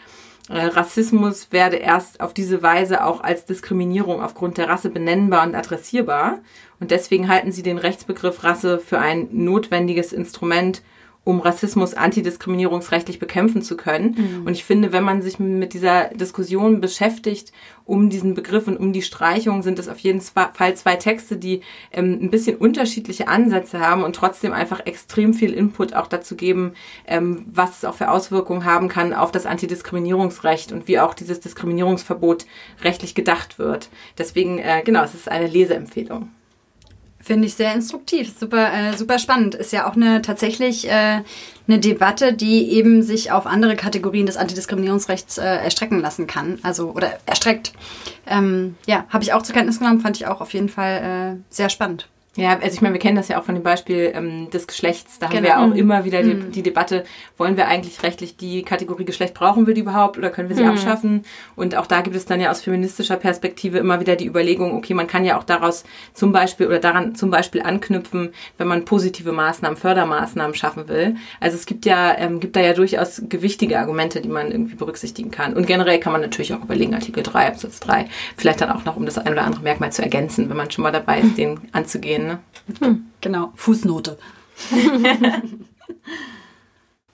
Äh, 0.51 0.65
Rassismus 0.65 1.51
werde 1.51 1.77
erst 1.77 2.19
auf 2.19 2.33
diese 2.33 2.61
Weise 2.61 3.05
auch 3.05 3.21
als 3.21 3.45
Diskriminierung 3.45 4.21
aufgrund 4.21 4.57
der 4.57 4.67
Rasse 4.67 4.89
benennbar 4.89 5.47
und 5.47 5.55
adressierbar. 5.55 6.39
Und 6.79 6.91
deswegen 6.91 7.29
halten 7.29 7.53
sie 7.53 7.63
den 7.63 7.77
Rechtsbegriff 7.77 8.43
Rasse 8.43 8.79
für 8.79 8.99
ein 8.99 9.29
notwendiges 9.31 10.11
Instrument, 10.11 10.81
um 11.23 11.39
Rassismus 11.39 11.93
antidiskriminierungsrechtlich 11.93 13.19
bekämpfen 13.19 13.61
zu 13.61 13.77
können. 13.77 14.15
Mhm. 14.17 14.47
Und 14.47 14.53
ich 14.53 14.63
finde, 14.63 14.91
wenn 14.91 15.03
man 15.03 15.21
sich 15.21 15.37
mit 15.37 15.73
dieser 15.73 16.05
Diskussion 16.09 16.81
beschäftigt, 16.81 17.51
um 17.85 18.09
diesen 18.09 18.33
Begriff 18.33 18.67
und 18.67 18.77
um 18.77 18.91
die 18.91 19.03
Streichung, 19.03 19.61
sind 19.61 19.77
es 19.77 19.87
auf 19.87 19.99
jeden 19.99 20.21
Fall 20.21 20.75
zwei 20.75 20.95
Texte, 20.95 21.37
die 21.37 21.61
ähm, 21.91 22.19
ein 22.21 22.31
bisschen 22.31 22.57
unterschiedliche 22.57 23.27
Ansätze 23.27 23.79
haben 23.79 24.03
und 24.03 24.15
trotzdem 24.15 24.51
einfach 24.51 24.85
extrem 24.85 25.35
viel 25.35 25.53
Input 25.53 25.93
auch 25.93 26.07
dazu 26.07 26.35
geben, 26.35 26.73
ähm, 27.05 27.45
was 27.51 27.77
es 27.77 27.85
auch 27.85 27.95
für 27.95 28.09
Auswirkungen 28.09 28.65
haben 28.65 28.87
kann 28.87 29.13
auf 29.13 29.31
das 29.31 29.45
Antidiskriminierungsrecht 29.45 30.71
und 30.71 30.87
wie 30.87 30.99
auch 30.99 31.13
dieses 31.13 31.39
Diskriminierungsverbot 31.39 32.47
rechtlich 32.83 33.13
gedacht 33.13 33.59
wird. 33.59 33.89
Deswegen, 34.17 34.57
äh, 34.57 34.81
genau, 34.83 35.03
es 35.03 35.13
ist 35.13 35.29
eine 35.29 35.47
Leseempfehlung. 35.47 36.29
Finde 37.23 37.47
ich 37.47 37.53
sehr 37.53 37.73
instruktiv, 37.73 38.33
super, 38.37 38.73
äh, 38.73 38.97
super 38.97 39.19
spannend. 39.19 39.55
Ist 39.55 39.71
ja 39.71 39.89
auch 39.89 39.95
eine 39.95 40.21
tatsächlich 40.21 40.89
äh, 40.89 41.21
eine 41.67 41.79
Debatte, 41.79 42.33
die 42.33 42.71
eben 42.71 43.03
sich 43.03 43.31
auf 43.31 43.45
andere 43.45 43.75
Kategorien 43.75 44.25
des 44.25 44.37
Antidiskriminierungsrechts 44.37 45.37
äh, 45.37 45.43
erstrecken 45.43 45.99
lassen 45.99 46.27
kann. 46.27 46.59
Also 46.63 46.91
oder 46.91 47.19
erstreckt. 47.25 47.73
Ähm, 48.27 48.75
ja, 48.87 49.05
habe 49.09 49.23
ich 49.23 49.33
auch 49.33 49.43
zur 49.43 49.55
Kenntnis 49.55 49.79
genommen, 49.79 50.01
fand 50.01 50.17
ich 50.17 50.27
auch 50.27 50.41
auf 50.41 50.53
jeden 50.53 50.69
Fall 50.69 51.37
äh, 51.39 51.53
sehr 51.53 51.69
spannend. 51.69 52.07
Ja, 52.37 52.53
also 52.53 52.73
ich 52.73 52.81
meine, 52.81 52.93
wir 52.93 53.01
kennen 53.01 53.17
das 53.17 53.27
ja 53.27 53.37
auch 53.37 53.43
von 53.43 53.55
dem 53.55 53.63
Beispiel 53.63 54.13
ähm, 54.15 54.49
des 54.51 54.65
Geschlechts. 54.65 55.19
Da 55.19 55.27
genau. 55.27 55.35
haben 55.35 55.43
wir 55.43 55.59
auch 55.59 55.73
mhm. 55.73 55.75
immer 55.75 56.05
wieder 56.05 56.23
die, 56.23 56.35
mhm. 56.35 56.51
die, 56.53 56.63
Debatte, 56.63 57.03
wollen 57.37 57.57
wir 57.57 57.67
eigentlich 57.67 58.03
rechtlich 58.03 58.37
die 58.37 58.63
Kategorie 58.63 59.03
Geschlecht, 59.03 59.33
brauchen 59.33 59.67
wir 59.67 59.73
die 59.73 59.81
überhaupt 59.81 60.17
oder 60.17 60.29
können 60.29 60.47
wir 60.47 60.55
sie 60.55 60.63
mhm. 60.63 60.69
abschaffen? 60.69 61.25
Und 61.57 61.75
auch 61.75 61.87
da 61.87 61.99
gibt 61.99 62.15
es 62.15 62.25
dann 62.25 62.39
ja 62.39 62.49
aus 62.49 62.61
feministischer 62.61 63.17
Perspektive 63.17 63.79
immer 63.79 63.99
wieder 63.99 64.15
die 64.15 64.27
Überlegung, 64.27 64.77
okay, 64.77 64.93
man 64.93 65.07
kann 65.07 65.25
ja 65.25 65.37
auch 65.37 65.43
daraus 65.43 65.83
zum 66.13 66.31
Beispiel 66.31 66.67
oder 66.67 66.79
daran 66.79 67.15
zum 67.15 67.31
Beispiel 67.31 67.63
anknüpfen, 67.63 68.29
wenn 68.57 68.67
man 68.67 68.85
positive 68.85 69.33
Maßnahmen, 69.33 69.75
Fördermaßnahmen 69.75 70.55
schaffen 70.55 70.87
will. 70.87 71.17
Also 71.41 71.57
es 71.57 71.65
gibt 71.65 71.85
ja, 71.85 72.17
ähm, 72.17 72.39
gibt 72.39 72.55
da 72.55 72.61
ja 72.61 72.71
durchaus 72.71 73.21
gewichtige 73.27 73.77
Argumente, 73.77 74.21
die 74.21 74.29
man 74.29 74.51
irgendwie 74.51 74.75
berücksichtigen 74.75 75.31
kann. 75.31 75.53
Und 75.53 75.67
generell 75.67 75.99
kann 75.99 76.13
man 76.13 76.21
natürlich 76.21 76.53
auch 76.53 76.63
überlegen, 76.63 76.93
Artikel 76.93 77.23
3, 77.23 77.47
Absatz 77.47 77.81
3, 77.81 78.05
vielleicht 78.37 78.61
dann 78.61 78.71
auch 78.71 78.85
noch, 78.85 78.95
um 78.95 79.05
das 79.05 79.17
ein 79.17 79.33
oder 79.33 79.43
andere 79.43 79.63
Merkmal 79.63 79.91
zu 79.91 80.01
ergänzen, 80.01 80.49
wenn 80.49 80.55
man 80.55 80.71
schon 80.71 80.83
mal 80.83 80.91
dabei 80.91 81.19
ist, 81.19 81.37
den 81.37 81.59
anzugehen 81.73 82.20
gehen. 82.20 82.20
Ne? 82.27 82.39
Hm. 82.79 83.05
Genau, 83.21 83.51
Fußnote. 83.55 84.17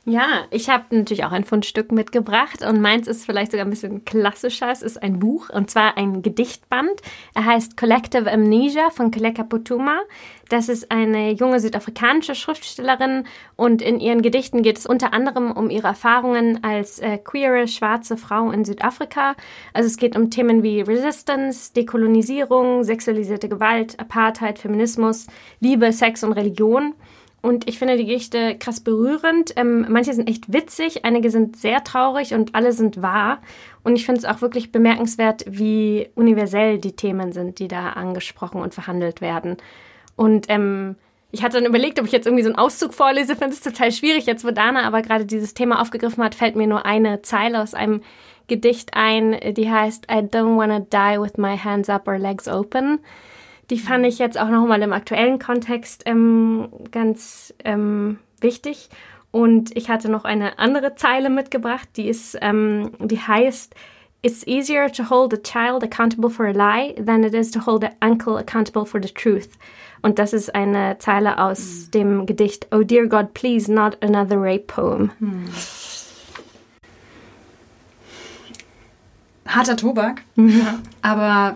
Ja, 0.10 0.46
ich 0.52 0.70
habe 0.70 0.96
natürlich 0.96 1.26
auch 1.26 1.34
ein 1.34 1.43
Fundstück 1.43 1.91
mitgebracht 1.91 2.63
und 2.63 2.80
meins 2.80 3.10
ist 3.10 3.26
vielleicht 3.26 3.52
sogar 3.52 3.65
ein 3.65 3.70
bisschen 3.70 4.06
klassischer. 4.06 4.71
Es 4.71 4.81
ist 4.81 5.04
ein 5.04 5.19
Buch 5.19 5.50
und 5.50 5.69
zwar 5.69 5.98
ein 5.98 6.21
Gedichtband. 6.21 7.02
Er 7.36 7.44
heißt 7.44 7.75
Collective 7.75 8.31
Amnesia 8.31 8.90
von 8.90 9.12
Keleka 9.12 9.44
Putuma. 9.44 10.00
Das 10.48 10.69
ist 10.69 10.92
eine 10.92 11.31
junge 11.31 11.60
südafrikanische 11.60 12.36
Schriftstellerin 12.36 13.25
und 13.58 13.81
in 13.81 14.00
ihren 14.00 14.21
Gedichten 14.21 14.62
geht 14.62 14.77
es 14.77 14.86
unter 14.86 15.12
anderem 15.12 15.52
um 15.52 15.69
ihre 15.69 15.88
Erfahrungen 15.90 16.63
als 16.63 17.00
äh, 17.00 17.17
queere 17.17 17.67
schwarze 17.67 18.15
Frau 18.15 18.52
in 18.52 18.63
Südafrika. 18.63 19.36
Also 19.73 19.88
es 19.88 19.98
geht 19.98 20.15
um 20.15 20.29
Themen 20.29 20.63
wie 20.63 20.79
Resistance, 20.79 21.73
Dekolonisierung, 21.73 22.86
sexualisierte 22.86 23.50
Gewalt, 23.50 24.00
Apartheid, 24.00 24.58
Feminismus, 24.58 25.27
Liebe, 25.60 25.92
Sex 25.92 26.23
und 26.23 26.31
Religion. 26.31 26.94
Und 27.42 27.69
ich 27.69 27.77
finde 27.77 27.98
die 27.98 28.06
Gedichte 28.06 28.58
krass 28.58 28.79
berührend. 28.79 29.54
Ähm, 29.56 29.85
manche 29.90 30.13
sind 30.13 30.27
echt 30.29 30.52
witzig, 30.52 31.06
einige 31.06 31.29
sind 31.29 31.56
sehr 31.56 31.83
traurig 31.83 32.33
und 32.33 32.56
alle 32.56 32.71
sind 32.71 33.02
wahr. 33.02 33.42
Und 33.83 33.96
ich 33.96 34.06
finde 34.06 34.19
es 34.19 34.25
auch 34.25 34.42
wirklich 34.42 34.71
bemerkenswert, 34.71 35.46
wie 35.48 36.10
universell 36.15 36.79
die 36.79 36.96
Themen 36.96 37.31
sind, 37.31 37.60
die 37.60 37.67
da 37.67 37.90
angesprochen 37.90 38.62
und 38.62 38.73
verhandelt 38.73 39.21
werden. 39.21 39.58
Und 40.15 40.48
ähm, 40.50 40.96
ich 41.31 41.44
hatte 41.44 41.58
dann 41.58 41.65
überlegt, 41.65 42.00
ob 42.00 42.06
ich 42.06 42.12
jetzt 42.12 42.25
irgendwie 42.25 42.44
so 42.44 42.50
einen 42.50 42.58
Auszug 42.58 42.94
vorlese, 42.94 43.35
finde 43.35 43.54
es 43.54 43.62
total 43.62 43.92
schwierig. 43.92 44.25
Jetzt, 44.25 44.46
wo 44.46 44.52
Dana 44.52 44.83
aber 44.83 45.02
gerade 45.02 45.25
dieses 45.25 45.54
Thema 45.54 45.81
aufgegriffen 45.81 46.23
hat, 46.23 46.35
fällt 46.35 46.56
mir 46.56 46.67
nur 46.67 46.85
eine 46.85 47.21
Zeile 47.21 47.62
aus 47.62 47.73
einem 47.73 48.02
Gedicht 48.48 48.92
ein, 48.94 49.38
die 49.54 49.69
heißt 49.69 50.08
I 50.10 50.19
don't 50.19 50.58
wanna 50.58 50.79
die 50.79 51.21
with 51.21 51.38
my 51.38 51.58
hands 51.58 51.90
up 51.90 52.08
or 52.08 52.17
legs 52.17 52.48
open. 52.48 53.00
Die 53.70 53.80
fand 53.80 54.06
ich 54.06 54.18
jetzt 54.18 54.40
auch 54.40 54.50
nochmal 54.50 54.82
im 54.82 54.94
aktuellen 54.94 55.40
Kontext 55.40 56.04
ähm, 56.06 56.70
ganz 56.92 57.54
ähm, 57.63 58.20
wichtig. 58.40 58.90
Und 59.32 59.76
ich 59.76 59.90
hatte 59.90 60.10
noch 60.10 60.24
eine 60.24 60.58
andere 60.58 60.96
Zeile 60.96 61.30
mitgebracht, 61.30 61.90
die 61.98 62.08
ist, 62.08 62.38
ähm, 62.42 62.92
die 63.00 63.20
heißt, 63.20 63.76
It's 64.24 64.46
easier 64.48 64.92
to 64.92 65.10
hold 65.10 65.34
a 65.34 65.38
child 65.38 65.84
accountable 65.84 66.30
for 66.30 66.48
a 66.48 66.52
lie 66.52 66.94
than 66.96 67.24
it 67.24 67.36
is 67.36 67.52
to 67.52 67.60
hold 67.65 67.84
an 67.84 67.94
uncle 68.02 68.36
accountable 68.36 68.84
for 68.84 69.02
the 69.02 69.10
truth. 69.10 69.50
Und 70.02 70.18
das 70.18 70.34
ist 70.34 70.56
eine 70.56 70.98
Zeile 70.98 71.38
aus 71.38 71.86
mhm. 71.86 71.92
dem 71.92 72.26
Gedicht 72.26 72.68
Oh 72.72 72.82
dear 72.82 73.08
God, 73.08 73.34
please 73.34 73.72
not 73.72 73.98
another 74.02 74.38
rape 74.38 74.65
poem. 74.65 75.12
Mhm. 75.20 75.46
Harter 79.48 79.78
Tobak, 79.78 80.24
ja. 80.36 80.80
aber 81.02 81.56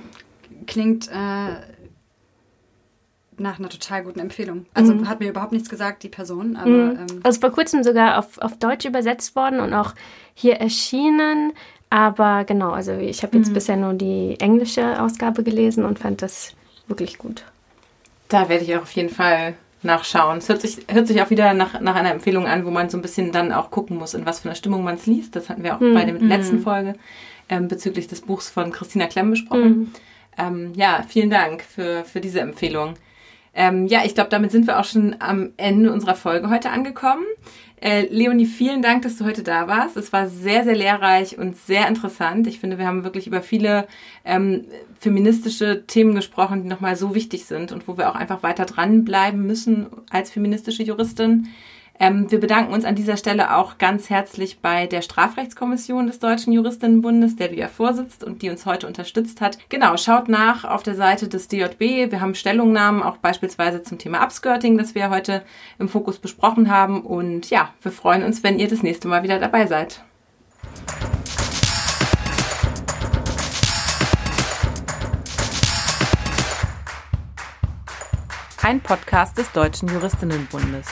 klingt 0.66 1.10
äh, 1.10 1.56
nach 3.42 3.60
einer 3.60 3.70
total 3.70 4.04
guten 4.04 4.20
Empfehlung. 4.20 4.66
Also 4.74 4.94
mhm. 4.94 5.10
hat 5.10 5.20
mir 5.20 5.30
überhaupt 5.30 5.52
nichts 5.52 5.70
gesagt, 5.70 6.04
die 6.04 6.10
Person. 6.10 6.56
Aber, 6.56 6.70
mhm. 6.70 7.00
ähm, 7.00 7.20
also 7.24 7.40
vor 7.40 7.52
kurzem 7.52 7.84
sogar 7.84 8.18
auf, 8.20 8.38
auf 8.38 8.58
Deutsch 8.58 8.86
übersetzt 8.86 9.36
worden 9.36 9.60
und 9.60 9.74
auch 9.74 9.94
hier 10.34 10.56
erschienen. 10.56 11.54
Aber 11.90 12.46
genau, 12.46 12.72
also 12.72 12.94
ich 12.94 13.24
habe 13.24 13.38
jetzt 13.38 13.50
mhm. 13.50 13.54
bisher 13.54 13.78
nur 13.78 13.94
die 13.94 14.38
englische 14.40 15.02
Ausgabe 15.02 15.44
gelesen 15.44 15.84
und 15.84 16.00
fand 16.00 16.22
das 16.22 16.54
wirklich 16.88 17.18
gut. 17.18 17.44
Da 18.30 18.48
werde 18.48 18.64
ich 18.64 18.76
auch 18.76 18.84
auf 18.84 18.92
jeden 18.94 19.10
Fall 19.10 19.56
nachschauen. 19.84 20.38
Es 20.38 20.48
hört 20.48 20.62
sich, 20.62 20.86
hört 20.88 21.08
sich 21.08 21.22
auch 21.22 21.30
wieder 21.30 21.54
nach, 21.54 21.82
nach 21.82 21.96
einer 21.96 22.12
Empfehlung 22.12 22.46
an, 22.46 22.66
wo 22.66 22.72
man 22.72 22.90
so 22.90 22.98
ein 22.98 23.02
bisschen 23.02 23.32
dann 23.32 23.52
auch 23.52 23.72
gucken 23.72 23.98
muss, 23.98 24.14
in 24.14 24.26
was 24.26 24.40
für 24.40 24.50
einer 24.50 24.56
Stimmung 24.56 24.84
man 24.84 24.96
es 24.96 25.06
liest. 25.06 25.36
Das 25.36 25.50
hatten 25.50 25.64
wir 25.64 25.76
auch 25.76 25.80
mhm. 25.80 25.94
bei 25.94 26.06
der 26.06 26.16
letzten 26.20 26.58
mhm. 26.58 26.64
Folge 26.64 26.96
ähm, 27.50 27.68
bezüglich 27.68 28.08
des 28.08 28.22
Buchs 28.22 28.50
von 28.50 28.72
Christina 28.72 29.08
Klemm 29.08 29.32
besprochen. 29.32 29.70
Mhm. 29.70 29.92
Ähm, 30.38 30.74
ja, 30.76 31.04
vielen 31.08 31.30
Dank 31.30 31.64
für, 31.64 32.06
für 32.06 32.22
diese 32.22 32.40
Empfehlung. 32.40 32.94
Ähm, 33.54 33.88
ja, 33.88 34.02
ich 34.06 34.16
glaube, 34.16 34.30
damit 34.30 34.52
sind 34.52 34.68
wir 34.68 34.80
auch 34.80 34.86
schon 34.86 35.16
am 35.20 35.52
Ende 35.58 35.92
unserer 35.92 36.16
Folge 36.16 36.50
heute 36.50 36.70
angekommen. 36.70 37.26
Äh, 37.82 38.06
Leonie, 38.12 38.46
vielen 38.46 38.84
Dank, 38.84 39.02
dass 39.02 39.18
du 39.18 39.26
heute 39.26 39.42
da 39.42 39.68
warst. 39.68 39.98
Es 39.98 40.14
war 40.14 40.28
sehr, 40.28 40.64
sehr 40.64 40.76
lehrreich 40.76 41.40
und 41.40 41.58
sehr 41.58 41.88
interessant. 41.88 42.46
Ich 42.46 42.60
finde, 42.60 42.78
wir 42.78 42.86
haben 42.86 43.04
wirklich 43.04 43.26
über 43.26 43.42
viele 43.42 43.88
ähm, 44.24 44.66
feministische 45.00 45.86
Themen 45.88 46.14
gesprochen, 46.14 46.62
die 46.62 46.70
nochmal 46.70 46.96
so 46.96 47.16
wichtig 47.16 47.46
sind 47.46 47.72
und 47.72 47.88
wo 47.88 47.98
wir 47.98 48.10
auch 48.10 48.16
einfach 48.16 48.44
weiter 48.44 48.66
dranbleiben 48.66 49.46
müssen 49.48 49.88
als 50.12 50.30
feministische 50.30 50.84
Juristin. 50.84 51.48
Ähm, 52.02 52.32
wir 52.32 52.40
bedanken 52.40 52.74
uns 52.74 52.84
an 52.84 52.96
dieser 52.96 53.16
Stelle 53.16 53.56
auch 53.56 53.78
ganz 53.78 54.10
herzlich 54.10 54.60
bei 54.60 54.88
der 54.88 55.04
Strafrechtskommission 55.04 56.08
des 56.08 56.18
Deutschen 56.18 56.52
Juristinnenbundes, 56.52 57.36
der 57.36 57.50
du 57.50 57.56
ja 57.56 57.68
vorsitzt 57.68 58.24
und 58.24 58.42
die 58.42 58.50
uns 58.50 58.66
heute 58.66 58.88
unterstützt 58.88 59.40
hat. 59.40 59.60
Genau, 59.70 59.96
schaut 59.98 60.28
nach 60.28 60.64
auf 60.64 60.82
der 60.82 60.96
Seite 60.96 61.28
des 61.28 61.48
DJB. 61.48 62.10
Wir 62.10 62.20
haben 62.20 62.34
Stellungnahmen 62.34 63.04
auch 63.04 63.18
beispielsweise 63.18 63.84
zum 63.84 64.00
Thema 64.00 64.24
Upskirting, 64.24 64.80
das 64.80 64.96
wir 64.96 65.12
heute 65.12 65.44
im 65.78 65.90
Fokus 65.90 66.18
besprochen 66.18 66.72
haben. 66.72 67.04
Und 67.04 67.52
ja, 67.52 67.70
wir 67.84 67.92
freuen 67.92 68.24
uns, 68.24 68.42
wenn 68.42 68.58
ihr 68.58 68.68
das 68.68 68.82
nächste 68.82 69.08
Mal 69.08 69.22
wieder 69.22 69.38
dabei 69.38 69.68
seid. 69.68 70.04
Ein 78.64 78.82
Podcast 78.82 79.38
des 79.38 79.52
Deutschen 79.52 79.88
Juristinnenbundes. 79.88 80.88